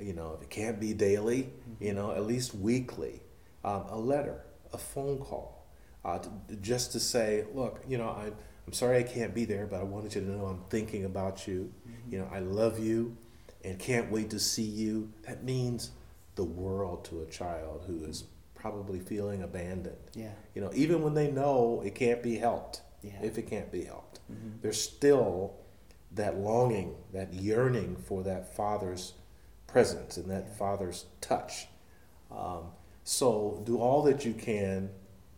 You 0.01 0.13
know, 0.13 0.35
if 0.37 0.43
it 0.43 0.51
can't 0.51 0.79
be 0.79 0.95
daily, 0.95 1.43
mm-hmm. 1.43 1.85
you 1.85 1.95
know, 1.95 2.13
at 2.13 2.25
least 2.25 2.55
weekly, 2.55 3.23
um, 3.65 3.85
a 3.89 3.99
letter, 3.99 4.45
a 4.73 4.79
phone 4.79 5.19
call, 5.19 5.56
uh, 6.07 6.19
to, 6.19 6.31
just 6.63 6.93
to 6.93 7.01
say, 7.01 7.45
look, 7.53 7.83
you 7.89 7.99
know, 7.99 8.09
I, 8.09 8.31
I'm 8.67 8.73
sorry 8.73 8.99
I 8.99 9.03
can't 9.03 9.35
be 9.35 9.45
there, 9.45 9.67
but 9.67 9.81
I 9.81 9.83
wanted 9.83 10.15
you 10.15 10.21
to 10.21 10.31
know 10.31 10.47
I'm 10.47 10.63
thinking 10.71 11.05
about 11.05 11.49
you. 11.49 11.73
Mm-hmm. 11.87 12.13
You 12.13 12.19
know, 12.21 12.29
I 12.33 12.39
love 12.39 12.79
you 12.79 13.17
and 13.65 13.77
can't 13.79 14.11
wait 14.11 14.31
to 14.31 14.39
see 14.39 14.63
you. 14.63 15.13
That 15.27 15.43
means 15.43 15.91
the 16.37 16.45
world 16.45 17.05
to 17.07 17.23
a 17.23 17.27
child 17.27 17.85
who 17.89 18.05
is 18.05 18.25
probably 18.55 19.01
feeling 19.01 19.43
abandoned. 19.43 19.97
Yeah. 20.15 20.31
You 20.55 20.63
know, 20.63 20.71
even 20.75 21.03
when 21.03 21.15
they 21.15 21.31
know 21.31 21.83
it 21.85 21.97
can't 21.97 22.23
be 22.23 22.37
helped, 22.37 22.83
yeah. 23.03 23.21
if 23.21 23.37
it 23.37 23.49
can't 23.49 23.73
be 23.73 23.83
helped, 23.85 24.21
mm-hmm. 24.31 24.59
there's 24.63 24.81
still 24.81 25.55
that 26.13 26.39
longing, 26.39 26.95
that 27.13 27.35
yearning 27.35 27.97
for 27.97 28.23
that 28.23 28.55
father's 28.55 29.15
presence 29.67 30.17
and 30.17 30.31
that 30.31 30.47
yeah. 30.49 30.55
father's 30.55 31.07
touch. 31.21 31.67
Um, 32.31 32.67
so 33.03 33.63
do 33.65 33.79
all 33.79 34.03
that 34.05 34.25
you 34.25 34.35
can, 34.35 34.91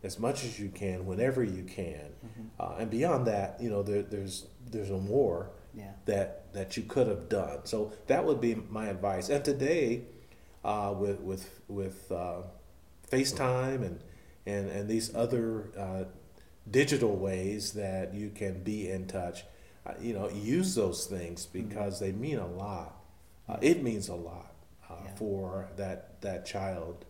as 0.03 0.19
much 0.19 0.43
as 0.43 0.59
you 0.59 0.69
can, 0.69 1.05
whenever 1.05 1.43
you 1.43 1.63
can, 1.63 2.11
mm-hmm. 2.25 2.47
uh, 2.59 2.77
and 2.79 2.89
beyond 2.89 3.27
that, 3.27 3.61
you 3.61 3.69
know, 3.69 3.83
there, 3.83 4.01
there's 4.01 4.47
there's 4.69 4.91
a 4.91 4.97
more 4.97 5.51
yeah. 5.73 5.91
that 6.05 6.53
that 6.53 6.77
you 6.77 6.83
could 6.83 7.07
have 7.07 7.29
done. 7.29 7.65
So 7.65 7.93
that 8.07 8.25
would 8.25 8.39
be 8.39 8.55
my 8.55 8.87
advice. 8.87 9.29
And 9.29 9.43
today, 9.43 10.03
uh, 10.63 10.93
with 10.97 11.19
with 11.19 11.61
with 11.67 12.11
uh, 12.11 12.41
FaceTime 13.11 13.85
and 13.85 13.99
and 14.45 14.69
and 14.69 14.89
these 14.89 15.13
other 15.13 15.69
uh, 15.77 16.03
digital 16.69 17.15
ways 17.15 17.73
that 17.73 18.13
you 18.13 18.29
can 18.29 18.63
be 18.63 18.89
in 18.89 19.07
touch. 19.07 19.43
Uh, 19.85 19.93
you 20.01 20.13
know, 20.13 20.29
use 20.29 20.75
those 20.75 21.05
things 21.05 21.45
mm-hmm. 21.45 21.67
because 21.67 22.01
mm-hmm. 22.01 22.05
they 22.05 22.11
mean 22.11 22.37
a 22.37 22.47
lot. 22.47 22.95
Uh, 23.47 23.57
it 23.61 23.81
means 23.81 24.09
a 24.09 24.15
lot 24.15 24.53
uh, 24.89 24.95
yeah. 25.03 25.15
for 25.15 25.69
that 25.75 26.21
that 26.21 26.45
child 26.45 27.05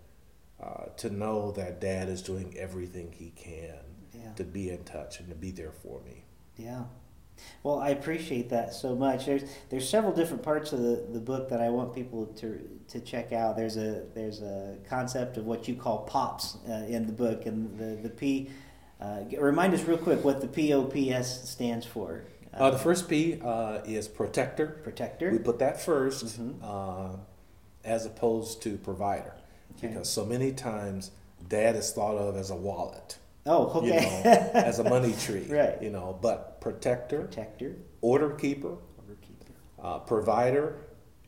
uh, 0.61 0.85
to 0.97 1.09
know 1.09 1.51
that 1.51 1.79
dad 1.79 2.09
is 2.09 2.21
doing 2.21 2.55
everything 2.57 3.11
he 3.11 3.31
can 3.35 3.79
yeah. 4.13 4.33
to 4.35 4.43
be 4.43 4.69
in 4.69 4.83
touch 4.83 5.19
and 5.19 5.29
to 5.29 5.35
be 5.35 5.51
there 5.51 5.71
for 5.71 6.01
me. 6.01 6.23
Yeah. 6.57 6.83
Well, 7.63 7.79
I 7.79 7.89
appreciate 7.89 8.49
that 8.49 8.73
so 8.73 8.95
much. 8.95 9.25
There's 9.25 9.43
there's 9.69 9.87
several 9.87 10.11
different 10.11 10.43
parts 10.43 10.73
of 10.73 10.81
the, 10.81 11.05
the 11.11 11.21
book 11.21 11.49
that 11.49 11.61
I 11.61 11.69
want 11.69 11.95
people 11.95 12.25
to 12.25 12.59
to 12.89 12.99
check 12.99 13.31
out. 13.31 13.55
There's 13.55 13.77
a 13.77 14.03
there's 14.13 14.41
a 14.41 14.77
concept 14.89 15.37
of 15.37 15.45
what 15.45 15.67
you 15.67 15.75
call 15.75 15.99
pops 15.99 16.57
uh, 16.67 16.85
in 16.87 17.05
the 17.05 17.13
book, 17.13 17.45
and 17.45 17.77
the 17.77 18.01
the 18.01 18.09
P. 18.09 18.49
Uh, 18.99 19.21
remind 19.39 19.73
us 19.73 19.83
real 19.85 19.97
quick 19.97 20.25
what 20.25 20.41
the 20.41 20.47
POPS 20.47 21.49
stands 21.49 21.85
for. 21.85 22.25
Uh, 22.53 22.71
the 22.71 22.79
first 22.79 23.07
P 23.07 23.39
uh, 23.41 23.79
is 23.85 24.07
protector. 24.07 24.79
Protector. 24.83 25.31
We 25.31 25.39
put 25.39 25.59
that 25.59 25.77
1st 25.77 26.23
mm-hmm. 26.23 26.51
Uh, 26.63 27.17
as 27.85 28.05
opposed 28.05 28.61
to 28.63 28.77
provider, 28.77 29.33
okay. 29.79 29.87
because 29.87 30.09
so 30.09 30.25
many 30.25 30.51
times 30.51 31.11
dad 31.47 31.75
is 31.75 31.91
thought 31.91 32.17
of 32.17 32.35
as 32.35 32.49
a 32.49 32.55
wallet. 32.55 33.17
Oh, 33.45 33.67
okay. 33.67 33.87
You 33.87 33.93
know, 33.93 34.31
as 34.53 34.79
a 34.79 34.83
money 34.83 35.13
tree. 35.19 35.45
right. 35.49 35.81
You 35.81 35.89
know, 35.89 36.17
but 36.21 36.61
protector, 36.61 37.21
protector, 37.21 37.75
order 38.01 38.31
keeper, 38.31 38.75
order 38.97 39.15
keeper, 39.21 39.53
uh, 39.81 39.99
provider, 39.99 40.77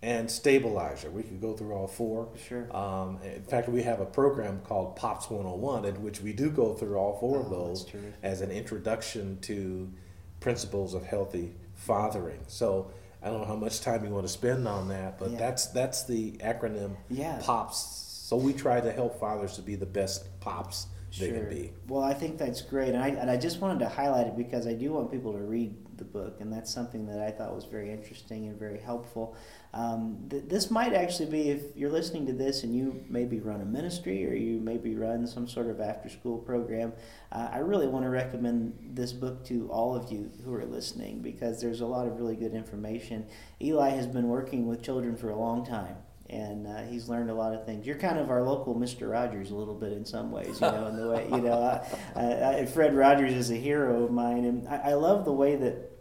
and 0.03 0.29
stabilizer. 0.29 1.09
We 1.09 1.23
could 1.23 1.41
go 1.41 1.53
through 1.53 1.73
all 1.73 1.87
four. 1.87 2.29
Sure. 2.47 2.75
Um, 2.75 3.19
in 3.23 3.43
fact, 3.43 3.69
we 3.69 3.83
have 3.83 3.99
a 3.99 4.05
program 4.05 4.61
called 4.63 4.95
Pops 4.95 5.29
101 5.29 5.85
in 5.85 6.03
which 6.03 6.21
we 6.21 6.33
do 6.33 6.49
go 6.49 6.73
through 6.73 6.97
all 6.97 7.17
four 7.19 7.37
oh, 7.37 7.41
of 7.41 7.49
those 7.49 7.85
as 8.23 8.41
an 8.41 8.51
introduction 8.51 9.39
to 9.41 9.91
principles 10.39 10.93
of 10.93 11.05
healthy 11.05 11.53
fathering. 11.75 12.39
So 12.47 12.91
I 13.21 13.29
don't 13.29 13.41
know 13.41 13.47
how 13.47 13.55
much 13.55 13.81
time 13.81 14.03
you 14.03 14.11
want 14.11 14.25
to 14.25 14.31
spend 14.31 14.67
on 14.67 14.89
that, 14.89 15.19
but 15.19 15.31
yeah. 15.31 15.37
that's 15.37 15.67
that's 15.67 16.03
the 16.05 16.31
acronym 16.43 16.95
yeah. 17.09 17.39
POPS. 17.43 18.10
So 18.31 18.37
we 18.37 18.53
try 18.53 18.79
to 18.79 18.93
help 18.93 19.19
fathers 19.19 19.57
to 19.57 19.61
be 19.61 19.75
the 19.75 19.85
best 19.85 20.39
pops 20.39 20.87
sure. 21.09 21.27
they 21.27 21.33
can 21.33 21.49
be. 21.49 21.73
Well, 21.89 22.01
I 22.01 22.13
think 22.13 22.37
that's 22.37 22.61
great, 22.61 22.93
and 22.93 23.03
I 23.03 23.09
and 23.09 23.29
I 23.29 23.35
just 23.35 23.59
wanted 23.59 23.79
to 23.79 23.89
highlight 23.89 24.27
it 24.27 24.37
because 24.37 24.67
I 24.67 24.71
do 24.71 24.93
want 24.93 25.11
people 25.11 25.33
to 25.33 25.39
read 25.39 25.75
the 25.97 26.05
book, 26.05 26.39
and 26.39 26.49
that's 26.49 26.73
something 26.73 27.05
that 27.07 27.19
I 27.19 27.29
thought 27.29 27.53
was 27.53 27.65
very 27.65 27.91
interesting 27.91 28.47
and 28.47 28.57
very 28.57 28.79
helpful. 28.79 29.35
Um, 29.73 30.27
th- 30.29 30.45
this 30.47 30.71
might 30.71 30.93
actually 30.93 31.29
be 31.29 31.49
if 31.49 31.75
you're 31.75 31.91
listening 31.91 32.25
to 32.27 32.31
this 32.31 32.63
and 32.63 32.73
you 32.73 33.03
maybe 33.09 33.41
run 33.41 33.59
a 33.59 33.65
ministry 33.65 34.25
or 34.25 34.33
you 34.33 34.61
maybe 34.61 34.95
run 34.95 35.27
some 35.27 35.45
sort 35.45 35.67
of 35.67 35.81
after 35.81 36.07
school 36.07 36.37
program. 36.37 36.93
Uh, 37.33 37.49
I 37.51 37.57
really 37.57 37.87
want 37.87 38.05
to 38.05 38.09
recommend 38.09 38.91
this 38.93 39.11
book 39.11 39.43
to 39.47 39.69
all 39.69 39.93
of 39.93 40.09
you 40.09 40.31
who 40.45 40.53
are 40.53 40.63
listening 40.63 41.21
because 41.21 41.59
there's 41.59 41.81
a 41.81 41.85
lot 41.85 42.07
of 42.07 42.17
really 42.17 42.37
good 42.37 42.53
information. 42.53 43.25
Eli 43.59 43.89
has 43.89 44.07
been 44.07 44.29
working 44.29 44.67
with 44.67 44.81
children 44.81 45.17
for 45.17 45.31
a 45.31 45.35
long 45.35 45.65
time 45.65 45.97
and 46.31 46.65
uh, 46.65 46.83
he's 46.83 47.09
learned 47.09 47.29
a 47.29 47.33
lot 47.33 47.53
of 47.53 47.65
things. 47.65 47.85
You're 47.85 47.97
kind 47.97 48.17
of 48.17 48.29
our 48.29 48.41
local 48.41 48.73
Mister 48.73 49.09
Rogers 49.09 49.51
a 49.51 49.55
little 49.55 49.75
bit 49.75 49.91
in 49.91 50.05
some 50.05 50.31
ways, 50.31 50.61
you 50.61 50.67
know, 50.67 50.87
in 50.87 50.95
the 50.95 51.09
way 51.09 51.27
you 51.29 51.41
know. 51.41 51.81
I, 52.15 52.59
I, 52.61 52.65
Fred 52.65 52.95
Rogers 52.95 53.33
is 53.33 53.51
a 53.51 53.55
hero 53.55 54.05
of 54.05 54.11
mine, 54.11 54.45
and 54.45 54.67
I, 54.67 54.91
I, 54.91 54.93
love 54.93 55.25
the 55.25 55.33
way 55.33 55.57
that 55.57 55.91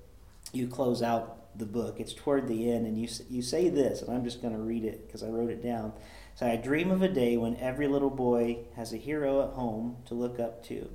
you 0.53 0.69
close 0.69 1.03
out 1.03 1.59
the 1.59 1.67
book. 1.67 1.99
It's 1.99 2.15
toward 2.15 2.47
the 2.47 2.71
end, 2.71 2.87
and 2.87 2.97
you 2.97 3.09
you 3.29 3.43
say 3.43 3.69
this, 3.69 4.03
and 4.03 4.15
I'm 4.15 4.25
just 4.25 4.41
going 4.41 4.55
to 4.55 4.61
read 4.61 4.85
it 4.85 5.07
because 5.07 5.25
I 5.25 5.29
wrote 5.29 5.51
it 5.51 5.63
down. 5.63 5.93
So 6.37 6.47
I 6.47 6.57
dream 6.57 6.93
of 6.93 7.03
a 7.03 7.09
day 7.09 7.37
when 7.37 7.57
every 7.57 7.89
little 7.89 8.11
boy 8.11 8.59
has 8.77 8.93
a 8.93 8.99
hero 8.99 9.43
at 9.43 9.55
home 9.55 9.97
to 10.07 10.15
look 10.15 10.39
up 10.39 10.65
to. 10.67 10.89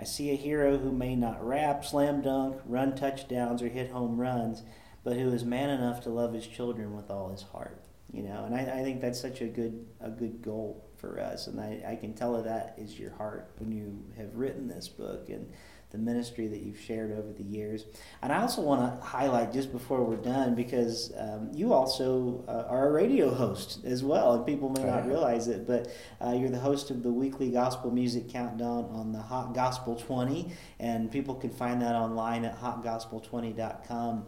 I 0.00 0.04
see 0.04 0.30
a 0.30 0.36
hero 0.36 0.78
who 0.78 0.92
may 0.92 1.14
not 1.14 1.46
rap, 1.46 1.84
slam 1.84 2.22
dunk, 2.22 2.60
run 2.64 2.96
touchdowns, 2.96 3.62
or 3.62 3.68
hit 3.68 3.90
home 3.90 4.18
runs, 4.18 4.62
but 5.04 5.16
who 5.16 5.32
is 5.32 5.44
man 5.44 5.68
enough 5.68 6.00
to 6.02 6.08
love 6.08 6.32
his 6.32 6.46
children 6.46 6.96
with 6.96 7.10
all 7.10 7.30
his 7.30 7.42
heart 7.42 7.84
you 8.12 8.22
know 8.22 8.44
and 8.44 8.54
I, 8.54 8.80
I 8.80 8.82
think 8.82 9.00
that's 9.00 9.20
such 9.20 9.40
a 9.40 9.46
good 9.46 9.86
a 10.00 10.10
good 10.10 10.42
goal 10.42 10.88
for 10.98 11.20
us. 11.20 11.46
And 11.46 11.60
I, 11.60 11.82
I 11.86 11.96
can 11.96 12.12
tell 12.14 12.40
that 12.42 12.74
is 12.76 12.98
your 12.98 13.12
heart 13.12 13.50
when 13.58 13.72
you 13.72 14.04
have 14.16 14.34
written 14.34 14.68
this 14.68 14.88
book 14.88 15.28
and 15.28 15.50
the 15.90 15.98
ministry 15.98 16.46
that 16.48 16.60
you've 16.60 16.78
shared 16.78 17.12
over 17.12 17.32
the 17.32 17.42
years. 17.42 17.86
And 18.20 18.30
i 18.30 18.42
also 18.42 18.60
want 18.60 18.82
to 18.82 19.02
highlight 19.02 19.54
just 19.54 19.72
before 19.72 20.04
we're 20.04 20.16
done 20.16 20.54
because 20.54 21.12
um, 21.16 21.50
you 21.54 21.72
also 21.72 22.44
uh, 22.46 22.66
are 22.68 22.88
a 22.88 22.92
radio 22.92 23.32
host 23.32 23.80
as 23.86 24.04
well 24.04 24.34
and 24.34 24.44
people 24.44 24.68
may 24.68 24.84
not 24.84 25.06
realize 25.06 25.48
it 25.48 25.66
but 25.66 25.88
uh, 26.20 26.32
you're 26.32 26.50
the 26.50 26.58
host 26.58 26.90
of 26.90 27.02
the 27.02 27.10
weekly 27.10 27.50
gospel 27.50 27.90
music 27.90 28.28
countdown 28.28 28.84
on 28.92 29.12
the 29.12 29.18
hot 29.18 29.54
gospel 29.54 29.96
20 29.96 30.52
and 30.78 31.10
people 31.10 31.34
can 31.34 31.48
find 31.48 31.80
that 31.80 31.94
online 31.94 32.44
at 32.44 32.60
hotgospel20.com 32.60 34.26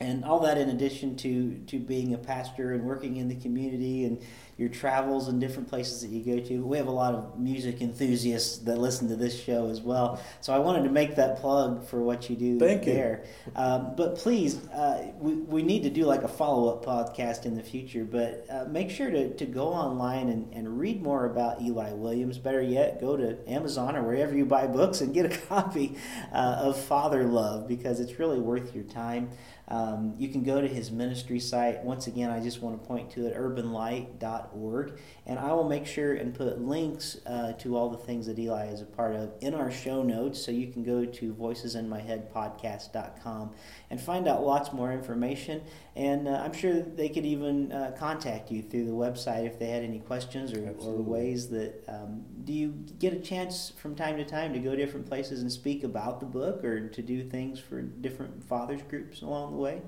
and 0.00 0.24
all 0.24 0.40
that 0.40 0.58
in 0.58 0.70
addition 0.70 1.14
to 1.16 1.60
to 1.66 1.78
being 1.78 2.14
a 2.14 2.18
pastor 2.18 2.72
and 2.72 2.84
working 2.84 3.16
in 3.16 3.28
the 3.28 3.36
community 3.36 4.04
and 4.04 4.20
your 4.60 4.68
travels 4.68 5.28
and 5.28 5.40
different 5.40 5.66
places 5.70 6.02
that 6.02 6.10
you 6.10 6.22
go 6.22 6.38
to. 6.38 6.62
We 6.62 6.76
have 6.76 6.86
a 6.86 6.92
lot 6.92 7.14
of 7.14 7.38
music 7.40 7.80
enthusiasts 7.80 8.58
that 8.58 8.76
listen 8.76 9.08
to 9.08 9.16
this 9.16 9.42
show 9.42 9.70
as 9.70 9.80
well. 9.80 10.22
So 10.42 10.52
I 10.52 10.58
wanted 10.58 10.84
to 10.84 10.90
make 10.90 11.16
that 11.16 11.38
plug 11.38 11.86
for 11.86 12.02
what 12.02 12.28
you 12.28 12.36
do 12.36 12.58
Thank 12.58 12.84
there. 12.84 13.24
You. 13.46 13.52
Um, 13.56 13.94
but 13.96 14.16
please, 14.16 14.58
uh, 14.68 15.12
we, 15.18 15.32
we 15.32 15.62
need 15.62 15.84
to 15.84 15.90
do 15.90 16.04
like 16.04 16.24
a 16.24 16.28
follow 16.28 16.74
up 16.74 16.84
podcast 16.84 17.46
in 17.46 17.56
the 17.56 17.62
future. 17.62 18.04
But 18.04 18.44
uh, 18.50 18.66
make 18.68 18.90
sure 18.90 19.10
to, 19.10 19.32
to 19.34 19.46
go 19.46 19.68
online 19.68 20.28
and, 20.28 20.52
and 20.52 20.78
read 20.78 21.02
more 21.02 21.24
about 21.24 21.62
Eli 21.62 21.92
Williams. 21.92 22.36
Better 22.36 22.60
yet, 22.60 23.00
go 23.00 23.16
to 23.16 23.38
Amazon 23.50 23.96
or 23.96 24.02
wherever 24.02 24.36
you 24.36 24.44
buy 24.44 24.66
books 24.66 25.00
and 25.00 25.14
get 25.14 25.24
a 25.24 25.38
copy 25.48 25.96
uh, 26.34 26.60
of 26.64 26.78
Father 26.78 27.24
Love 27.24 27.66
because 27.66 27.98
it's 27.98 28.18
really 28.18 28.38
worth 28.38 28.74
your 28.74 28.84
time. 28.84 29.30
Um, 29.70 30.14
you 30.18 30.28
can 30.28 30.42
go 30.42 30.60
to 30.60 30.66
his 30.66 30.90
ministry 30.90 31.38
site. 31.38 31.84
Once 31.84 32.08
again, 32.08 32.30
I 32.30 32.42
just 32.42 32.60
want 32.60 32.80
to 32.80 32.88
point 32.88 33.10
to 33.12 33.26
it, 33.26 33.36
urbanlight.org. 33.36 34.98
And 35.26 35.38
I 35.38 35.52
will 35.52 35.68
make 35.68 35.86
sure 35.86 36.14
and 36.14 36.34
put 36.34 36.60
links 36.60 37.18
uh, 37.26 37.52
to 37.52 37.76
all 37.76 37.88
the 37.88 37.98
things 37.98 38.26
that 38.26 38.36
Eli 38.38 38.66
is 38.66 38.82
a 38.82 38.86
part 38.86 39.14
of 39.14 39.32
in 39.40 39.54
our 39.54 39.70
show 39.70 40.02
notes. 40.02 40.44
So 40.44 40.50
you 40.50 40.72
can 40.72 40.82
go 40.82 41.04
to 41.04 41.34
voicesinmyheadpodcast.com 41.34 43.50
and 43.90 44.00
find 44.00 44.28
out 44.28 44.44
lots 44.44 44.72
more 44.72 44.92
information. 44.92 45.60
And 45.96 46.28
uh, 46.28 46.42
I'm 46.44 46.52
sure 46.52 46.80
they 46.80 47.08
could 47.08 47.26
even 47.26 47.72
uh, 47.72 47.92
contact 47.98 48.50
you 48.50 48.62
through 48.62 48.86
the 48.86 48.92
website 48.92 49.46
if 49.46 49.58
they 49.58 49.66
had 49.66 49.82
any 49.82 49.98
questions 49.98 50.52
or, 50.52 50.70
or 50.78 50.94
ways 50.94 51.48
that. 51.50 51.84
Um, 51.88 52.24
do 52.44 52.52
you 52.52 52.68
get 52.98 53.12
a 53.12 53.18
chance 53.18 53.72
from 53.76 53.94
time 53.94 54.16
to 54.16 54.24
time 54.24 54.52
to 54.54 54.58
go 54.58 54.74
different 54.74 55.06
places 55.06 55.42
and 55.42 55.52
speak 55.52 55.84
about 55.84 56.20
the 56.20 56.26
book 56.26 56.64
or 56.64 56.88
to 56.88 57.02
do 57.02 57.22
things 57.22 57.60
for 57.60 57.82
different 57.82 58.42
fathers 58.42 58.80
groups 58.88 59.22
along 59.22 59.52
the 59.52 59.58
way? 59.58 59.82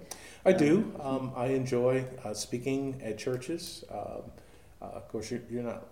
I 0.44 0.52
do. 0.52 0.92
Um, 1.00 1.06
um 1.06 1.32
I 1.36 1.46
enjoy 1.46 2.04
uh, 2.24 2.34
speaking 2.34 3.00
at 3.02 3.18
churches. 3.18 3.84
Um, 3.90 4.30
uh, 4.80 4.86
of 4.86 5.08
course, 5.08 5.30
you're, 5.30 5.42
you're, 5.48 5.62
not 5.62 5.86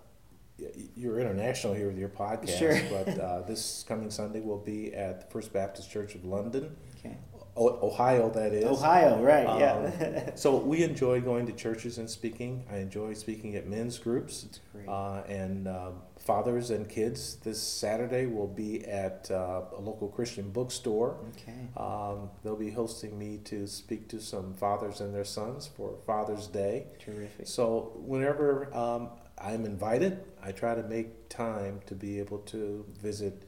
you're 0.95 1.19
international 1.19 1.73
here 1.73 1.87
with 1.87 1.97
your 1.97 2.09
podcast, 2.09 2.59
sure. 2.59 2.79
but 2.89 3.19
uh, 3.19 3.41
this 3.41 3.83
coming 3.87 4.11
Sunday 4.11 4.41
will 4.41 4.57
be 4.57 4.93
at 4.93 5.21
the 5.21 5.25
First 5.27 5.53
Baptist 5.53 5.89
Church 5.89 6.13
of 6.13 6.25
London. 6.25 6.75
Okay. 6.99 7.17
Ohio, 7.57 8.29
that 8.31 8.53
is. 8.53 8.65
Ohio, 8.65 9.21
right? 9.21 9.45
Um, 9.45 9.59
yeah. 9.59 10.35
so 10.35 10.57
we 10.57 10.83
enjoy 10.83 11.19
going 11.21 11.45
to 11.47 11.53
churches 11.53 11.97
and 11.97 12.09
speaking. 12.09 12.63
I 12.71 12.77
enjoy 12.77 13.13
speaking 13.13 13.55
at 13.55 13.67
men's 13.67 13.97
groups. 13.99 14.59
Uh, 14.87 15.21
and 15.27 15.67
um, 15.67 16.01
fathers 16.19 16.69
and 16.69 16.87
kids. 16.87 17.35
This 17.35 17.61
Saturday 17.61 18.25
will 18.25 18.47
be 18.47 18.85
at 18.85 19.29
uh, 19.31 19.61
a 19.75 19.81
local 19.81 20.07
Christian 20.07 20.49
bookstore. 20.49 21.17
Okay. 21.37 21.67
Um, 21.77 22.29
they'll 22.43 22.55
be 22.55 22.71
hosting 22.71 23.17
me 23.17 23.39
to 23.45 23.67
speak 23.67 24.07
to 24.09 24.19
some 24.19 24.53
fathers 24.53 25.01
and 25.01 25.13
their 25.13 25.25
sons 25.25 25.67
for 25.67 25.97
Father's 26.05 26.47
Day. 26.47 26.87
Terrific. 26.99 27.47
So 27.47 27.93
whenever 27.95 28.75
um, 28.75 29.09
I'm 29.37 29.65
invited, 29.65 30.23
I 30.43 30.51
try 30.51 30.75
to 30.75 30.83
make 30.83 31.29
time 31.29 31.81
to 31.87 31.95
be 31.95 32.19
able 32.19 32.39
to 32.39 32.85
visit 33.01 33.43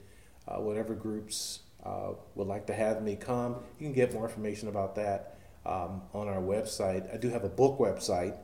uh, 0.48 0.60
whatever 0.60 0.94
groups 0.94 1.60
uh, 1.86 2.10
would 2.36 2.48
like 2.48 2.68
to 2.68 2.74
have 2.74 3.02
me 3.02 3.16
come. 3.16 3.56
You 3.80 3.88
can 3.88 3.94
get 3.94 4.14
more 4.14 4.26
information 4.26 4.68
about 4.70 4.96
that 4.96 5.38
um, 5.66 6.02
on 6.14 6.28
our 6.28 6.42
website. 6.42 7.12
I 7.14 7.18
do 7.18 7.30
have 7.30 7.44
a 7.44 7.50
book 7.50 7.80
website, 7.80 8.38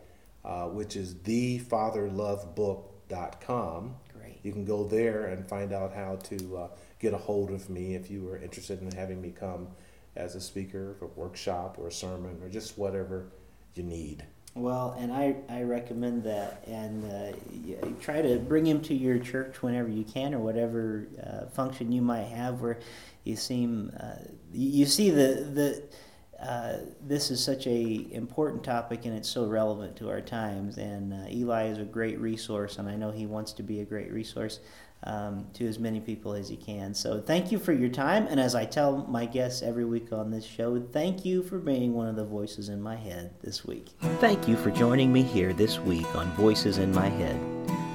uh, 0.43 0.65
which 0.65 0.95
is 0.95 1.13
thefatherlovebook.com. 1.15 3.95
Great. 4.17 4.39
You 4.43 4.51
can 4.51 4.65
go 4.65 4.83
there 4.83 5.27
and 5.27 5.47
find 5.47 5.71
out 5.73 5.93
how 5.93 6.15
to 6.23 6.57
uh, 6.57 6.67
get 6.99 7.13
a 7.13 7.17
hold 7.17 7.51
of 7.51 7.69
me 7.69 7.95
if 7.95 8.11
you 8.11 8.27
are 8.29 8.37
interested 8.37 8.81
in 8.81 8.91
having 8.91 9.21
me 9.21 9.31
come 9.31 9.69
as 10.15 10.35
a 10.35 10.41
speaker 10.41 10.95
for 10.99 11.05
a 11.05 11.09
workshop 11.09 11.77
or 11.79 11.87
a 11.87 11.91
sermon 11.91 12.39
or 12.41 12.49
just 12.49 12.77
whatever 12.77 13.31
you 13.73 13.83
need. 13.83 14.25
Well, 14.55 14.95
and 14.99 15.13
I, 15.13 15.35
I 15.47 15.61
recommend 15.61 16.23
that, 16.23 16.63
and 16.67 17.05
uh, 17.05 17.87
try 18.01 18.21
to 18.21 18.37
bring 18.39 18.65
him 18.65 18.81
to 18.81 18.93
your 18.93 19.19
church 19.19 19.61
whenever 19.61 19.89
you 19.89 20.03
can, 20.03 20.33
or 20.33 20.39
whatever 20.39 21.07
uh, 21.23 21.45
function 21.49 21.91
you 21.91 22.01
might 22.01 22.23
have, 22.25 22.59
where 22.59 22.79
you 23.23 23.35
seem 23.35 23.91
uh, 23.99 24.15
you 24.51 24.85
see 24.85 25.11
the 25.11 25.45
the 25.53 25.83
uh, 26.41 26.77
this 27.05 27.31
is 27.31 27.43
such 27.43 27.67
a 27.67 28.07
important 28.11 28.63
topic 28.63 29.05
and 29.05 29.15
it's 29.15 29.29
so 29.29 29.45
relevant 29.45 29.95
to 29.97 30.09
our 30.09 30.21
times. 30.21 30.77
And 30.77 31.13
uh, 31.13 31.29
Eli 31.29 31.67
is 31.67 31.79
a 31.79 31.83
great 31.83 32.19
resource, 32.19 32.77
and 32.77 32.87
I 32.87 32.95
know 32.95 33.11
he 33.11 33.25
wants 33.25 33.51
to 33.53 33.63
be 33.63 33.81
a 33.81 33.85
great 33.85 34.11
resource 34.11 34.59
um, 35.03 35.47
to 35.53 35.67
as 35.67 35.79
many 35.79 35.99
people 35.99 36.33
as 36.33 36.49
he 36.49 36.57
can. 36.57 36.93
So 36.93 37.21
thank 37.21 37.51
you 37.51 37.59
for 37.59 37.71
your 37.71 37.89
time. 37.89 38.27
And 38.27 38.39
as 38.39 38.55
I 38.55 38.65
tell 38.65 39.05
my 39.07 39.25
guests 39.25 39.61
every 39.61 39.85
week 39.85 40.11
on 40.11 40.31
this 40.31 40.45
show, 40.45 40.79
thank 40.91 41.25
you 41.25 41.43
for 41.43 41.57
being 41.57 41.93
one 41.93 42.07
of 42.07 42.15
the 42.15 42.25
voices 42.25 42.69
in 42.69 42.81
my 42.81 42.95
head 42.95 43.33
this 43.41 43.65
week. 43.65 43.89
Thank 44.19 44.47
you 44.47 44.55
for 44.57 44.71
joining 44.71 45.11
me 45.11 45.23
here 45.23 45.53
this 45.53 45.79
week 45.79 46.13
on 46.15 46.31
Voices 46.33 46.77
in 46.77 46.93
My 46.93 47.07
Head. 47.07 47.39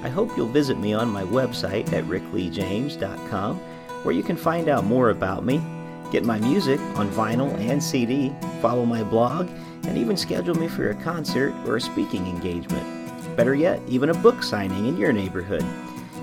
I 0.03 0.09
hope 0.09 0.35
you'll 0.37 0.47
visit 0.47 0.79
me 0.79 0.93
on 0.93 1.09
my 1.09 1.23
website 1.23 1.91
at 1.93 2.03
rickleejames.com 2.05 3.59
where 4.03 4.13
you 4.13 4.21
can 4.21 4.37
find 4.37 4.69
out 4.69 4.83
more 4.83 5.09
about 5.09 5.43
me, 5.43 5.57
get 6.11 6.23
my 6.23 6.39
music 6.39 6.79
on 6.95 7.09
vinyl 7.11 7.53
and 7.59 7.81
CD, 7.81 8.33
follow 8.61 8.85
my 8.85 9.03
blog, 9.03 9.49
and 9.83 9.97
even 9.97 10.17
schedule 10.17 10.55
me 10.55 10.67
for 10.67 10.89
a 10.89 10.95
concert 10.95 11.53
or 11.65 11.75
a 11.77 11.81
speaking 11.81 12.25
engagement. 12.27 13.35
Better 13.35 13.53
yet, 13.55 13.81
even 13.87 14.09
a 14.09 14.13
book 14.13 14.43
signing 14.43 14.87
in 14.87 14.97
your 14.97 15.11
neighborhood. 15.11 15.65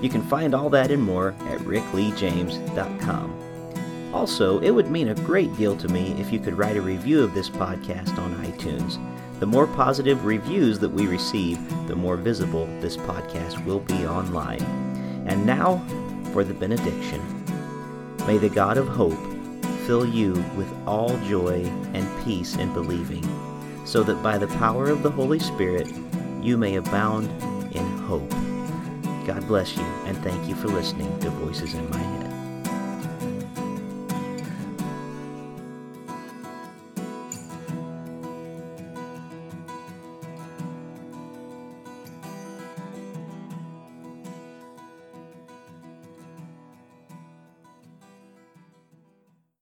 You 0.01 0.09
can 0.09 0.21
find 0.23 0.53
all 0.53 0.69
that 0.71 0.91
and 0.91 1.01
more 1.01 1.35
at 1.47 1.59
rickleejames.com. 1.59 3.39
Also, 4.13 4.59
it 4.59 4.71
would 4.71 4.91
mean 4.91 5.07
a 5.07 5.15
great 5.15 5.55
deal 5.55 5.75
to 5.77 5.87
me 5.87 6.13
if 6.19 6.31
you 6.31 6.39
could 6.39 6.57
write 6.57 6.77
a 6.77 6.81
review 6.81 7.23
of 7.23 7.33
this 7.33 7.49
podcast 7.49 8.17
on 8.19 8.35
iTunes. 8.45 8.99
The 9.39 9.45
more 9.45 9.65
positive 9.65 10.25
reviews 10.25 10.77
that 10.79 10.91
we 10.91 11.07
receive, 11.07 11.57
the 11.87 11.95
more 11.95 12.17
visible 12.17 12.65
this 12.79 12.95
podcast 12.95 13.63
will 13.65 13.79
be 13.79 14.05
online. 14.05 14.61
And 15.27 15.45
now 15.45 15.81
for 16.31 16.43
the 16.43 16.53
benediction. 16.53 17.21
May 18.27 18.37
the 18.37 18.49
God 18.49 18.77
of 18.77 18.87
hope 18.87 19.32
fill 19.85 20.05
you 20.05 20.33
with 20.55 20.71
all 20.87 21.17
joy 21.27 21.63
and 21.93 22.25
peace 22.25 22.55
in 22.55 22.73
believing, 22.73 23.23
so 23.85 24.03
that 24.03 24.21
by 24.23 24.37
the 24.37 24.47
power 24.47 24.89
of 24.89 25.03
the 25.03 25.11
Holy 25.11 25.39
Spirit 25.39 25.87
you 26.41 26.57
may 26.57 26.75
abound 26.75 27.29
in 27.75 27.85
hope. 27.99 28.29
God 29.25 29.45
bless 29.47 29.75
you, 29.75 29.83
and 30.05 30.17
thank 30.17 30.47
you 30.47 30.55
for 30.55 30.67
listening 30.67 31.19
to 31.19 31.29
Voices 31.29 31.73
in 31.73 31.89
My 31.89 31.97
Head. 31.97 32.22